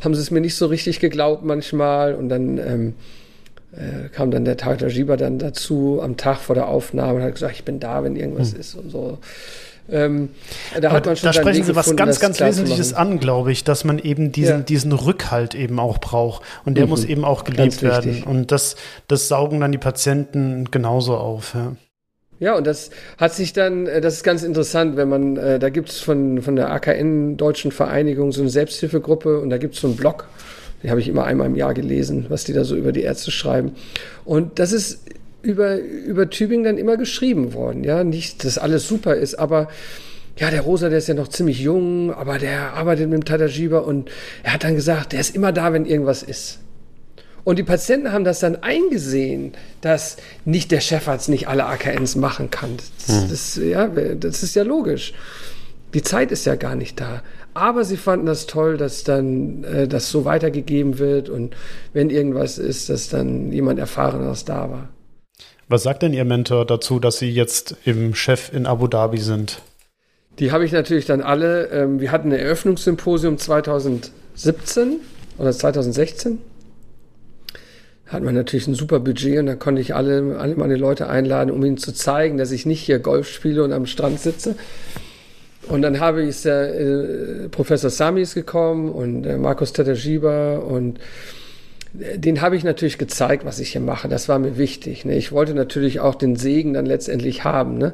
haben 0.04 0.14
sie 0.14 0.22
es 0.22 0.30
mir 0.30 0.42
nicht 0.42 0.56
so 0.56 0.68
richtig 0.68 1.00
geglaubt 1.00 1.44
manchmal 1.44 2.16
und 2.16 2.30
dann 2.30 2.58
ähm, 2.60 2.94
äh, 3.78 4.10
kam 4.10 4.32
dann 4.32 4.46
der 4.46 4.58
Tag 4.58 4.80
der 4.80 4.90
Jiba 4.90 5.18
dann 5.18 5.40
dazu 5.40 6.00
am 6.02 6.18
Tag 6.18 6.38
vor 6.40 6.56
der 6.56 6.68
Aufnahme 6.68 7.16
und 7.16 7.24
hat 7.24 7.34
gesagt, 7.34 7.56
ich 7.56 7.66
bin 7.66 7.80
da, 7.80 8.04
wenn 8.04 8.16
irgendwas 8.16 8.54
hm. 8.54 8.60
ist 8.60 8.76
und 8.76 8.90
so. 8.90 9.20
Ähm, 9.88 10.30
da 10.82 10.92
hat 10.92 11.06
man 11.06 11.16
schon 11.16 11.28
da 11.28 11.34
sprechen 11.34 11.64
Sie 11.64 11.76
was 11.76 11.96
ganz, 11.96 12.20
ganz 12.20 12.40
Wesentliches 12.40 12.94
an, 12.94 13.20
glaube 13.20 13.52
ich, 13.52 13.64
dass 13.64 13.84
man 13.84 14.00
eben 14.00 14.32
diesen, 14.32 14.58
ja. 14.58 14.64
diesen 14.64 14.92
Rückhalt 14.92 15.54
eben 15.54 15.80
auch 15.80 16.00
braucht. 16.00 16.44
Und 16.66 16.76
der 16.76 16.86
mhm. 16.86 16.90
muss 16.90 17.06
eben 17.06 17.24
auch 17.24 17.44
gelebt 17.44 17.84
werden. 17.84 18.24
Und 18.24 18.52
das, 18.52 18.78
das 19.08 19.28
saugen 19.28 19.60
dann 19.60 19.72
die 19.72 19.78
Patienten 19.78 20.70
genauso 20.72 21.16
auf. 21.16 21.54
Ja. 21.54 21.76
Ja, 22.38 22.56
und 22.58 22.68
das 22.68 22.90
hat 23.18 23.34
sich 23.34 23.54
dann, 23.54 23.88
äh, 23.88 24.02
das 24.02 24.16
ist 24.16 24.24
ganz 24.24 24.44
interessant, 24.44 24.98
wenn 24.98 25.08
man, 25.08 25.38
äh, 25.38 25.58
da 25.58 25.70
gibt 25.70 25.90
es 25.90 26.00
von, 26.00 26.42
von 26.42 26.56
der 26.56 26.70
AKN 26.70 27.38
Deutschen 27.38 27.72
Vereinigung 27.72 28.34
so 28.34 28.42
eine 28.42 28.50
Selbsthilfegruppe 28.50 29.40
und 29.40 29.50
da 29.50 29.58
gibt 29.58 29.76
es 29.76 29.82
so 29.82 29.88
einen 29.88 29.96
Blog 29.96 30.28
die 30.84 30.90
habe 30.90 31.00
ich 31.00 31.08
immer 31.08 31.26
einmal 31.26 31.48
im 31.48 31.56
Jahr 31.56 31.74
gelesen, 31.74 32.26
was 32.30 32.44
die 32.44 32.54
da 32.54 32.64
so 32.64 32.76
über 32.76 32.92
die 32.92 33.02
Ärzte 33.02 33.32
schreiben. 33.32 33.72
Und 34.24 34.60
das 34.60 34.72
ist 34.72 35.00
über, 35.42 35.78
über 35.78 36.30
Tübingen 36.30 36.64
dann 36.64 36.78
immer 36.78 36.98
geschrieben 36.98 37.54
worden. 37.54 37.84
Ja, 37.84 38.04
nicht, 38.04 38.44
dass 38.44 38.58
alles 38.58 38.88
super 38.88 39.16
ist, 39.16 39.36
aber 39.36 39.70
ja, 40.38 40.50
der 40.50 40.62
Rosa, 40.62 40.90
der 40.90 40.98
ist 40.98 41.08
ja 41.08 41.14
noch 41.14 41.30
ziemlich 41.30 41.60
jung, 41.60 42.14
aber 42.14 42.40
der 42.40 42.74
arbeitet 42.74 43.10
mit 43.10 43.22
dem 43.22 43.26
Tadajiba 43.26 43.80
und 43.80 44.10
er 44.44 44.54
hat 44.54 44.64
dann 44.64 44.76
gesagt, 44.76 45.14
der 45.14 45.22
ist 45.22 45.36
immer 45.36 45.54
da, 45.54 45.72
wenn 45.72 45.86
irgendwas 45.86 46.24
ist. 46.24 46.60
Und 47.46 47.60
die 47.60 47.64
Patienten 47.64 48.12
haben 48.12 48.26
das 48.26 48.40
dann 48.40 48.58
eingesehen, 48.64 49.54
dass 49.82 50.18
nicht 50.46 50.72
der 50.72 50.82
Chefarzt 50.82 51.30
nicht 51.30 51.48
alle 51.48 51.66
AKNs 51.66 52.16
machen 52.16 52.50
kann. 52.50 52.76
Das, 52.76 53.16
hm. 53.16 53.30
das, 53.30 53.56
ja, 53.56 53.88
das 53.88 54.44
ist 54.44 54.56
ja 54.56 54.64
logisch. 54.64 55.14
Die 55.94 56.02
Zeit 56.02 56.32
ist 56.32 56.46
ja 56.46 56.56
gar 56.56 56.76
nicht 56.76 57.00
da. 57.00 57.22
Aber 57.56 57.86
sie 57.86 57.96
fanden 57.96 58.26
das 58.26 58.48
toll, 58.48 58.76
dass 58.76 59.06
dann 59.06 59.64
äh, 59.64 59.88
das 59.88 60.12
so 60.12 60.26
weitergegeben 60.26 61.00
wird 61.00 61.30
und 61.30 61.56
wenn 61.94 62.10
irgendwas 62.10 62.58
ist, 62.58 62.90
dass 62.90 63.08
dann 63.08 63.52
jemand 63.54 63.80
Erfahrenes 63.80 64.44
da 64.44 64.70
war. 64.70 64.90
Was 65.70 65.84
sagt 65.84 66.04
denn 66.04 66.14
Ihr 66.14 66.26
Mentor 66.26 66.66
dazu, 66.66 67.00
dass 67.00 67.18
Sie 67.18 67.30
jetzt 67.32 67.78
im 67.86 68.14
Chef 68.14 68.54
in 68.54 68.66
Abu 68.66 68.88
Dhabi 68.88 69.18
sind? 69.18 69.62
Die 70.38 70.52
habe 70.52 70.66
ich 70.66 70.74
natürlich 70.74 71.06
dann 71.06 71.22
alle. 71.22 71.70
Ähm, 71.70 72.02
wir 72.02 72.12
hatten 72.12 72.34
ein 72.34 72.38
Eröffnungssymposium 72.38 73.38
2017 73.38 75.00
oder 75.38 75.54
2016. 75.54 76.40
Da 78.06 78.12
hat 78.12 78.24
man 78.24 78.36
natürlich 78.36 78.68
ein 78.68 78.76
super 78.76 79.00
Budget 79.00 79.40
und 79.40 79.46
da 79.46 79.56
konnte 79.56 79.82
ich 79.82 79.96
alle, 79.96 80.38
alle 80.38 80.56
meine 80.56 80.76
Leute 80.76 81.08
einladen, 81.08 81.52
um 81.52 81.64
ihnen 81.64 81.78
zu 81.78 81.94
zeigen, 81.94 82.38
dass 82.38 82.52
ich 82.52 82.66
nicht 82.66 82.82
hier 82.82 83.00
Golf 83.00 83.30
spiele 83.30 83.64
und 83.64 83.72
am 83.72 83.86
Strand 83.86 84.20
sitze, 84.20 84.56
und 85.68 85.82
dann 85.82 86.00
habe 86.00 86.24
ich 86.24 86.46
äh, 86.46 87.50
Professor 87.50 87.90
Sami 87.90 88.22
ist 88.22 88.36
gekommen 88.36 88.90
und 88.90 89.26
äh, 89.26 89.38
Markus 89.38 89.74
Tatajiba 89.74 90.58
und 90.58 91.00
äh, 92.00 92.20
den 92.20 92.42
habe 92.42 92.56
ich 92.56 92.64
natürlich 92.64 92.98
gezeigt, 92.98 93.46
was 93.46 93.60
ich 93.60 93.72
hier 93.72 93.82
mache. 93.82 94.08
Das 94.08 94.30
war 94.30 94.40
mir 94.40 94.58
wichtig. 94.58 95.06
Ne? 95.06 95.16
Ich 95.16 95.32
wollte 95.32 95.54
natürlich 95.54 96.00
auch 96.00 96.16
den 96.16 96.36
Segen 96.36 96.74
dann 96.74 96.86
letztendlich 96.86 97.44
haben. 97.44 97.78
Ne? 97.78 97.94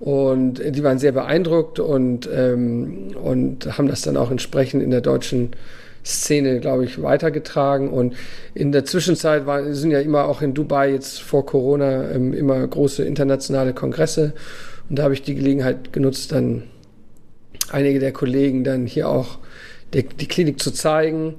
Und 0.00 0.60
äh, 0.60 0.72
die 0.72 0.82
waren 0.82 0.98
sehr 0.98 1.12
beeindruckt 1.12 1.78
und, 1.78 2.28
ähm, 2.34 3.14
und 3.22 3.78
haben 3.78 3.88
das 3.88 4.02
dann 4.02 4.16
auch 4.16 4.30
entsprechend 4.30 4.82
in 4.82 4.90
der 4.90 5.00
deutschen 5.00 5.50
Szene, 6.04 6.60
glaube 6.60 6.84
ich, 6.84 7.02
weitergetragen. 7.02 7.88
Und 7.90 8.14
in 8.54 8.72
der 8.72 8.84
Zwischenzeit 8.84 9.46
war, 9.46 9.72
sind 9.74 9.90
ja 9.90 10.00
immer 10.00 10.24
auch 10.24 10.42
in 10.42 10.54
Dubai 10.54 10.90
jetzt 10.90 11.20
vor 11.20 11.46
Corona 11.46 12.10
ähm, 12.10 12.34
immer 12.34 12.66
große 12.66 13.04
internationale 13.04 13.72
Kongresse. 13.72 14.32
Und 14.88 14.98
da 14.98 15.04
habe 15.04 15.14
ich 15.14 15.22
die 15.22 15.34
Gelegenheit 15.34 15.92
genutzt, 15.92 16.32
dann 16.32 16.64
einige 17.70 17.98
der 17.98 18.12
Kollegen 18.12 18.64
dann 18.64 18.86
hier 18.86 19.08
auch 19.08 19.38
die, 19.94 20.04
die 20.04 20.28
Klinik 20.28 20.60
zu 20.60 20.70
zeigen. 20.70 21.34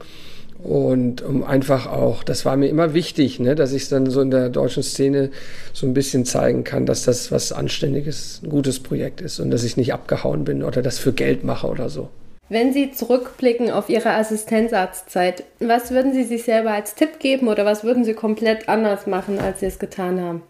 Und 0.64 1.22
um 1.22 1.44
einfach 1.44 1.88
auch, 1.88 2.24
das 2.24 2.46
war 2.46 2.56
mir 2.56 2.68
immer 2.68 2.94
wichtig, 2.94 3.38
ne, 3.40 3.54
dass 3.54 3.74
ich 3.74 3.90
dann 3.90 4.10
so 4.10 4.22
in 4.22 4.32
der 4.32 4.48
deutschen 4.48 4.82
Szene 4.82 5.30
so 5.74 5.86
ein 5.86 5.94
bisschen 5.94 6.24
zeigen 6.24 6.64
kann, 6.64 6.86
dass 6.86 7.04
das 7.04 7.34
was 7.34 7.52
Anständiges, 7.52 8.40
ein 8.44 8.50
gutes 8.50 8.80
Projekt 8.80 9.20
ist 9.20 9.42
und 9.42 9.52
dass 9.52 9.66
ich 9.66 9.76
nicht 9.76 9.94
abgehauen 9.94 10.46
bin 10.46 10.64
oder 10.64 10.82
das 10.82 11.00
für 11.00 11.12
Geld 11.12 11.44
mache 11.44 11.68
oder 11.68 11.90
so. 11.90 12.10
Wenn 12.48 12.72
Sie 12.72 12.92
zurückblicken 12.92 13.72
auf 13.72 13.90
Ihre 13.90 14.12
Assistenzarztzeit, 14.12 15.44
was 15.60 15.92
würden 15.92 16.14
Sie 16.14 16.24
sich 16.24 16.44
selber 16.44 16.72
als 16.72 16.96
Tipp 16.96 17.20
geben 17.20 17.50
oder 17.50 17.66
was 17.66 17.84
würden 17.84 18.06
Sie 18.06 18.14
komplett 18.14 18.70
anders 18.70 19.06
machen, 19.06 19.40
als 19.40 19.60
Sie 19.60 19.66
es 19.66 19.80
getan 19.80 20.22
haben? 20.22 20.44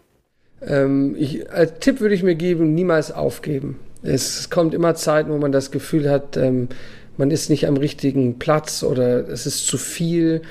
Ähm, 0.64 1.16
ich, 1.18 1.50
als 1.50 1.80
Tipp 1.80 2.00
würde 2.00 2.14
ich 2.14 2.22
mir 2.22 2.34
geben, 2.36 2.74
niemals 2.74 3.10
aufgeben. 3.10 3.80
Es 4.04 4.50
kommt 4.50 4.74
immer 4.74 4.94
Zeiten, 4.94 5.30
wo 5.30 5.38
man 5.38 5.50
das 5.50 5.70
Gefühl 5.70 6.10
hat, 6.10 6.36
ähm, 6.36 6.68
man 7.16 7.30
ist 7.30 7.48
nicht 7.48 7.66
am 7.66 7.76
richtigen 7.76 8.38
Platz 8.38 8.82
oder 8.82 9.28
es 9.28 9.46
ist 9.46 9.66
zu 9.66 9.78
viel 9.78 10.42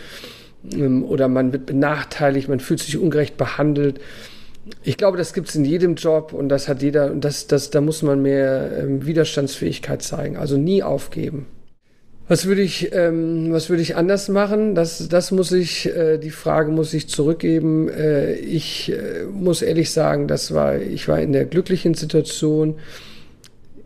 ähm, 0.71 1.03
oder 1.03 1.27
man 1.27 1.53
wird 1.53 1.65
benachteiligt, 1.65 2.49
man 2.49 2.59
fühlt 2.59 2.79
sich 2.79 2.97
ungerecht 2.97 3.37
behandelt. 3.37 3.99
Ich 4.81 4.97
glaube, 4.97 5.17
das 5.17 5.33
gibt 5.33 5.49
es 5.49 5.55
in 5.55 5.65
jedem 5.65 5.95
Job 5.95 6.33
und 6.33 6.49
das 6.49 6.67
hat 6.67 6.81
jeder 6.81 7.11
und 7.11 7.23
das, 7.23 7.47
das, 7.47 7.69
da 7.69 7.81
muss 7.81 8.01
man 8.01 8.21
mehr 8.21 8.71
ähm, 8.79 9.05
Widerstandsfähigkeit 9.05 10.01
zeigen. 10.01 10.37
Also 10.37 10.57
nie 10.57 10.81
aufgeben. 10.81 11.47
Was 12.29 12.45
würde 12.45 12.61
ich, 12.61 12.93
ähm, 12.93 13.51
was 13.51 13.69
würde 13.69 13.81
ich 13.81 13.97
anders 13.97 14.29
machen? 14.29 14.75
Das, 14.75 15.09
das 15.09 15.31
muss 15.31 15.51
ich, 15.51 15.93
äh, 15.93 16.17
die 16.17 16.29
Frage 16.29 16.71
muss 16.71 16.93
ich 16.93 17.09
zurückgeben. 17.09 17.89
Äh, 17.89 18.35
ich 18.35 18.93
äh, 18.93 19.25
muss 19.25 19.61
ehrlich 19.61 19.91
sagen, 19.91 20.29
das 20.29 20.53
war, 20.53 20.77
ich 20.77 21.09
war 21.09 21.19
in 21.19 21.33
der 21.33 21.43
glücklichen 21.43 21.93
Situation, 21.95 22.75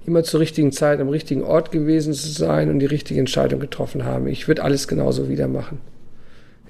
immer 0.08 0.24
zur 0.24 0.40
richtigen 0.40 0.72
Zeit 0.72 1.02
am 1.02 1.10
richtigen 1.10 1.44
Ort 1.44 1.72
gewesen 1.72 2.14
zu 2.14 2.30
sein 2.30 2.70
und 2.70 2.80
die 2.80 2.86
richtige 2.86 3.20
Entscheidung 3.20 3.60
getroffen 3.60 4.06
haben. 4.06 4.28
Ich 4.28 4.48
würde 4.48 4.64
alles 4.64 4.88
genauso 4.88 5.30
wieder 5.30 5.50
machen. 5.50 5.80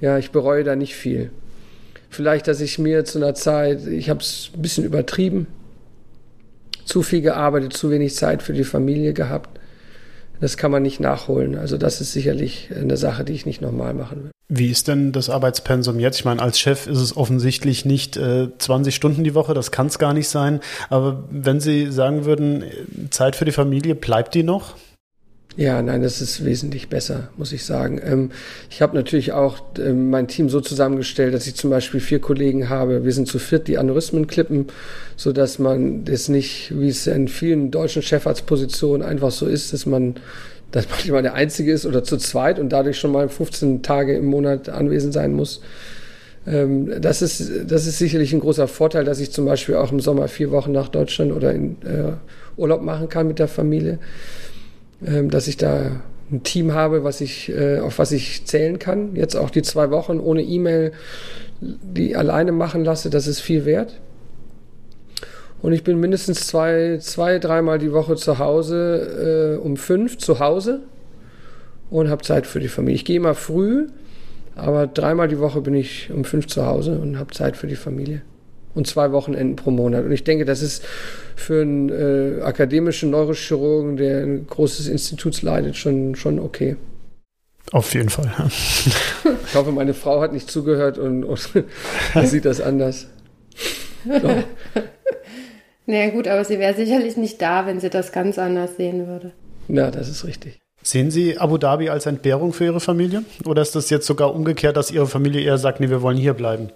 Ja, 0.02 0.18
ich 0.18 0.32
bereue 0.32 0.64
da 0.64 0.76
nicht 0.76 0.96
viel. 0.96 1.30
Vielleicht, 2.10 2.48
dass 2.48 2.62
ich 2.62 2.80
mir 2.80 3.06
zu 3.06 3.20
einer 3.20 3.36
Zeit, 3.36 3.86
ich 3.86 4.10
habe 4.10 4.22
es 4.22 4.50
ein 4.56 4.62
bisschen 4.62 4.86
übertrieben, 4.86 5.46
zu 6.84 7.04
viel 7.04 7.22
gearbeitet, 7.22 7.74
zu 7.74 7.92
wenig 7.92 8.16
Zeit 8.16 8.42
für 8.42 8.54
die 8.54 8.64
Familie 8.64 9.14
gehabt. 9.14 9.57
Das 10.40 10.58
kann 10.58 10.72
man 10.72 10.84
nicht 10.84 11.00
nachholen. 11.00 11.58
Also 11.58 11.78
das 11.78 12.02
ist 12.02 12.14
sicherlich 12.14 12.70
eine 12.76 12.98
Sache, 12.98 13.24
die 13.24 13.34
ich 13.34 13.46
nicht 13.46 13.62
nochmal 13.62 13.94
machen 13.94 14.26
will. 14.26 14.32
Wie 14.50 14.70
ist 14.70 14.88
denn 14.88 15.12
das 15.12 15.30
Arbeitspensum 15.30 16.00
jetzt? 16.00 16.20
Ich 16.20 16.26
meine, 16.26 16.42
als 16.42 16.58
Chef 16.58 16.88
ist 16.88 17.00
es 17.00 17.18
offensichtlich 17.18 17.84
nicht 17.84 18.16
äh, 18.16 18.48
20 18.58 18.96
Stunden 18.96 19.26
die 19.26 19.36
Woche, 19.36 19.54
das 19.54 19.72
kann 19.72 19.88
es 19.88 20.00
gar 20.00 20.14
nicht 20.14 20.30
sein. 20.30 20.62
Aber 20.90 21.24
wenn 21.30 21.60
Sie 21.60 21.92
sagen 21.92 22.24
würden, 22.24 22.64
Zeit 23.10 23.36
für 23.36 23.44
die 23.44 23.52
Familie, 23.52 23.94
bleibt 23.94 24.36
die 24.36 24.44
noch? 24.44 24.76
Ja, 25.58 25.82
nein, 25.82 26.04
das 26.04 26.22
ist 26.22 26.46
wesentlich 26.46 26.88
besser, 26.88 27.30
muss 27.36 27.52
ich 27.52 27.66
sagen. 27.66 28.00
Ähm, 28.06 28.30
ich 28.70 28.84
habe 28.84 28.96
natürlich 28.96 29.32
auch 29.32 29.58
ähm, 29.80 30.12
mein 30.12 30.28
Team 30.28 30.50
so 30.50 30.62
zusammengestellt, 30.62 31.34
dass 31.34 31.48
ich 31.48 31.56
zum 31.56 31.72
Beispiel 31.72 32.00
vier 32.00 32.20
Kollegen 32.20 32.70
habe. 32.70 33.04
Wir 33.04 33.12
sind 33.12 33.28
zu 33.28 33.40
viert, 33.40 33.68
die 33.68 33.80
Aneurysmen 33.80 34.28
klippen, 34.28 34.68
so 35.16 35.32
dass 35.34 35.58
man 35.58 36.06
das 36.06 36.30
nicht, 36.30 36.80
wie 36.80 36.90
es 36.90 37.08
in 37.08 37.28
vielen 37.28 37.72
deutschen 37.72 38.04
Chefarztpositionen 38.04 39.06
einfach 39.06 39.32
so 39.32 39.48
ist, 39.48 39.74
dass 39.74 39.88
man 39.88 40.16
dass 40.70 40.88
manchmal 40.90 41.24
der 41.24 41.34
Einzige 41.34 41.72
ist 41.72 41.88
oder 41.88 42.04
zu 42.04 42.18
zweit 42.18 42.60
und 42.60 42.70
dadurch 42.70 43.00
schon 43.00 43.12
mal 43.12 43.28
15 43.28 43.82
Tage 43.82 44.16
im 44.16 44.26
Monat 44.26 44.70
anwesend 44.70 45.14
sein 45.14 45.34
muss. 45.34 45.62
Ähm, 46.46 47.02
das, 47.02 47.24
ist, 47.24 47.52
das 47.66 47.88
ist 47.88 47.98
sicherlich 47.98 48.32
ein 48.32 48.42
großer 48.42 48.68
Vorteil, 48.68 49.06
dass 49.06 49.20
ich 49.20 49.32
zum 49.32 49.46
Beispiel 49.46 49.76
auch 49.76 49.92
im 49.92 50.02
Sommer 50.02 50.28
vier 50.28 50.52
Wochen 50.52 50.72
nach 50.72 50.90
Deutschland 50.90 51.32
oder 51.32 51.52
in 51.52 51.78
äh, 51.84 52.14
Urlaub 52.58 52.84
machen 52.84 53.10
kann 53.10 53.28
mit 53.28 53.40
der 53.40 53.48
Familie. 53.48 53.98
Ähm, 55.06 55.30
dass 55.30 55.48
ich 55.48 55.58
da 55.58 56.02
ein 56.32 56.44
Team 56.44 56.74
habe, 56.74 57.04
was 57.04 57.22
ich, 57.22 57.50
äh, 57.50 57.80
auf 57.80 58.00
was 58.00 58.12
ich 58.12 58.46
zählen 58.46 58.80
kann. 58.80 59.16
Jetzt 59.16 59.36
auch 59.36 59.50
die 59.50 59.62
zwei 59.62 59.92
Wochen 59.92 60.20
ohne 60.20 60.42
E-Mail, 60.42 60.92
die 61.62 62.16
alleine 62.16 62.52
machen 62.52 62.84
lasse, 62.84 63.10
das 63.10 63.28
ist 63.28 63.40
viel 63.40 63.66
wert. 63.66 64.00
Und 65.62 65.74
ich 65.74 65.84
bin 65.84 66.00
mindestens 66.00 66.46
zwei, 66.46 66.98
zwei 67.00 67.40
dreimal 67.40 67.80
die 67.80 67.92
Woche 67.92 68.16
zu 68.16 68.40
Hause, 68.40 69.58
äh, 69.58 69.66
um 69.66 69.78
fünf 69.78 70.18
zu 70.18 70.40
Hause 70.40 70.82
und 71.90 72.10
habe 72.10 72.24
Zeit 72.24 72.46
für 72.46 72.60
die 72.60 72.68
Familie. 72.68 72.96
Ich 72.96 73.06
gehe 73.06 73.16
immer 73.16 73.34
früh, 73.34 73.88
aber 74.56 74.88
dreimal 74.88 75.28
die 75.28 75.40
Woche 75.40 75.62
bin 75.62 75.74
ich 75.74 76.12
um 76.12 76.26
fünf 76.26 76.48
zu 76.48 76.66
Hause 76.66 77.00
und 77.00 77.18
habe 77.18 77.34
Zeit 77.34 77.58
für 77.58 77.68
die 77.68 77.76
Familie. 77.76 78.22
Und 78.76 78.86
zwei 78.86 79.12
Wochenenden 79.12 79.56
pro 79.56 79.72
Monat. 79.72 80.06
Und 80.06 80.12
ich 80.12 80.24
denke, 80.24 80.46
das 80.46 80.62
ist 80.62 80.84
für 81.36 81.62
einen 81.62 81.90
äh, 81.90 82.42
akademischen 82.44 83.10
Neurochirurgen, 83.10 83.98
der 83.98 84.22
ein 84.22 84.46
großes 84.48 84.88
Institut 84.88 85.42
leitet, 85.42 85.76
schon, 85.76 86.16
schon 86.16 86.40
okay. 86.40 86.76
Auf 87.72 87.94
jeden 87.94 88.10
Fall. 88.10 88.32
Ja. 88.38 88.48
Ich 89.46 89.56
hoffe, 89.56 89.72
meine 89.72 89.94
Frau 89.94 90.22
hat 90.22 90.32
nicht 90.32 90.50
zugehört 90.50 90.98
und, 90.98 91.24
und 91.24 91.40
sieht 92.24 92.46
das 92.46 92.62
anders. 92.62 93.08
So. 94.06 94.44
Naja 95.86 96.10
gut, 96.10 96.28
aber 96.28 96.44
sie 96.44 96.60
wäre 96.60 96.76
sicherlich 96.76 97.18
nicht 97.18 97.42
da, 97.42 97.66
wenn 97.66 97.80
sie 97.80 97.90
das 97.90 98.12
ganz 98.12 98.38
anders 98.38 98.76
sehen 98.78 99.08
würde. 99.08 99.32
Ja, 99.68 99.90
das 99.90 100.10
ist 100.10 100.26
richtig. 100.26 100.60
Sehen 100.84 101.12
Sie 101.12 101.38
Abu 101.38 101.58
Dhabi 101.58 101.90
als 101.90 102.06
Entbehrung 102.06 102.54
für 102.54 102.66
Ihre 102.66 102.80
Familie? 102.80 103.24
Oder 103.46 103.62
ist 103.62 103.76
das 103.76 103.90
jetzt 103.90 104.06
sogar 104.06 104.34
umgekehrt, 104.34 104.78
dass 104.78 104.92
Ihre 104.92 105.08
Familie 105.08 105.42
eher 105.42 105.58
sagt, 105.58 105.80
nee, 105.80 105.90
wir 105.90 106.02
wollen 106.02 106.18
hier 106.18 106.34
bleiben? 106.34 106.70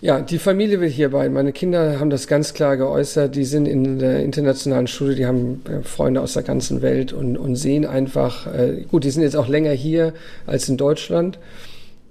Ja, 0.00 0.20
die 0.20 0.38
Familie 0.38 0.80
will 0.80 0.88
hier 0.88 1.08
bleiben. 1.08 1.34
Meine 1.34 1.52
Kinder 1.52 1.98
haben 1.98 2.10
das 2.10 2.28
ganz 2.28 2.54
klar 2.54 2.76
geäußert. 2.76 3.34
Die 3.34 3.44
sind 3.44 3.66
in 3.66 3.98
der 3.98 4.22
internationalen 4.22 4.86
Schule, 4.86 5.16
die 5.16 5.26
haben 5.26 5.62
äh, 5.68 5.82
Freunde 5.82 6.20
aus 6.20 6.34
der 6.34 6.44
ganzen 6.44 6.82
Welt 6.82 7.12
und, 7.12 7.36
und 7.36 7.56
sehen 7.56 7.84
einfach, 7.84 8.46
äh, 8.46 8.84
gut, 8.88 9.02
die 9.02 9.10
sind 9.10 9.22
jetzt 9.22 9.36
auch 9.36 9.48
länger 9.48 9.72
hier 9.72 10.14
als 10.46 10.68
in 10.68 10.76
Deutschland. 10.76 11.40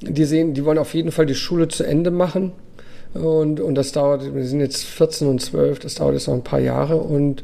Die 0.01 0.25
sehen, 0.25 0.53
die 0.53 0.65
wollen 0.65 0.77
auf 0.77 0.93
jeden 0.93 1.11
Fall 1.11 1.25
die 1.25 1.35
Schule 1.35 1.69
zu 1.69 1.85
Ende 1.85 2.11
machen. 2.11 2.51
Und, 3.13 3.61
und 3.61 3.75
das 3.75 3.93
dauert, 3.93 4.35
wir 4.35 4.45
sind 4.45 4.59
jetzt 4.59 4.83
14 4.83 5.27
und 5.27 5.41
12, 5.41 5.79
das 5.79 5.95
dauert 5.95 6.13
jetzt 6.13 6.27
noch 6.27 6.35
ein 6.35 6.43
paar 6.43 6.59
Jahre. 6.59 6.97
Und, 6.97 7.41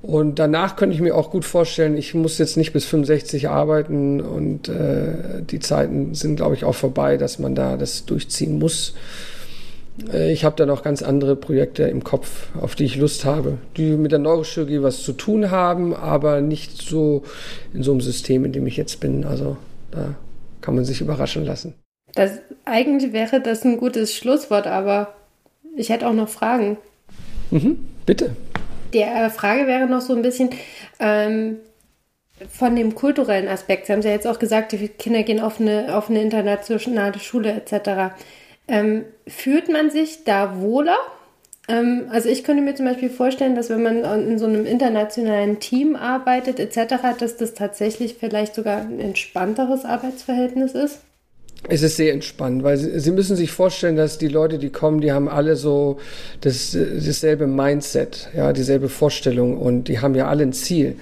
und 0.00 0.38
danach 0.38 0.76
könnte 0.76 0.94
ich 0.94 1.02
mir 1.02 1.16
auch 1.16 1.30
gut 1.32 1.44
vorstellen, 1.44 1.96
ich 1.96 2.14
muss 2.14 2.38
jetzt 2.38 2.56
nicht 2.56 2.72
bis 2.72 2.84
65 2.84 3.48
arbeiten 3.48 4.20
und 4.20 4.68
äh, 4.68 5.42
die 5.42 5.58
Zeiten 5.58 6.14
sind, 6.14 6.36
glaube 6.36 6.54
ich, 6.54 6.64
auch 6.64 6.76
vorbei, 6.76 7.16
dass 7.16 7.40
man 7.40 7.56
da 7.56 7.76
das 7.76 8.04
durchziehen 8.06 8.60
muss. 8.60 8.94
Äh, 10.12 10.32
ich 10.32 10.44
habe 10.44 10.56
da 10.56 10.66
noch 10.66 10.82
ganz 10.82 11.02
andere 11.02 11.36
Projekte 11.36 11.84
im 11.84 12.04
Kopf, 12.04 12.48
auf 12.60 12.74
die 12.74 12.84
ich 12.84 12.96
Lust 12.96 13.24
habe, 13.24 13.58
die 13.76 13.96
mit 13.96 14.12
der 14.12 14.18
Neurochirurgie 14.18 14.82
was 14.82 15.02
zu 15.02 15.12
tun 15.12 15.50
haben, 15.50 15.94
aber 15.94 16.40
nicht 16.40 16.80
so 16.82 17.22
in 17.72 17.82
so 17.82 17.92
einem 17.92 18.00
System, 18.00 18.44
in 18.44 18.52
dem 18.52 18.66
ich 18.66 18.76
jetzt 18.76 19.00
bin. 19.00 19.24
Also 19.24 19.56
da 19.90 20.14
kann 20.60 20.74
man 20.74 20.84
sich 20.84 21.00
überraschen 21.00 21.44
lassen. 21.44 21.74
Das, 22.14 22.40
eigentlich 22.64 23.12
wäre 23.12 23.40
das 23.40 23.64
ein 23.64 23.78
gutes 23.78 24.14
Schlusswort, 24.14 24.66
aber 24.66 25.14
ich 25.76 25.88
hätte 25.88 26.06
auch 26.06 26.12
noch 26.12 26.28
Fragen. 26.28 26.76
Mhm, 27.50 27.78
bitte. 28.06 28.36
Die 28.92 29.00
äh, 29.00 29.30
Frage 29.30 29.66
wäre 29.66 29.86
noch 29.86 30.02
so 30.02 30.14
ein 30.14 30.22
bisschen 30.22 30.50
ähm, 30.98 31.56
von 32.50 32.76
dem 32.76 32.94
kulturellen 32.94 33.48
Aspekt. 33.48 33.86
Sie 33.86 33.92
haben 33.92 34.02
ja 34.02 34.10
jetzt 34.10 34.26
auch 34.26 34.38
gesagt, 34.38 34.72
die 34.72 34.88
Kinder 34.88 35.22
gehen 35.22 35.40
auf 35.40 35.60
eine, 35.60 35.96
auf 35.96 36.10
eine 36.10 36.20
internationale 36.20 37.18
Schule 37.18 37.52
etc. 37.52 38.14
Ähm, 38.68 39.04
fühlt 39.26 39.68
man 39.68 39.90
sich 39.90 40.24
da 40.24 40.60
wohler? 40.60 40.96
Ähm, 41.68 42.06
also 42.10 42.28
ich 42.28 42.44
könnte 42.44 42.62
mir 42.62 42.74
zum 42.74 42.86
Beispiel 42.86 43.10
vorstellen, 43.10 43.54
dass 43.54 43.70
wenn 43.70 43.82
man 43.82 44.04
in 44.28 44.38
so 44.38 44.46
einem 44.46 44.66
internationalen 44.66 45.60
Team 45.60 45.96
arbeitet 45.96 46.58
etc., 46.58 46.94
dass 47.18 47.36
das 47.36 47.54
tatsächlich 47.54 48.16
vielleicht 48.18 48.54
sogar 48.54 48.80
ein 48.80 49.00
entspannteres 49.00 49.84
Arbeitsverhältnis 49.84 50.72
ist. 50.72 51.00
Es 51.68 51.82
ist 51.82 51.96
sehr 51.96 52.12
entspannt, 52.12 52.64
weil 52.64 52.76
Sie, 52.76 52.98
Sie, 52.98 53.12
müssen 53.12 53.36
sich 53.36 53.52
vorstellen, 53.52 53.94
dass 53.94 54.18
die 54.18 54.26
Leute, 54.26 54.58
die 54.58 54.70
kommen, 54.70 55.00
die 55.00 55.12
haben 55.12 55.28
alle 55.28 55.54
so 55.54 55.98
das, 56.40 56.72
dasselbe 56.72 57.46
Mindset, 57.46 58.30
ja, 58.34 58.52
dieselbe 58.52 58.88
Vorstellung 58.88 59.56
und 59.58 59.84
die 59.84 60.00
haben 60.00 60.16
ja 60.16 60.26
alle 60.26 60.42
ein 60.42 60.52
Ziel. 60.52 60.96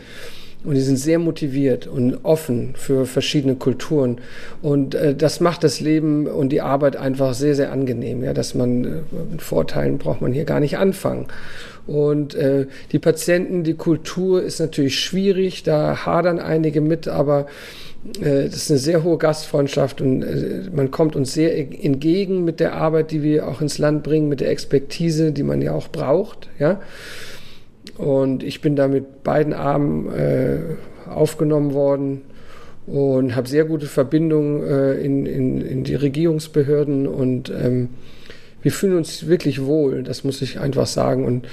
Und 0.62 0.74
die 0.74 0.80
sind 0.80 0.96
sehr 0.96 1.18
motiviert 1.18 1.86
und 1.86 2.18
offen 2.22 2.74
für 2.74 3.06
verschiedene 3.06 3.54
Kulturen. 3.54 4.18
Und 4.60 4.94
äh, 4.94 5.14
das 5.14 5.40
macht 5.40 5.64
das 5.64 5.80
Leben 5.80 6.26
und 6.26 6.50
die 6.50 6.60
Arbeit 6.60 6.96
einfach 6.96 7.32
sehr, 7.32 7.54
sehr 7.54 7.72
angenehm. 7.72 8.22
Ja, 8.22 8.34
dass 8.34 8.54
man 8.54 8.84
äh, 8.84 8.88
mit 9.30 9.40
Vorteilen 9.40 9.96
braucht 9.98 10.20
man 10.20 10.32
hier 10.32 10.44
gar 10.44 10.60
nicht 10.60 10.76
anfangen. 10.76 11.28
Und 11.86 12.34
äh, 12.34 12.66
die 12.92 12.98
Patienten, 12.98 13.64
die 13.64 13.74
Kultur 13.74 14.42
ist 14.42 14.60
natürlich 14.60 15.00
schwierig, 15.00 15.62
da 15.62 16.04
hadern 16.04 16.38
einige 16.38 16.80
mit, 16.80 17.08
aber 17.08 17.46
äh, 18.20 18.44
das 18.44 18.56
ist 18.56 18.70
eine 18.70 18.78
sehr 18.78 19.02
hohe 19.02 19.18
Gastfreundschaft 19.18 20.00
und 20.00 20.22
äh, 20.22 20.68
man 20.74 20.90
kommt 20.90 21.16
uns 21.16 21.34
sehr 21.34 21.58
entgegen 21.58 22.44
mit 22.44 22.60
der 22.60 22.74
Arbeit, 22.74 23.10
die 23.10 23.22
wir 23.22 23.48
auch 23.48 23.60
ins 23.60 23.78
Land 23.78 24.02
bringen, 24.02 24.28
mit 24.28 24.40
der 24.40 24.50
Expertise, 24.50 25.32
die 25.32 25.42
man 25.42 25.62
ja 25.62 25.72
auch 25.72 25.88
braucht. 25.88 26.48
Ja? 26.58 26.80
Und 27.96 28.42
ich 28.42 28.60
bin 28.60 28.76
da 28.76 28.88
mit 28.88 29.22
beiden 29.22 29.52
Armen 29.52 30.12
äh, 30.12 30.58
aufgenommen 31.08 31.74
worden. 31.74 32.22
und 32.86 33.36
habe 33.36 33.48
sehr 33.48 33.64
gute 33.64 33.86
Verbindungen 33.86 34.62
äh, 34.62 34.94
in, 34.94 35.26
in, 35.26 35.60
in 35.60 35.84
die 35.84 35.94
Regierungsbehörden 35.94 37.06
und 37.06 37.50
ähm, 37.50 37.90
wir 38.62 38.72
fühlen 38.72 38.96
uns 38.96 39.26
wirklich 39.26 39.64
wohl, 39.64 40.02
das 40.02 40.24
muss 40.24 40.42
ich 40.42 40.60
einfach 40.60 40.86
sagen. 40.86 41.24
Und 41.24 41.46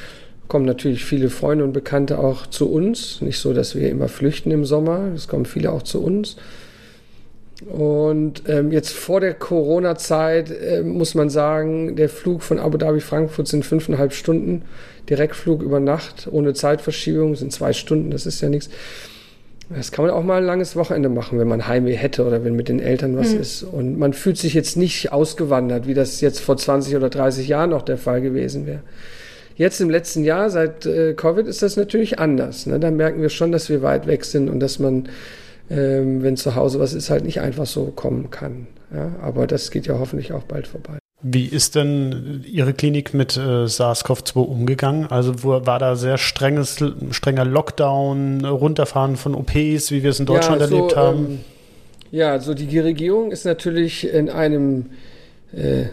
kommen 0.47 0.65
natürlich 0.65 1.05
viele 1.05 1.29
Freunde 1.29 1.63
und 1.63 1.73
Bekannte 1.73 2.19
auch 2.19 2.47
zu 2.47 2.71
uns. 2.71 3.21
Nicht 3.21 3.39
so, 3.39 3.53
dass 3.53 3.75
wir 3.75 3.89
immer 3.89 4.07
flüchten 4.07 4.51
im 4.51 4.65
Sommer, 4.65 5.11
es 5.13 5.27
kommen 5.27 5.45
viele 5.45 5.71
auch 5.71 5.83
zu 5.83 6.01
uns. 6.01 6.37
Und 7.65 8.43
ähm, 8.47 8.71
jetzt 8.71 8.93
vor 8.93 9.19
der 9.19 9.33
Corona-Zeit 9.33 10.51
äh, 10.51 10.83
muss 10.83 11.15
man 11.15 11.29
sagen, 11.29 11.95
der 11.95 12.07
Flug 12.07 12.43
von 12.43 12.59
Abu 12.59 12.77
Dhabi 12.77 12.99
Frankfurt 12.99 13.47
sind 13.47 13.65
fünfeinhalb 13.65 14.13
Stunden. 14.13 14.63
Direktflug 15.09 15.63
über 15.63 15.79
Nacht 15.79 16.27
ohne 16.31 16.53
Zeitverschiebung 16.53 17.35
sind 17.35 17.51
zwei 17.51 17.73
Stunden, 17.73 18.11
das 18.11 18.25
ist 18.25 18.41
ja 18.41 18.49
nichts. 18.49 18.69
Das 19.69 19.91
kann 19.91 20.05
man 20.05 20.13
auch 20.13 20.23
mal 20.23 20.37
ein 20.37 20.45
langes 20.45 20.75
Wochenende 20.75 21.09
machen, 21.09 21.39
wenn 21.39 21.47
man 21.47 21.67
Heimweh 21.67 21.95
hätte 21.95 22.25
oder 22.25 22.45
wenn 22.45 22.55
mit 22.55 22.69
den 22.69 22.79
Eltern 22.79 23.17
was 23.17 23.33
mhm. 23.33 23.41
ist. 23.41 23.63
Und 23.63 23.99
man 23.99 24.13
fühlt 24.13 24.37
sich 24.37 24.53
jetzt 24.53 24.77
nicht 24.77 25.11
ausgewandert, 25.11 25.87
wie 25.87 25.93
das 25.93 26.21
jetzt 26.21 26.39
vor 26.39 26.55
20 26.55 26.95
oder 26.95 27.09
30 27.09 27.47
Jahren 27.47 27.71
noch 27.71 27.81
der 27.81 27.97
Fall 27.97 28.21
gewesen 28.21 28.65
wäre. 28.65 28.79
Jetzt 29.57 29.81
im 29.81 29.89
letzten 29.89 30.23
Jahr, 30.23 30.49
seit 30.49 30.85
äh, 30.85 31.13
Covid, 31.15 31.47
ist 31.47 31.63
das 31.63 31.75
natürlich 31.75 32.19
anders. 32.19 32.65
Ne? 32.65 32.79
Da 32.79 32.91
merken 32.91 33.21
wir 33.21 33.29
schon, 33.29 33.51
dass 33.51 33.69
wir 33.69 33.81
weit 33.81 34.07
weg 34.07 34.23
sind 34.23 34.49
und 34.49 34.59
dass 34.59 34.79
man, 34.79 35.09
ähm, 35.69 36.23
wenn 36.23 36.37
zu 36.37 36.55
Hause 36.55 36.79
was 36.79 36.93
ist, 36.93 37.09
halt 37.09 37.23
nicht 37.23 37.41
einfach 37.41 37.65
so 37.65 37.85
kommen 37.85 38.29
kann. 38.29 38.67
Ja? 38.93 39.15
Aber 39.21 39.47
das 39.47 39.71
geht 39.71 39.87
ja 39.87 39.99
hoffentlich 39.99 40.31
auch 40.33 40.43
bald 40.43 40.67
vorbei. 40.67 40.99
Wie 41.23 41.45
ist 41.45 41.75
denn 41.75 42.43
Ihre 42.45 42.73
Klinik 42.73 43.13
mit 43.15 43.37
äh, 43.37 43.65
SARS-CoV-2 43.67 44.39
umgegangen? 44.39 45.07
Also 45.07 45.43
wo, 45.43 45.65
war 45.65 45.79
da 45.79 45.95
sehr 45.95 46.19
strenges, 46.19 46.77
strenger 47.09 47.43
Lockdown, 47.43 48.45
Runterfahren 48.45 49.15
von 49.15 49.33
OPs, 49.33 49.91
wie 49.91 50.03
wir 50.03 50.11
es 50.11 50.19
in 50.19 50.27
Deutschland 50.27 50.61
ja, 50.61 50.67
so, 50.67 50.75
erlebt 50.75 50.95
haben? 50.95 51.25
Ähm, 51.25 51.39
ja, 52.11 52.31
also 52.31 52.53
die 52.53 52.79
Regierung 52.79 53.31
ist 53.31 53.45
natürlich 53.45 54.07
in 54.07 54.29
einem 54.29 54.85
äh, 55.53 55.85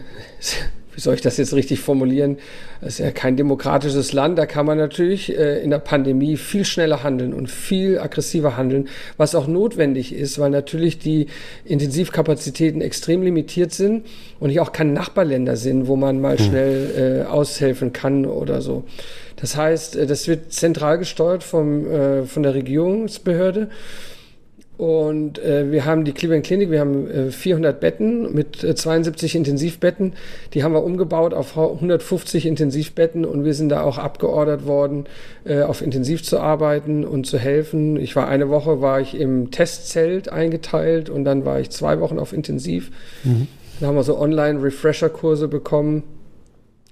wie 0.95 1.01
soll 1.01 1.13
ich 1.13 1.21
das 1.21 1.37
jetzt 1.37 1.53
richtig 1.53 1.81
formulieren? 1.81 2.37
Es 2.81 2.93
ist 2.93 2.99
ja 2.99 3.11
kein 3.11 3.35
demokratisches 3.35 4.13
Land. 4.13 4.37
Da 4.37 4.45
kann 4.45 4.65
man 4.65 4.77
natürlich 4.77 5.37
äh, 5.37 5.61
in 5.61 5.69
der 5.69 5.79
Pandemie 5.79 6.37
viel 6.37 6.65
schneller 6.65 7.03
handeln 7.03 7.33
und 7.33 7.49
viel 7.51 7.99
aggressiver 7.99 8.57
handeln, 8.57 8.87
was 9.17 9.35
auch 9.35 9.47
notwendig 9.47 10.15
ist, 10.15 10.39
weil 10.39 10.49
natürlich 10.49 10.97
die 10.97 11.27
Intensivkapazitäten 11.65 12.81
extrem 12.81 13.21
limitiert 13.21 13.73
sind 13.73 14.05
und 14.39 14.49
hier 14.49 14.63
auch 14.63 14.71
keine 14.71 14.93
Nachbarländer 14.93 15.57
sind, 15.57 15.87
wo 15.87 15.95
man 15.95 16.21
mal 16.21 16.37
hm. 16.37 16.45
schnell 16.45 17.23
äh, 17.25 17.29
aushelfen 17.29 17.91
kann 17.93 18.25
oder 18.25 18.61
so. 18.61 18.85
Das 19.35 19.57
heißt, 19.57 19.97
äh, 19.97 20.07
das 20.07 20.27
wird 20.27 20.53
zentral 20.53 20.97
gesteuert 20.97 21.43
vom, 21.43 21.91
äh, 21.91 22.23
von 22.23 22.43
der 22.43 22.53
Regierungsbehörde. 22.53 23.69
Und 24.77 25.39
äh, 25.39 25.71
wir 25.71 25.85
haben 25.85 26.03
die 26.03 26.11
Cleveland 26.11 26.45
Clinic, 26.45 26.69
wir 26.69 26.81
haben 26.81 27.09
äh, 27.09 27.31
400 27.31 27.79
Betten 27.79 28.33
mit 28.33 28.61
äh, 28.63 28.75
72 28.75 29.35
Intensivbetten. 29.35 30.13
Die 30.53 30.63
haben 30.63 30.73
wir 30.73 30.83
umgebaut 30.83 31.33
auf 31.33 31.57
150 31.57 32.45
Intensivbetten 32.45 33.23
und 33.23 33.45
wir 33.45 33.53
sind 33.53 33.69
da 33.69 33.83
auch 33.83 33.97
abgeordert 33.97 34.65
worden, 34.65 35.05
äh, 35.45 35.61
auf 35.61 35.81
Intensiv 35.81 36.23
zu 36.23 36.39
arbeiten 36.39 37.05
und 37.05 37.25
zu 37.25 37.37
helfen. 37.37 37.95
Ich 37.95 38.17
war 38.17 38.27
eine 38.27 38.49
Woche, 38.49 38.81
war 38.81 38.99
ich 38.99 39.17
im 39.17 39.49
Testzelt 39.49 40.27
eingeteilt 40.27 41.09
und 41.09 41.23
dann 41.23 41.45
war 41.45 41.59
ich 41.61 41.69
zwei 41.69 42.01
Wochen 42.01 42.19
auf 42.19 42.33
Intensiv. 42.33 42.91
Mhm. 43.23 43.47
Da 43.79 43.87
haben 43.87 43.95
wir 43.95 44.03
so 44.03 44.17
Online-Refresher-Kurse 44.17 45.47
bekommen. 45.47 46.03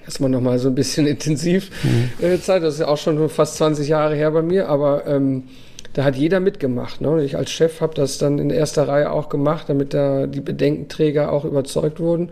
Erstmal 0.05 0.29
nochmal 0.29 0.57
so 0.59 0.69
ein 0.69 0.75
bisschen 0.75 1.05
intensiv 1.07 1.69
mhm. 1.83 2.25
äh, 2.25 2.39
Zeit. 2.39 2.63
Das 2.63 2.75
ist 2.75 2.79
ja 2.79 2.87
auch 2.87 2.97
schon 2.97 3.27
fast 3.27 3.57
20 3.57 3.89
Jahre 3.89 4.15
her 4.15 4.31
bei 4.31 4.41
mir, 4.41 4.69
aber 4.69 5.05
ähm, 5.05 5.43
da 5.93 6.03
hat 6.03 6.15
jeder 6.15 6.39
mitgemacht. 6.39 7.01
Ne? 7.01 7.23
Ich 7.23 7.37
als 7.37 7.51
Chef 7.51 7.81
habe 7.81 7.93
das 7.93 8.17
dann 8.17 8.39
in 8.39 8.49
erster 8.49 8.87
Reihe 8.87 9.11
auch 9.11 9.29
gemacht, 9.29 9.69
damit 9.69 9.93
da 9.93 10.27
die 10.27 10.41
Bedenkenträger 10.41 11.31
auch 11.31 11.45
überzeugt 11.45 11.99
wurden. 11.99 12.31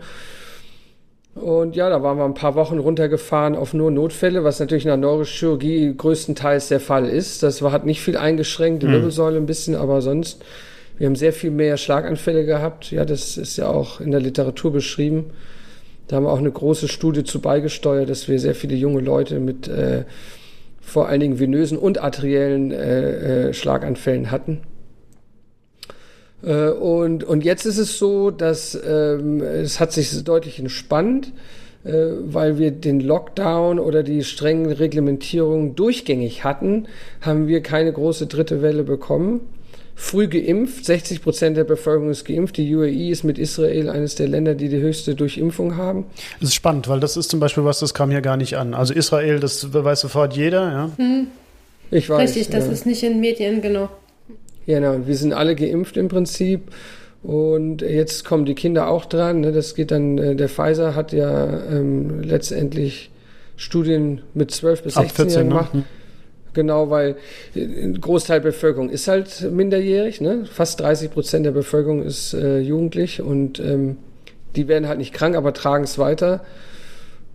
Und 1.34 1.76
ja, 1.76 1.88
da 1.88 2.02
waren 2.02 2.18
wir 2.18 2.24
ein 2.24 2.34
paar 2.34 2.56
Wochen 2.56 2.78
runtergefahren 2.78 3.56
auf 3.56 3.72
nur 3.72 3.90
Notfälle, 3.90 4.44
was 4.44 4.60
natürlich 4.60 4.84
in 4.84 4.88
der 4.88 4.98
Neurochirurgie 4.98 5.94
größtenteils 5.96 6.68
der 6.68 6.80
Fall 6.80 7.08
ist. 7.08 7.42
Das 7.42 7.62
war, 7.62 7.72
hat 7.72 7.86
nicht 7.86 8.02
viel 8.02 8.18
eingeschränkt, 8.18 8.82
die 8.82 8.86
mhm. 8.86 8.92
Wirbelsäule 8.92 9.38
ein 9.38 9.46
bisschen, 9.46 9.74
aber 9.74 10.02
sonst, 10.02 10.44
wir 10.98 11.06
haben 11.06 11.16
sehr 11.16 11.32
viel 11.32 11.50
mehr 11.50 11.78
Schlaganfälle 11.78 12.44
gehabt. 12.44 12.90
Ja, 12.90 13.06
das 13.06 13.38
ist 13.38 13.56
ja 13.56 13.68
auch 13.68 14.00
in 14.00 14.10
der 14.10 14.20
Literatur 14.20 14.72
beschrieben. 14.72 15.30
Da 16.06 16.16
haben 16.16 16.24
wir 16.24 16.32
auch 16.32 16.38
eine 16.38 16.50
große 16.50 16.88
Studie 16.88 17.24
zu 17.24 17.40
beigesteuert, 17.40 18.10
dass 18.10 18.28
wir 18.28 18.38
sehr 18.38 18.54
viele 18.54 18.74
junge 18.74 19.00
Leute 19.00 19.40
mit 19.40 19.68
äh, 19.68 20.04
vor 20.82 21.08
allen 21.08 21.20
Dingen 21.20 21.38
venösen 21.38 21.78
und 21.78 21.98
arteriellen 22.02 22.70
äh, 22.70 23.48
äh, 23.48 23.54
Schlaganfällen 23.54 24.30
hatten. 24.30 24.60
Äh, 26.42 26.68
und, 26.70 27.24
und 27.24 27.44
jetzt 27.44 27.64
ist 27.64 27.78
es 27.78 27.98
so, 27.98 28.30
dass 28.30 28.78
ähm, 28.86 29.40
es 29.40 29.80
hat 29.80 29.92
sich 29.92 30.22
deutlich 30.24 30.58
entspannt, 30.58 31.32
äh, 31.84 31.92
weil 32.24 32.58
wir 32.58 32.72
den 32.72 33.00
Lockdown 33.00 33.78
oder 33.78 34.02
die 34.02 34.24
strengen 34.24 34.70
Reglementierungen 34.70 35.74
durchgängig 35.76 36.44
hatten, 36.44 36.88
haben 37.20 37.46
wir 37.46 37.62
keine 37.62 37.92
große 37.92 38.26
dritte 38.26 38.60
Welle 38.60 38.82
bekommen 38.82 39.40
früh 39.94 40.28
geimpft. 40.28 40.84
60 40.84 41.22
Prozent 41.22 41.56
der 41.56 41.64
Bevölkerung 41.64 42.10
ist 42.10 42.24
geimpft. 42.24 42.56
Die 42.56 42.74
UAE 42.74 43.10
ist 43.10 43.24
mit 43.24 43.38
Israel 43.38 43.88
eines 43.88 44.14
der 44.14 44.28
Länder, 44.28 44.54
die 44.54 44.68
die 44.68 44.80
höchste 44.80 45.14
Durchimpfung 45.14 45.76
haben. 45.76 46.06
Das 46.40 46.50
ist 46.50 46.54
spannend, 46.54 46.88
weil 46.88 47.00
das 47.00 47.16
ist 47.16 47.30
zum 47.30 47.40
Beispiel 47.40 47.64
was, 47.64 47.80
das 47.80 47.94
kam 47.94 48.10
hier 48.10 48.22
gar 48.22 48.36
nicht 48.36 48.56
an. 48.56 48.74
Also 48.74 48.94
Israel, 48.94 49.40
das 49.40 49.72
weiß 49.72 50.00
sofort 50.00 50.34
jeder. 50.34 50.72
Ja? 50.72 50.90
Hm. 50.96 51.26
Ich 51.90 52.08
weiß. 52.08 52.30
Richtig, 52.30 52.48
das 52.50 52.66
ja. 52.66 52.72
ist 52.72 52.86
nicht 52.86 53.02
in 53.02 53.20
Medien, 53.20 53.60
genau. 53.60 53.88
Genau, 54.66 55.06
wir 55.06 55.16
sind 55.16 55.32
alle 55.32 55.54
geimpft 55.54 55.96
im 55.96 56.08
Prinzip. 56.08 56.72
Und 57.22 57.82
jetzt 57.82 58.24
kommen 58.24 58.46
die 58.46 58.54
Kinder 58.54 58.88
auch 58.88 59.04
dran. 59.04 59.40
Ne? 59.40 59.52
Das 59.52 59.74
geht 59.74 59.90
dann, 59.90 60.18
äh, 60.18 60.34
der 60.34 60.48
Pfizer 60.48 60.94
hat 60.94 61.12
ja 61.12 61.62
ähm, 61.70 62.20
letztendlich 62.20 63.10
Studien 63.56 64.22
mit 64.34 64.50
12 64.50 64.82
bis 64.82 64.94
16 64.94 65.28
Jahren 65.28 65.42
ne? 65.42 65.48
gemacht. 65.48 65.74
Ne? 65.74 65.84
Genau, 66.54 66.90
weil 66.90 67.16
ein 67.54 68.00
Großteil 68.00 68.40
der 68.40 68.50
Bevölkerung 68.50 68.90
ist 68.90 69.08
halt 69.08 69.50
minderjährig. 69.50 70.20
Ne? 70.20 70.44
Fast 70.44 70.80
30 70.80 71.10
Prozent 71.10 71.46
der 71.46 71.52
Bevölkerung 71.52 72.02
ist 72.02 72.34
äh, 72.34 72.58
jugendlich 72.60 73.22
und 73.22 73.58
ähm, 73.58 73.96
die 74.54 74.68
werden 74.68 74.86
halt 74.86 74.98
nicht 74.98 75.14
krank, 75.14 75.34
aber 75.34 75.54
tragen 75.54 75.84
es 75.84 75.98
weiter. 75.98 76.44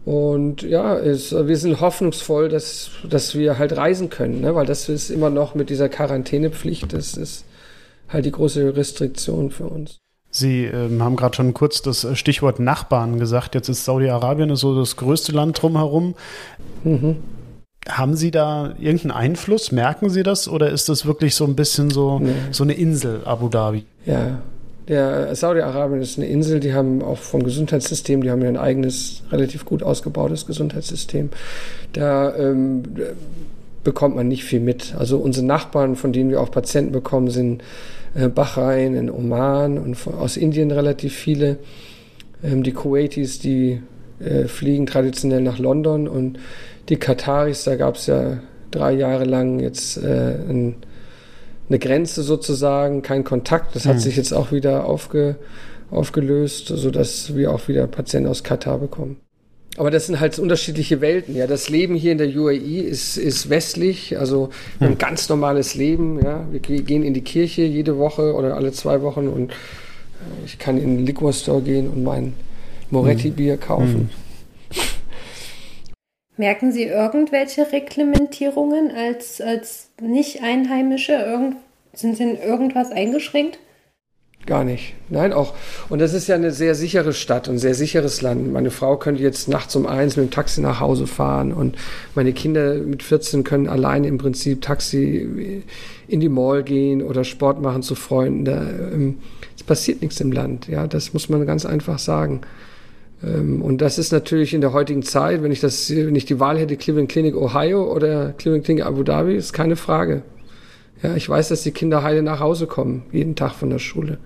Und 0.06 0.62
ja, 0.62 0.98
es, 0.98 1.34
wir 1.34 1.58
sind 1.58 1.82
hoffnungsvoll, 1.82 2.48
dass, 2.48 2.92
dass 3.10 3.36
wir 3.36 3.58
halt 3.58 3.76
reisen 3.76 4.10
können, 4.10 4.42
ne? 4.42 4.56
weil 4.56 4.66
das 4.66 4.88
ist 4.88 5.10
immer 5.10 5.30
noch 5.30 5.54
mit 5.54 5.70
dieser 5.70 5.90
Quarantänepflicht, 5.90 6.94
das 6.94 7.16
ist 7.16 7.44
halt 8.08 8.26
die 8.26 8.32
große 8.32 8.76
Restriktion 8.78 9.52
für 9.52 9.66
uns. 9.66 9.98
Sie 10.30 10.66
ähm, 10.66 11.04
haben 11.04 11.16
gerade 11.16 11.36
schon 11.36 11.54
kurz 11.54 11.82
das 11.82 12.08
Stichwort 12.18 12.60
Nachbarn 12.60 13.20
gesagt. 13.20 13.56
Jetzt 13.56 13.70
ist 13.70 13.86
Saudi-Arabien 13.86 14.56
so 14.56 14.78
das 14.78 14.96
größte 14.96 15.32
Land 15.32 15.62
drumherum. 15.62 16.16
Mhm. 16.84 17.18
Haben 17.88 18.16
Sie 18.16 18.32
da 18.32 18.74
irgendeinen 18.80 19.12
Einfluss? 19.12 19.72
Merken 19.72 20.10
Sie 20.10 20.24
das? 20.24 20.48
Oder 20.48 20.72
ist 20.72 20.90
das 20.90 21.06
wirklich 21.06 21.36
so 21.36 21.46
ein 21.46 21.56
bisschen 21.56 21.90
so, 21.90 22.20
nee. 22.20 22.32
so 22.52 22.64
eine 22.64 22.74
Insel, 22.74 23.22
Abu 23.26 23.50
Dhabi? 23.50 23.86
Ja, 24.06 24.40
der 24.88 25.36
Saudi-Arabien 25.36 26.02
ist 26.02 26.18
eine 26.18 26.28
Insel, 26.28 26.60
die 26.60 26.74
haben 26.74 27.02
auch 27.02 27.18
vom 27.18 27.44
Gesundheitssystem, 27.44 28.24
die 28.24 28.32
haben 28.32 28.42
ja 28.42 28.48
ein 28.48 28.58
eigenes, 28.58 29.24
relativ 29.32 29.66
gut 29.66 29.84
ausgebautes 29.84 30.48
Gesundheitssystem. 30.48 31.30
Da 31.92 32.34
ähm, 32.36 32.84
bekommt 33.84 34.16
man 34.16 34.28
nicht 34.28 34.46
viel 34.46 34.62
mit. 34.62 34.96
Also 34.98 35.18
unsere 35.18 35.46
Nachbarn, 35.46 35.96
von 35.96 36.14
denen 36.14 36.30
wir 36.30 36.40
auch 36.40 36.52
Patienten 36.52 36.94
bekommen, 36.94 37.30
sind 37.30 37.64
äh, 38.16 38.30
Bahrain, 38.30 38.96
in 38.96 39.10
Oman 39.10 39.78
und 39.78 39.96
von, 39.96 40.16
aus 40.16 40.38
Indien 40.38 40.72
relativ 40.72 41.14
viele. 41.14 41.58
Ähm, 42.44 42.64
die 42.64 42.72
Kuwaitis, 42.72 43.40
die 43.40 43.82
äh, 44.20 44.46
fliegen 44.46 44.86
traditionell 44.86 45.42
nach 45.42 45.60
London 45.60 46.08
und 46.08 46.40
die 46.90 46.98
Kataris, 46.98 47.64
da 47.64 47.76
gab 47.76 47.96
es 47.96 48.08
ja 48.08 48.40
drei 48.72 48.94
Jahre 48.94 49.26
lang 49.26 49.60
jetzt 49.60 49.98
äh, 49.98 50.36
ein, 50.50 50.76
eine 51.70 51.80
Grenze 51.80 52.24
sozusagen, 52.24 53.02
kein 53.02 53.24
Kontakt. 53.24 53.76
Das 53.76 53.86
hat 53.86 53.96
mhm. 53.96 54.00
sich 54.00 54.16
jetzt 54.16 54.34
auch 54.34 54.52
wieder 54.52 54.86
aufge, 54.86 55.36
aufgelöst, 55.92 56.68
sodass 56.68 57.36
wir 57.36 57.52
auch 57.54 57.68
wieder 57.68 57.88
Patienten 57.88 58.30
aus 58.30 58.44
Katar 58.44 58.80
bekommen. 58.80 59.18
Aber 59.78 59.92
das 59.92 60.08
sind 60.08 60.20
halt 60.20 60.40
unterschiedliche 60.40 61.02
Welten. 61.02 61.36
Ja, 61.36 61.46
das 61.46 61.70
Leben 61.70 61.94
hier 61.94 62.12
in 62.12 62.18
der 62.18 62.36
UAE 62.36 62.82
ist, 62.82 63.16
ist 63.16 63.50
westlich, 63.50 64.18
also 64.18 64.50
ein 64.80 64.90
hm. 64.90 64.98
ganz 64.98 65.30
normales 65.30 65.76
Leben. 65.76 66.20
Ja, 66.24 66.48
wir 66.52 66.60
gehen 66.60 67.04
in 67.04 67.14
die 67.14 67.22
Kirche 67.22 67.62
jede 67.62 67.98
Woche 68.00 68.34
oder 68.34 68.56
alle 68.56 68.72
zwei 68.72 69.04
Wochen 69.04 69.28
und 69.28 69.52
äh, 69.52 70.46
ich 70.46 70.58
kann 70.58 70.78
in 70.78 70.98
den 70.98 71.06
Liquor 71.06 71.32
Store 71.32 71.62
gehen 71.62 71.90
und 71.90 72.04
mein 72.04 72.34
Moretti-Bier 72.90 73.54
hm. 73.54 73.60
kaufen. 73.60 74.10
Hm. 74.72 74.80
Merken 76.38 76.72
Sie 76.72 76.84
irgendwelche 76.84 77.72
Reglementierungen 77.72 78.92
als, 78.92 79.42
als 79.42 79.90
Nicht-Einheimische? 80.00 81.14
Irgend, 81.14 81.58
sind 81.94 82.16
Sie 82.16 82.24
in 82.24 82.38
irgendwas 82.38 82.92
eingeschränkt? 82.92 83.58
Gar 84.46 84.64
nicht. 84.64 84.94
Nein, 85.10 85.34
auch. 85.34 85.56
Und 85.90 86.00
das 86.00 86.14
ist 86.14 86.28
ja 86.28 86.36
eine 86.36 86.52
sehr 86.52 86.74
sichere 86.74 87.12
Stadt 87.12 87.50
und 87.50 87.56
ein 87.56 87.60
sehr 87.60 87.74
sicheres 87.74 88.22
Land. 88.22 88.54
Meine 88.54 88.72
Frau 88.72 88.96
könnte 88.96 89.22
jetzt 89.22 89.50
nachts 89.50 89.76
um 89.76 89.86
eins 89.86 90.16
mit 90.16 90.28
dem 90.28 90.32
Taxi 90.32 90.62
nach 90.62 90.80
Hause 90.80 91.06
fahren 91.06 91.52
und 91.52 91.76
meine 92.16 92.32
Kinder 92.32 92.76
mit 92.76 93.04
14 93.04 93.44
können 93.44 93.68
alleine 93.68 94.08
im 94.08 94.18
Prinzip 94.18 94.62
Taxi 94.62 95.64
in 96.08 96.20
die 96.22 96.30
Mall 96.30 96.64
gehen 96.64 97.04
oder 97.04 97.26
Sport 97.26 97.62
machen 97.62 97.82
zu 97.82 97.96
Freunden. 97.96 98.46
Da, 98.46 98.62
ähm, 98.62 99.18
es 99.58 99.64
passiert 99.64 100.02
nichts 100.02 100.22
im 100.22 100.32
Land. 100.32 100.68
Ja, 100.70 100.88
das 100.88 101.14
muss 101.14 101.28
man 101.28 101.46
ganz 101.46 101.66
einfach 101.66 102.00
sagen. 102.00 102.42
Ähm, 103.24 103.62
und 103.62 103.80
das 103.80 103.98
ist 103.98 104.12
natürlich 104.12 104.54
in 104.54 104.62
der 104.62 104.74
heutigen 104.74 105.04
Zeit, 105.04 105.44
wenn 105.44 105.52
ich 105.52 105.60
das, 105.60 105.90
wenn 105.90 106.16
ich 106.16 106.26
die 106.26 106.40
Wahl 106.40 106.58
hätte, 106.58 106.78
Cleveland 106.78 107.10
Clinic 107.10 107.36
Ohio 107.36 107.92
oder 107.92 108.34
Cleveland 108.34 108.66
Clinic 108.66 108.86
Abu 108.86 109.04
Dhabi, 109.04 109.36
ist 109.36 109.54
keine 109.54 109.76
Frage. 109.76 110.24
Ja, 111.04 111.16
ich 111.16 111.28
weiß, 111.30 111.50
dass 111.50 111.64
die 111.64 111.72
Kinder 111.72 112.04
heile 112.04 112.24
nach 112.24 112.40
Hause 112.40 112.68
kommen, 112.68 113.04
jeden 113.12 113.36
Tag 113.36 113.54
von 113.54 113.70
der 113.70 113.80
Schule. 113.80 114.18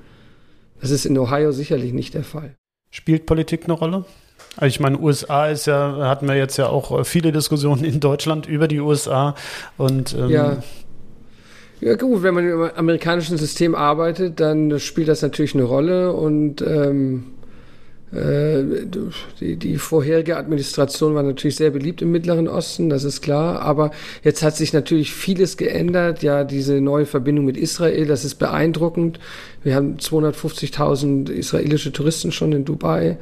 Das 0.80 0.90
ist 0.90 1.06
in 1.06 1.18
Ohio 1.18 1.52
sicherlich 1.52 1.94
nicht 1.94 2.14
der 2.14 2.24
Fall. 2.24 2.56
Spielt 2.90 3.26
Politik 3.26 3.66
eine 3.66 3.74
Rolle? 3.74 4.06
Also 4.58 4.68
ich 4.68 4.80
meine, 4.80 5.00
USA 5.00 5.48
ist 5.48 5.68
ja, 5.68 6.08
hatten 6.08 6.28
wir 6.28 6.36
jetzt 6.36 6.58
ja 6.58 6.68
auch 6.68 7.00
äh, 7.00 7.04
viele 7.04 7.32
Diskussionen 7.32 7.84
in 7.84 8.00
Deutschland 8.00 8.48
über 8.48 8.68
die 8.68 8.80
USA 8.80 9.36
und 9.78 10.14
ähm 10.14 10.30
ja. 10.30 10.58
Ja 11.80 11.96
gut, 11.96 12.22
wenn 12.22 12.36
man 12.36 12.48
im 12.48 12.62
amerikanischen 12.76 13.38
System 13.38 13.74
arbeitet, 13.74 14.40
dann 14.40 14.80
spielt 14.80 15.08
das 15.08 15.24
natürlich 15.24 15.56
eine 15.56 15.64
Rolle 15.64 16.14
und 16.14 16.62
ähm, 16.62 17.24
äh, 17.41 17.41
die, 18.14 19.56
die 19.56 19.78
vorherige 19.78 20.36
Administration 20.36 21.16
war 21.16 21.24
natürlich 21.24 21.56
sehr 21.56 21.70
beliebt 21.70 22.02
im 22.02 22.12
Mittleren 22.12 22.50
Osten, 22.50 22.90
das 22.90 23.06
ist 23.06 23.22
klar. 23.22 23.62
Aber 23.62 23.92
jetzt 24.24 24.44
hat 24.44 24.58
sich 24.58 24.74
natürlich 24.74 25.14
vieles 25.14 25.56
geändert. 25.56 26.22
Ja, 26.22 26.44
diese 26.44 26.82
neue 26.82 27.06
Verbindung 27.06 27.46
mit 27.46 27.56
Israel, 27.56 28.06
das 28.06 28.26
ist 28.26 28.36
beeindruckend. 28.36 29.20
Wir 29.64 29.76
haben 29.76 29.96
250.000 29.96 31.30
israelische 31.30 31.94
Touristen 31.94 32.34
schon 32.34 32.52
in 32.52 32.66
Dubai. 32.66 33.18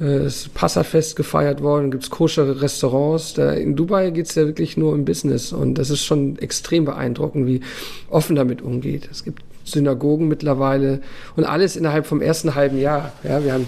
Äh, 0.00 0.04
es 0.04 0.42
ist 0.42 0.54
Passafest 0.54 1.16
gefeiert 1.16 1.62
worden, 1.62 1.90
gibt's 1.90 2.08
koschere 2.08 2.62
Restaurants. 2.62 3.34
Da 3.34 3.52
in 3.52 3.76
Dubai 3.76 4.10
geht's 4.10 4.34
ja 4.34 4.46
wirklich 4.46 4.78
nur 4.78 4.92
um 4.92 5.04
Business 5.04 5.52
und 5.52 5.74
das 5.74 5.90
ist 5.90 6.04
schon 6.04 6.38
extrem 6.38 6.86
beeindruckend, 6.86 7.46
wie 7.46 7.60
offen 8.08 8.34
damit 8.36 8.62
umgeht. 8.62 9.08
Es 9.10 9.24
gibt 9.24 9.42
Synagogen 9.64 10.28
mittlerweile 10.28 11.00
und 11.34 11.44
alles 11.44 11.76
innerhalb 11.76 12.06
vom 12.06 12.22
ersten 12.22 12.54
halben 12.54 12.78
Jahr. 12.78 13.12
Ja, 13.24 13.44
wir 13.44 13.52
haben 13.52 13.66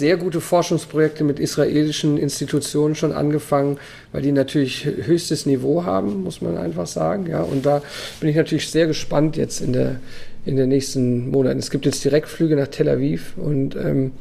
sehr 0.00 0.16
gute 0.16 0.40
Forschungsprojekte 0.40 1.22
mit 1.22 1.38
israelischen 1.38 2.18
Institutionen 2.18 2.96
schon 2.96 3.12
angefangen, 3.12 3.78
weil 4.10 4.22
die 4.22 4.32
natürlich 4.32 4.84
höchstes 4.84 5.46
Niveau 5.46 5.84
haben, 5.84 6.24
muss 6.24 6.40
man 6.40 6.56
einfach 6.58 6.88
sagen. 6.88 7.28
Ja, 7.28 7.42
und 7.42 7.64
da 7.64 7.82
bin 8.18 8.28
ich 8.28 8.36
natürlich 8.36 8.68
sehr 8.68 8.88
gespannt 8.88 9.36
jetzt 9.36 9.60
in 9.60 9.72
der 9.72 10.00
in 10.44 10.56
den 10.56 10.68
nächsten 10.68 11.30
Monaten. 11.30 11.58
Es 11.58 11.70
gibt 11.70 11.86
jetzt 11.86 12.04
Direktflüge 12.04 12.56
nach 12.56 12.68
Tel 12.68 12.88
Aviv 12.88 13.34
und 13.36 13.76
ähm, 13.76 14.12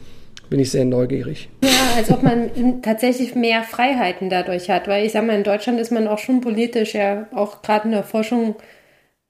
bin 0.50 0.60
ich 0.60 0.72
sehr 0.72 0.86
neugierig. 0.86 1.50
Ja, 1.64 1.70
als 1.96 2.12
ob 2.12 2.24
man 2.24 2.82
tatsächlich 2.82 3.36
mehr 3.36 3.64
Freiheiten 3.64 4.30
dadurch 4.30 4.70
hat, 4.70 4.88
weil 4.88 5.06
ich 5.06 5.12
sage 5.12 5.28
mal, 5.28 5.38
in 5.38 5.44
Deutschland 5.44 5.80
ist 5.80 5.92
man 5.92 6.08
auch 6.08 6.20
schon 6.20 6.42
politisch 6.42 6.94
ja 6.94 7.28
auch 7.34 7.62
gerade 7.62 7.86
in 7.86 7.92
der 7.92 8.04
Forschung 8.04 8.56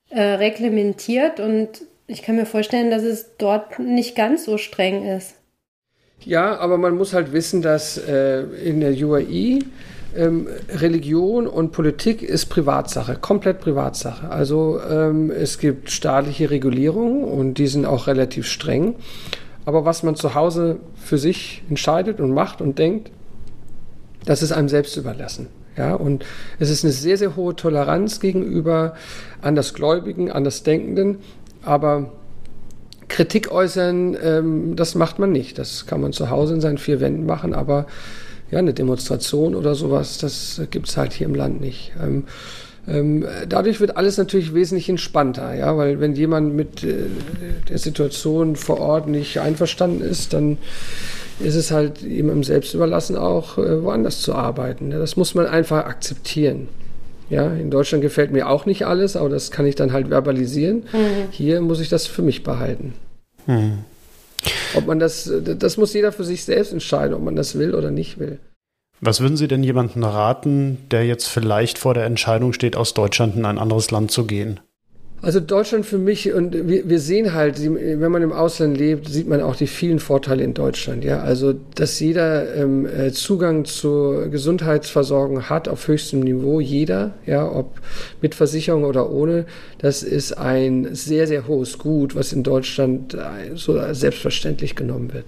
äh, 0.09 0.21
reglementiert 0.21 1.39
und 1.39 1.69
ich 2.07 2.23
kann 2.23 2.37
mir 2.37 2.45
vorstellen, 2.45 2.89
dass 2.89 3.03
es 3.03 3.37
dort 3.37 3.77
nicht 3.77 4.15
ganz 4.15 4.45
so 4.45 4.57
streng 4.57 5.05
ist. 5.05 5.35
Ja, 6.25 6.57
aber 6.59 6.77
man 6.77 6.95
muss 6.95 7.13
halt 7.13 7.31
wissen, 7.31 7.61
dass 7.61 7.97
äh, 7.97 8.41
in 8.41 8.81
der 8.81 8.91
UAE 8.91 9.59
ähm, 10.15 10.47
Religion 10.69 11.47
und 11.47 11.71
Politik 11.71 12.21
ist 12.21 12.47
Privatsache, 12.47 13.15
komplett 13.15 13.61
Privatsache. 13.61 14.29
Also 14.29 14.79
ähm, 14.89 15.31
es 15.31 15.59
gibt 15.59 15.91
staatliche 15.91 16.49
Regulierungen 16.49 17.23
und 17.23 17.55
die 17.55 17.67
sind 17.67 17.85
auch 17.85 18.07
relativ 18.07 18.47
streng. 18.47 18.95
Aber 19.65 19.85
was 19.85 20.03
man 20.03 20.15
zu 20.15 20.35
Hause 20.35 20.77
für 20.95 21.17
sich 21.17 21.63
entscheidet 21.69 22.19
und 22.19 22.33
macht 22.33 22.61
und 22.61 22.79
denkt, 22.79 23.11
das 24.25 24.41
ist 24.41 24.51
einem 24.51 24.69
selbst 24.69 24.97
überlassen. 24.97 25.47
Ja, 25.77 25.93
und 25.93 26.25
es 26.59 26.69
ist 26.69 26.83
eine 26.83 26.91
sehr, 26.91 27.17
sehr 27.17 27.35
hohe 27.35 27.55
Toleranz 27.55 28.19
gegenüber 28.19 28.95
Andersgläubigen, 29.41 30.29
Andersdenkenden. 30.29 31.19
Aber 31.63 32.11
Kritik 33.09 33.51
äußern, 33.51 34.17
ähm, 34.23 34.75
das 34.75 34.95
macht 34.95 35.19
man 35.19 35.31
nicht. 35.31 35.57
Das 35.57 35.85
kann 35.85 35.99
man 36.01 36.13
zu 36.13 36.29
Hause 36.29 36.53
in 36.53 36.61
seinen 36.61 36.77
vier 36.77 37.01
Wänden 37.01 37.25
machen, 37.25 37.53
aber 37.53 37.85
ja, 38.51 38.59
eine 38.59 38.73
Demonstration 38.73 39.55
oder 39.55 39.75
sowas, 39.75 40.17
das 40.17 40.61
gibt 40.71 40.87
es 40.87 40.97
halt 40.97 41.13
hier 41.13 41.27
im 41.27 41.35
Land 41.35 41.61
nicht. 41.61 41.91
Ähm, 42.01 42.23
ähm, 42.87 43.25
dadurch 43.47 43.79
wird 43.79 43.97
alles 43.97 44.17
natürlich 44.17 44.53
wesentlich 44.53 44.89
entspannter, 44.89 45.53
ja, 45.53 45.77
weil 45.77 45.99
wenn 45.99 46.15
jemand 46.15 46.55
mit 46.55 46.83
äh, 46.83 47.05
der 47.67 47.77
Situation 47.77 48.55
vor 48.55 48.79
Ort 48.79 49.07
nicht 49.07 49.39
einverstanden 49.39 50.01
ist, 50.01 50.33
dann 50.33 50.57
ist 51.39 51.55
es 51.55 51.71
halt 51.71 52.01
ihm 52.01 52.43
selbst 52.43 52.73
überlassen, 52.73 53.15
auch 53.15 53.57
äh, 53.57 53.83
woanders 53.83 54.21
zu 54.21 54.33
arbeiten. 54.33 54.91
Ja, 54.91 54.97
das 54.97 55.15
muss 55.15 55.35
man 55.35 55.45
einfach 55.45 55.85
akzeptieren. 55.85 56.67
Ja, 57.29 57.47
in 57.53 57.69
Deutschland 57.69 58.01
gefällt 58.01 58.31
mir 58.31 58.49
auch 58.49 58.65
nicht 58.65 58.85
alles, 58.85 59.15
aber 59.15 59.29
das 59.29 59.51
kann 59.51 59.65
ich 59.65 59.75
dann 59.75 59.93
halt 59.93 60.09
verbalisieren. 60.09 60.83
Mhm. 60.91 61.31
Hier 61.31 61.61
muss 61.61 61.79
ich 61.79 61.89
das 61.89 62.07
für 62.07 62.21
mich 62.21 62.43
behalten. 62.43 62.93
Mhm. 63.45 63.79
Ob 64.75 64.87
man 64.87 64.99
das, 64.99 65.31
das 65.43 65.77
muss 65.77 65.93
jeder 65.93 66.11
für 66.11 66.23
sich 66.23 66.43
selbst 66.45 66.71
entscheiden, 66.71 67.13
ob 67.13 67.21
man 67.21 67.35
das 67.35 67.57
will 67.57 67.75
oder 67.75 67.91
nicht 67.91 68.19
will. 68.19 68.39
Was 69.01 69.21
würden 69.21 69.37
Sie 69.37 69.47
denn 69.47 69.63
jemandem 69.63 70.03
raten, 70.03 70.77
der 70.91 71.05
jetzt 71.05 71.27
vielleicht 71.27 71.77
vor 71.77 71.93
der 71.93 72.05
Entscheidung 72.05 72.51
steht, 72.53 72.75
aus 72.75 72.93
Deutschland 72.93 73.35
in 73.35 73.45
ein 73.45 73.57
anderes 73.57 73.91
Land 73.91 74.11
zu 74.11 74.25
gehen? 74.25 74.59
Also 75.21 75.41
Deutschland 75.41 75.85
für 75.85 75.97
mich 75.97 76.31
und 76.31 76.69
wir, 76.69 76.87
wir 76.87 76.99
sehen 76.99 77.33
halt, 77.33 77.61
wenn 77.61 78.11
man 78.11 78.21
im 78.21 78.31
Ausland 78.31 78.77
lebt, 78.77 79.09
sieht 79.09 79.27
man 79.27 79.41
auch 79.41 79.55
die 79.55 79.67
vielen 79.67 79.99
Vorteile 79.99 80.43
in 80.43 80.53
Deutschland. 80.53 81.03
Ja, 81.03 81.19
also 81.19 81.53
dass 81.75 81.99
jeder 81.99 82.55
ähm, 82.55 82.85
äh, 82.85 83.11
Zugang 83.11 83.65
zur 83.65 84.29
Gesundheitsversorgung 84.29 85.49
hat 85.49 85.67
auf 85.67 85.87
höchstem 85.87 86.21
Niveau, 86.21 86.61
jeder, 86.61 87.15
ja, 87.25 87.49
ob 87.51 87.81
mit 88.21 88.33
Versicherung 88.33 88.85
oder 88.85 89.11
ohne, 89.11 89.45
das 89.79 90.03
ist 90.03 90.37
ein 90.37 90.95
sehr 90.95 91.27
sehr 91.27 91.47
hohes 91.47 91.77
Gut, 91.77 92.15
was 92.15 92.31
in 92.31 92.43
Deutschland 92.43 93.13
äh, 93.13 93.55
so 93.55 93.77
selbstverständlich 93.93 94.75
genommen 94.75 95.13
wird. 95.13 95.25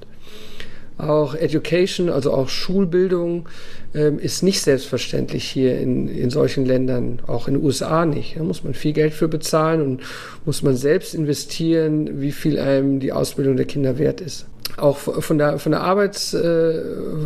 Auch 1.02 1.34
Education, 1.34 2.10
also 2.10 2.32
auch 2.32 2.50
Schulbildung, 2.50 3.50
ähm, 3.94 4.20
ist 4.20 4.44
nicht 4.44 4.62
selbstverständlich 4.62 5.44
hier 5.46 5.80
in, 5.80 6.08
in 6.08 6.30
solchen 6.30 6.66
Ländern, 6.66 7.20
auch 7.28 7.48
in 7.48 7.56
den 7.56 7.64
USA 7.64 8.06
nicht. 8.06 8.38
Da 8.38 8.44
muss 8.44 8.64
man 8.64 8.74
viel 8.74 8.94
Geld 8.94 9.14
für 9.14 9.28
bezahlen 9.28 9.82
und 9.82 10.02
muss 10.46 10.62
man 10.62 10.76
selbst 10.76 11.16
investieren, 11.16 12.22
wie 12.22 12.32
viel 12.32 12.60
einem 12.60 13.00
die 13.00 13.12
Ausbildung 13.12 13.58
der 13.58 13.66
Kinder 13.66 13.98
wert 13.98 14.22
ist 14.22 14.46
auch 14.78 14.98
von 14.98 15.38
der, 15.38 15.60
von 15.60 15.72
der, 15.72 15.82
Arbeits, 15.82 16.34
äh, 16.34 16.82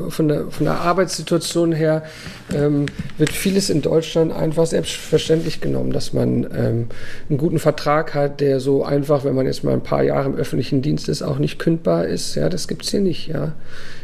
von 0.10 0.28
der, 0.28 0.52
von 0.52 0.66
der 0.66 0.80
Arbeitssituation 0.82 1.72
her 1.72 2.04
ähm, 2.54 2.86
wird 3.18 3.32
vieles 3.32 3.70
in 3.70 3.82
Deutschland 3.82 4.34
einfach 4.34 4.66
selbstverständlich 4.66 5.62
genommen, 5.62 5.92
dass 5.92 6.14
man 6.14 6.44
ähm, 6.56 6.88
einen 7.30 7.38
guten 7.38 7.60
Vertrag 7.60 8.14
hat, 8.14 8.42
der 8.42 8.60
so 8.60 8.84
einfach, 8.84 9.24
wenn 9.24 9.36
man 9.36 9.46
jetzt 9.46 9.64
mal 9.64 9.74
ein 9.74 9.84
paar 9.84 10.04
Jahre 10.04 10.28
im 10.28 10.36
öffentlichen 10.36 10.82
Dienst 10.82 11.10
ist, 11.10 11.22
auch 11.22 11.40
nicht 11.40 11.60
kündbar 11.60 12.06
ist. 12.06 12.36
Ja, 12.36 12.50
das 12.50 12.68
gibt's 12.68 12.90
hier 12.90 13.02
nicht. 13.02 13.28
Ja, 13.28 13.54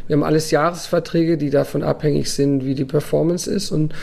wir 0.08 0.16
haben 0.16 0.24
alles 0.24 0.52
Jahresverträge, 0.52 1.38
die 1.38 1.50
davon 1.50 1.84
abhängig 1.84 2.32
sind, 2.32 2.66
wie 2.66 2.76
die 2.76 2.86
Performance 2.86 3.50
ist 3.50 3.72
und 3.72 3.94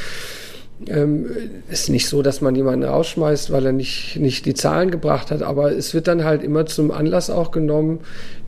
ähm, 0.86 1.26
ist 1.70 1.88
nicht 1.88 2.08
so, 2.08 2.22
dass 2.22 2.40
man 2.40 2.54
jemanden 2.54 2.84
rausschmeißt, 2.84 3.50
weil 3.50 3.66
er 3.66 3.72
nicht, 3.72 4.16
nicht 4.16 4.46
die 4.46 4.54
Zahlen 4.54 4.90
gebracht 4.90 5.30
hat, 5.30 5.42
aber 5.42 5.72
es 5.72 5.92
wird 5.94 6.06
dann 6.06 6.24
halt 6.24 6.44
immer 6.44 6.66
zum 6.66 6.90
Anlass 6.90 7.30
auch 7.30 7.50
genommen, 7.50 8.00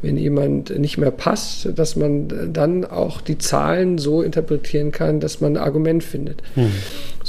wenn 0.02 0.16
jemand 0.16 0.78
nicht 0.78 0.96
mehr 0.96 1.10
passt, 1.10 1.68
dass 1.76 1.96
man 1.96 2.52
dann 2.52 2.84
auch 2.84 3.20
die 3.20 3.38
Zahlen 3.38 3.98
so 3.98 4.22
interpretieren 4.22 4.92
kann, 4.92 5.20
dass 5.20 5.40
man 5.40 5.56
ein 5.56 5.62
Argument 5.62 6.04
findet. 6.04 6.42
Mhm. 6.54 6.72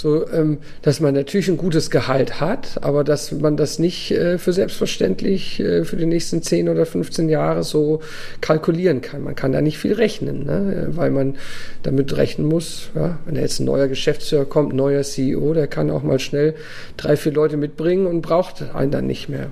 So, 0.01 0.27
ähm, 0.31 0.57
dass 0.81 0.99
man 0.99 1.13
natürlich 1.13 1.47
ein 1.47 1.57
gutes 1.57 1.91
Gehalt 1.91 2.41
hat, 2.41 2.83
aber 2.83 3.03
dass 3.03 3.31
man 3.31 3.55
das 3.55 3.77
nicht 3.77 4.09
äh, 4.09 4.39
für 4.39 4.51
selbstverständlich 4.51 5.59
äh, 5.59 5.85
für 5.85 5.95
die 5.95 6.07
nächsten 6.07 6.41
10 6.41 6.69
oder 6.69 6.87
15 6.87 7.29
Jahre 7.29 7.61
so 7.61 8.01
kalkulieren 8.41 9.01
kann. 9.01 9.23
Man 9.23 9.35
kann 9.35 9.51
da 9.51 9.61
nicht 9.61 9.77
viel 9.77 9.93
rechnen, 9.93 10.45
ne? 10.45 10.87
weil 10.89 11.11
man 11.11 11.35
damit 11.83 12.17
rechnen 12.17 12.47
muss, 12.47 12.89
ja, 12.95 13.19
wenn 13.25 13.35
jetzt 13.35 13.59
ein 13.59 13.65
neuer 13.65 13.87
Geschäftsführer 13.87 14.45
kommt, 14.45 14.73
neuer 14.73 15.03
CEO, 15.03 15.53
der 15.53 15.67
kann 15.67 15.91
auch 15.91 16.01
mal 16.01 16.17
schnell 16.17 16.55
drei, 16.97 17.15
vier 17.15 17.33
Leute 17.33 17.55
mitbringen 17.55 18.07
und 18.07 18.21
braucht 18.21 18.73
einen 18.73 18.89
dann 18.89 19.05
nicht 19.05 19.29
mehr. 19.29 19.51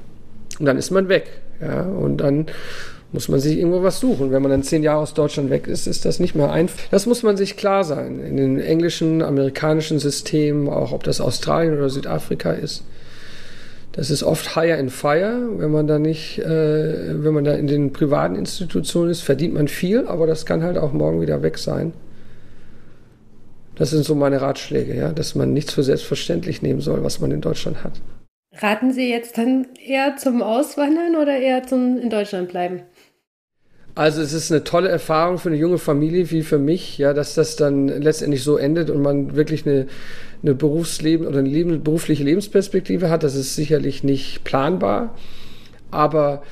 Und 0.58 0.66
dann 0.66 0.80
ist 0.80 0.90
man 0.90 1.10
weg. 1.10 1.28
Ja, 1.62 1.84
und 1.84 2.18
dann 2.18 2.48
muss 3.12 3.28
man 3.28 3.40
sich 3.40 3.58
irgendwo 3.58 3.82
was 3.82 4.00
suchen. 4.00 4.32
Wenn 4.32 4.42
man 4.42 4.52
dann 4.52 4.64
zehn 4.64 4.84
Jahre 4.84 5.02
aus 5.02 5.14
Deutschland 5.14 5.50
weg 5.50 5.68
ist, 5.68 5.88
ist 5.88 6.06
das 6.06 6.20
nicht 6.20 6.36
mehr 6.36 6.52
einfach. 6.52 6.90
Das 6.92 7.06
muss 7.06 7.24
man 7.24 7.38
sich 7.38 7.58
klar 7.58 7.84
sein. 7.84 8.20
In 8.20 8.38
den 8.38 8.60
englischen, 8.60 9.22
amerikanischen 9.22 10.00
Systemen, 10.00 10.70
auch 10.70 10.92
ob 10.92 11.04
das 11.04 11.20
Australien 11.20 11.76
oder 11.76 11.90
Südafrika 11.90 12.52
ist. 12.52 12.84
Das 13.94 14.12
ist 14.12 14.22
oft 14.22 14.56
higher 14.56 14.78
and 14.78 14.92
fire. 14.92 15.50
Wenn 15.58 15.72
man 15.72 15.88
da 15.88 15.98
nicht, 15.98 16.38
äh, 16.40 17.24
wenn 17.24 17.34
man 17.34 17.44
da 17.44 17.54
in 17.54 17.66
den 17.66 17.92
privaten 17.92 18.36
Institutionen 18.36 19.10
ist, 19.10 19.22
verdient 19.22 19.56
man 19.56 19.68
viel, 19.68 20.08
aber 20.08 20.28
das 20.28 20.46
kann 20.46 20.64
halt 20.64 20.78
auch 20.78 20.94
morgen 20.94 21.22
wieder 21.22 21.42
weg 21.42 21.58
sein. 21.58 21.94
Das 23.76 23.90
sind 23.90 24.04
so 24.04 24.14
meine 24.14 24.42
Ratschläge, 24.42 24.96
ja, 24.96 25.12
dass 25.12 25.36
man 25.36 25.54
nichts 25.54 25.74
für 25.74 25.84
selbstverständlich 25.84 26.62
nehmen 26.62 26.82
soll, 26.82 27.04
was 27.04 27.22
man 27.22 27.32
in 27.32 27.42
Deutschland 27.42 27.84
hat. 27.84 27.94
Raten 28.58 28.92
Sie 28.92 29.10
jetzt 29.10 29.38
dann 29.38 29.68
eher 29.86 30.18
zum 30.18 30.42
Auswandern 30.42 31.16
oder 31.16 31.38
eher 31.38 31.64
zum 31.66 31.98
in 31.98 32.10
Deutschland 32.10 32.50
bleiben? 32.50 32.82
Also 33.96 34.22
es 34.22 34.34
ist 34.34 34.52
eine 34.52 34.64
tolle 34.64 34.90
Erfahrung 34.90 35.38
für 35.38 35.50
eine 35.50 35.58
junge 35.58 35.78
Familie 35.78 36.32
wie 36.32 36.44
für 36.44 36.60
mich, 36.60 36.98
ja, 36.98 37.14
dass 37.14 37.34
das 37.34 37.56
dann 37.56 37.88
letztendlich 37.88 38.44
so 38.44 38.58
endet 38.58 38.90
und 38.90 39.02
man 39.02 39.36
wirklich 39.36 39.66
eine, 39.66 39.88
eine 40.42 40.56
Berufsleben 40.56 41.28
oder 41.28 41.40
eine 41.40 41.78
berufliche 41.80 42.24
Lebensperspektive 42.24 43.10
hat. 43.10 43.24
Das 43.24 43.36
ist 43.36 43.56
sicherlich 43.56 44.04
nicht 44.04 44.44
planbar, 44.44 45.16
aber 45.92 46.44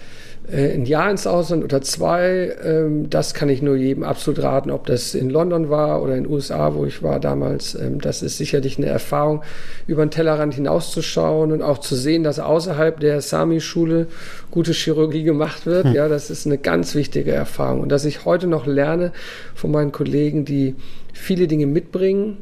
äh, 0.49 0.73
ein 0.73 0.85
Jahr 0.85 1.11
ins 1.11 1.27
Ausland 1.27 1.63
oder 1.63 1.81
zwei, 1.81 2.55
ähm, 2.63 3.09
das 3.09 3.33
kann 3.33 3.49
ich 3.49 3.61
nur 3.61 3.75
jedem 3.75 4.03
absolut 4.03 4.41
raten, 4.41 4.71
ob 4.71 4.85
das 4.85 5.13
in 5.13 5.29
London 5.29 5.69
war 5.69 6.01
oder 6.01 6.15
in 6.15 6.23
den 6.23 6.31
USA, 6.31 6.73
wo 6.73 6.85
ich 6.85 7.03
war 7.03 7.19
damals. 7.19 7.75
Ähm, 7.75 7.99
das 7.99 8.21
ist 8.21 8.37
sicherlich 8.37 8.77
eine 8.77 8.87
Erfahrung, 8.87 9.43
über 9.87 10.05
den 10.05 10.11
Tellerrand 10.11 10.53
hinauszuschauen 10.53 11.51
und 11.51 11.61
auch 11.61 11.79
zu 11.79 11.95
sehen, 11.95 12.23
dass 12.23 12.39
außerhalb 12.39 12.99
der 12.99 13.21
Sami-Schule 13.21 14.07
gute 14.49 14.71
Chirurgie 14.71 15.23
gemacht 15.23 15.65
wird. 15.65 15.85
Hm. 15.85 15.93
Ja, 15.93 16.07
das 16.07 16.29
ist 16.29 16.45
eine 16.45 16.57
ganz 16.57 16.95
wichtige 16.95 17.31
Erfahrung. 17.31 17.81
Und 17.81 17.89
dass 17.89 18.05
ich 18.05 18.23
heute 18.23 18.47
noch 18.47 18.65
lerne 18.65 19.11
von 19.53 19.71
meinen 19.71 19.91
Kollegen, 19.91 20.45
die 20.45 20.75
viele 21.13 21.47
Dinge 21.47 21.65
mitbringen, 21.65 22.37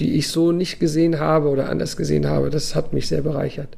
die 0.00 0.16
ich 0.16 0.28
so 0.28 0.52
nicht 0.52 0.80
gesehen 0.80 1.20
habe 1.20 1.48
oder 1.48 1.68
anders 1.68 1.96
gesehen 1.98 2.26
habe, 2.28 2.48
das 2.48 2.74
hat 2.74 2.94
mich 2.94 3.08
sehr 3.08 3.20
bereichert. 3.20 3.76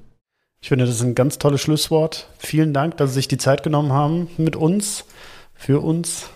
Ich 0.64 0.68
finde, 0.68 0.86
das 0.86 0.94
ist 0.94 1.02
ein 1.02 1.14
ganz 1.14 1.36
tolles 1.36 1.60
Schlusswort. 1.60 2.26
Vielen 2.38 2.72
Dank, 2.72 2.96
dass 2.96 3.10
Sie 3.10 3.16
sich 3.16 3.28
die 3.28 3.36
Zeit 3.36 3.62
genommen 3.62 3.92
haben 3.92 4.30
mit 4.38 4.56
uns, 4.56 5.04
für 5.52 5.84
uns. 5.84 6.30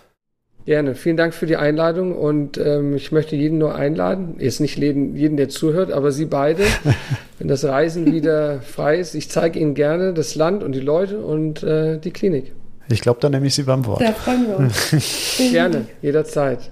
Gerne. 0.67 0.95
Vielen 0.97 1.17
Dank 1.17 1.33
für 1.33 1.47
die 1.47 1.57
Einladung 1.57 2.15
und 2.15 2.59
ähm, 2.59 2.95
ich 2.95 3.11
möchte 3.11 3.37
jeden 3.37 3.57
nur 3.57 3.75
einladen, 3.75 4.35
jetzt 4.39 4.61
nicht 4.61 4.77
jeden, 4.77 5.17
jeden, 5.17 5.39
der 5.39 5.49
zuhört, 5.49 5.91
aber 5.93 6.13
Sie 6.13 6.27
beide, 6.27 6.65
wenn 7.39 7.49
das 7.49 7.65
Reisen 7.65 8.13
wieder 8.13 8.61
frei 8.61 8.99
ist. 8.99 9.15
Ich 9.15 9.31
zeige 9.31 9.59
Ihnen 9.59 9.73
gerne 9.73 10.13
das 10.13 10.35
Land 10.35 10.63
und 10.63 10.73
die 10.73 10.81
Leute 10.81 11.21
und 11.21 11.63
äh, 11.63 11.97
die 11.97 12.11
Klinik. 12.11 12.53
Ich 12.91 13.01
glaube, 13.01 13.21
da 13.21 13.31
nehme 13.31 13.47
ich 13.47 13.55
Sie 13.55 13.63
beim 13.63 13.87
Wort. 13.87 14.03
Da 14.03 14.13
freuen 14.13 14.47
wir 14.47 14.59
uns. 14.59 15.39
gerne, 15.39 15.87
jederzeit. 16.03 16.71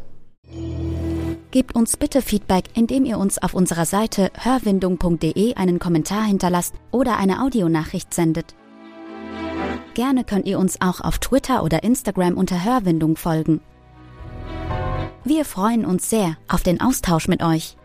Gebt 1.57 1.75
uns 1.75 1.97
bitte 1.97 2.21
Feedback, 2.21 2.65
indem 2.75 3.07
ihr 3.07 3.17
uns 3.17 3.39
auf 3.39 3.55
unserer 3.55 3.87
Seite 3.87 4.31
hörwindung.de 4.35 5.55
einen 5.55 5.79
Kommentar 5.79 6.23
hinterlasst 6.23 6.75
oder 6.91 7.17
eine 7.17 7.43
Audionachricht 7.43 8.13
sendet. 8.13 8.55
Gerne 9.95 10.25
könnt 10.25 10.45
ihr 10.45 10.59
uns 10.59 10.83
auch 10.83 11.01
auf 11.01 11.19
Twitter 11.19 11.63
oder 11.63 11.83
Instagram 11.83 12.37
unter 12.37 12.63
Hörwindung 12.63 13.17
folgen. 13.17 13.63
Wir 15.25 15.47
freuen 15.47 15.87
uns 15.87 16.11
sehr 16.11 16.37
auf 16.47 16.63
den 16.63 16.83
Austausch 16.83 17.27
mit 17.27 17.43
euch. 17.43 17.79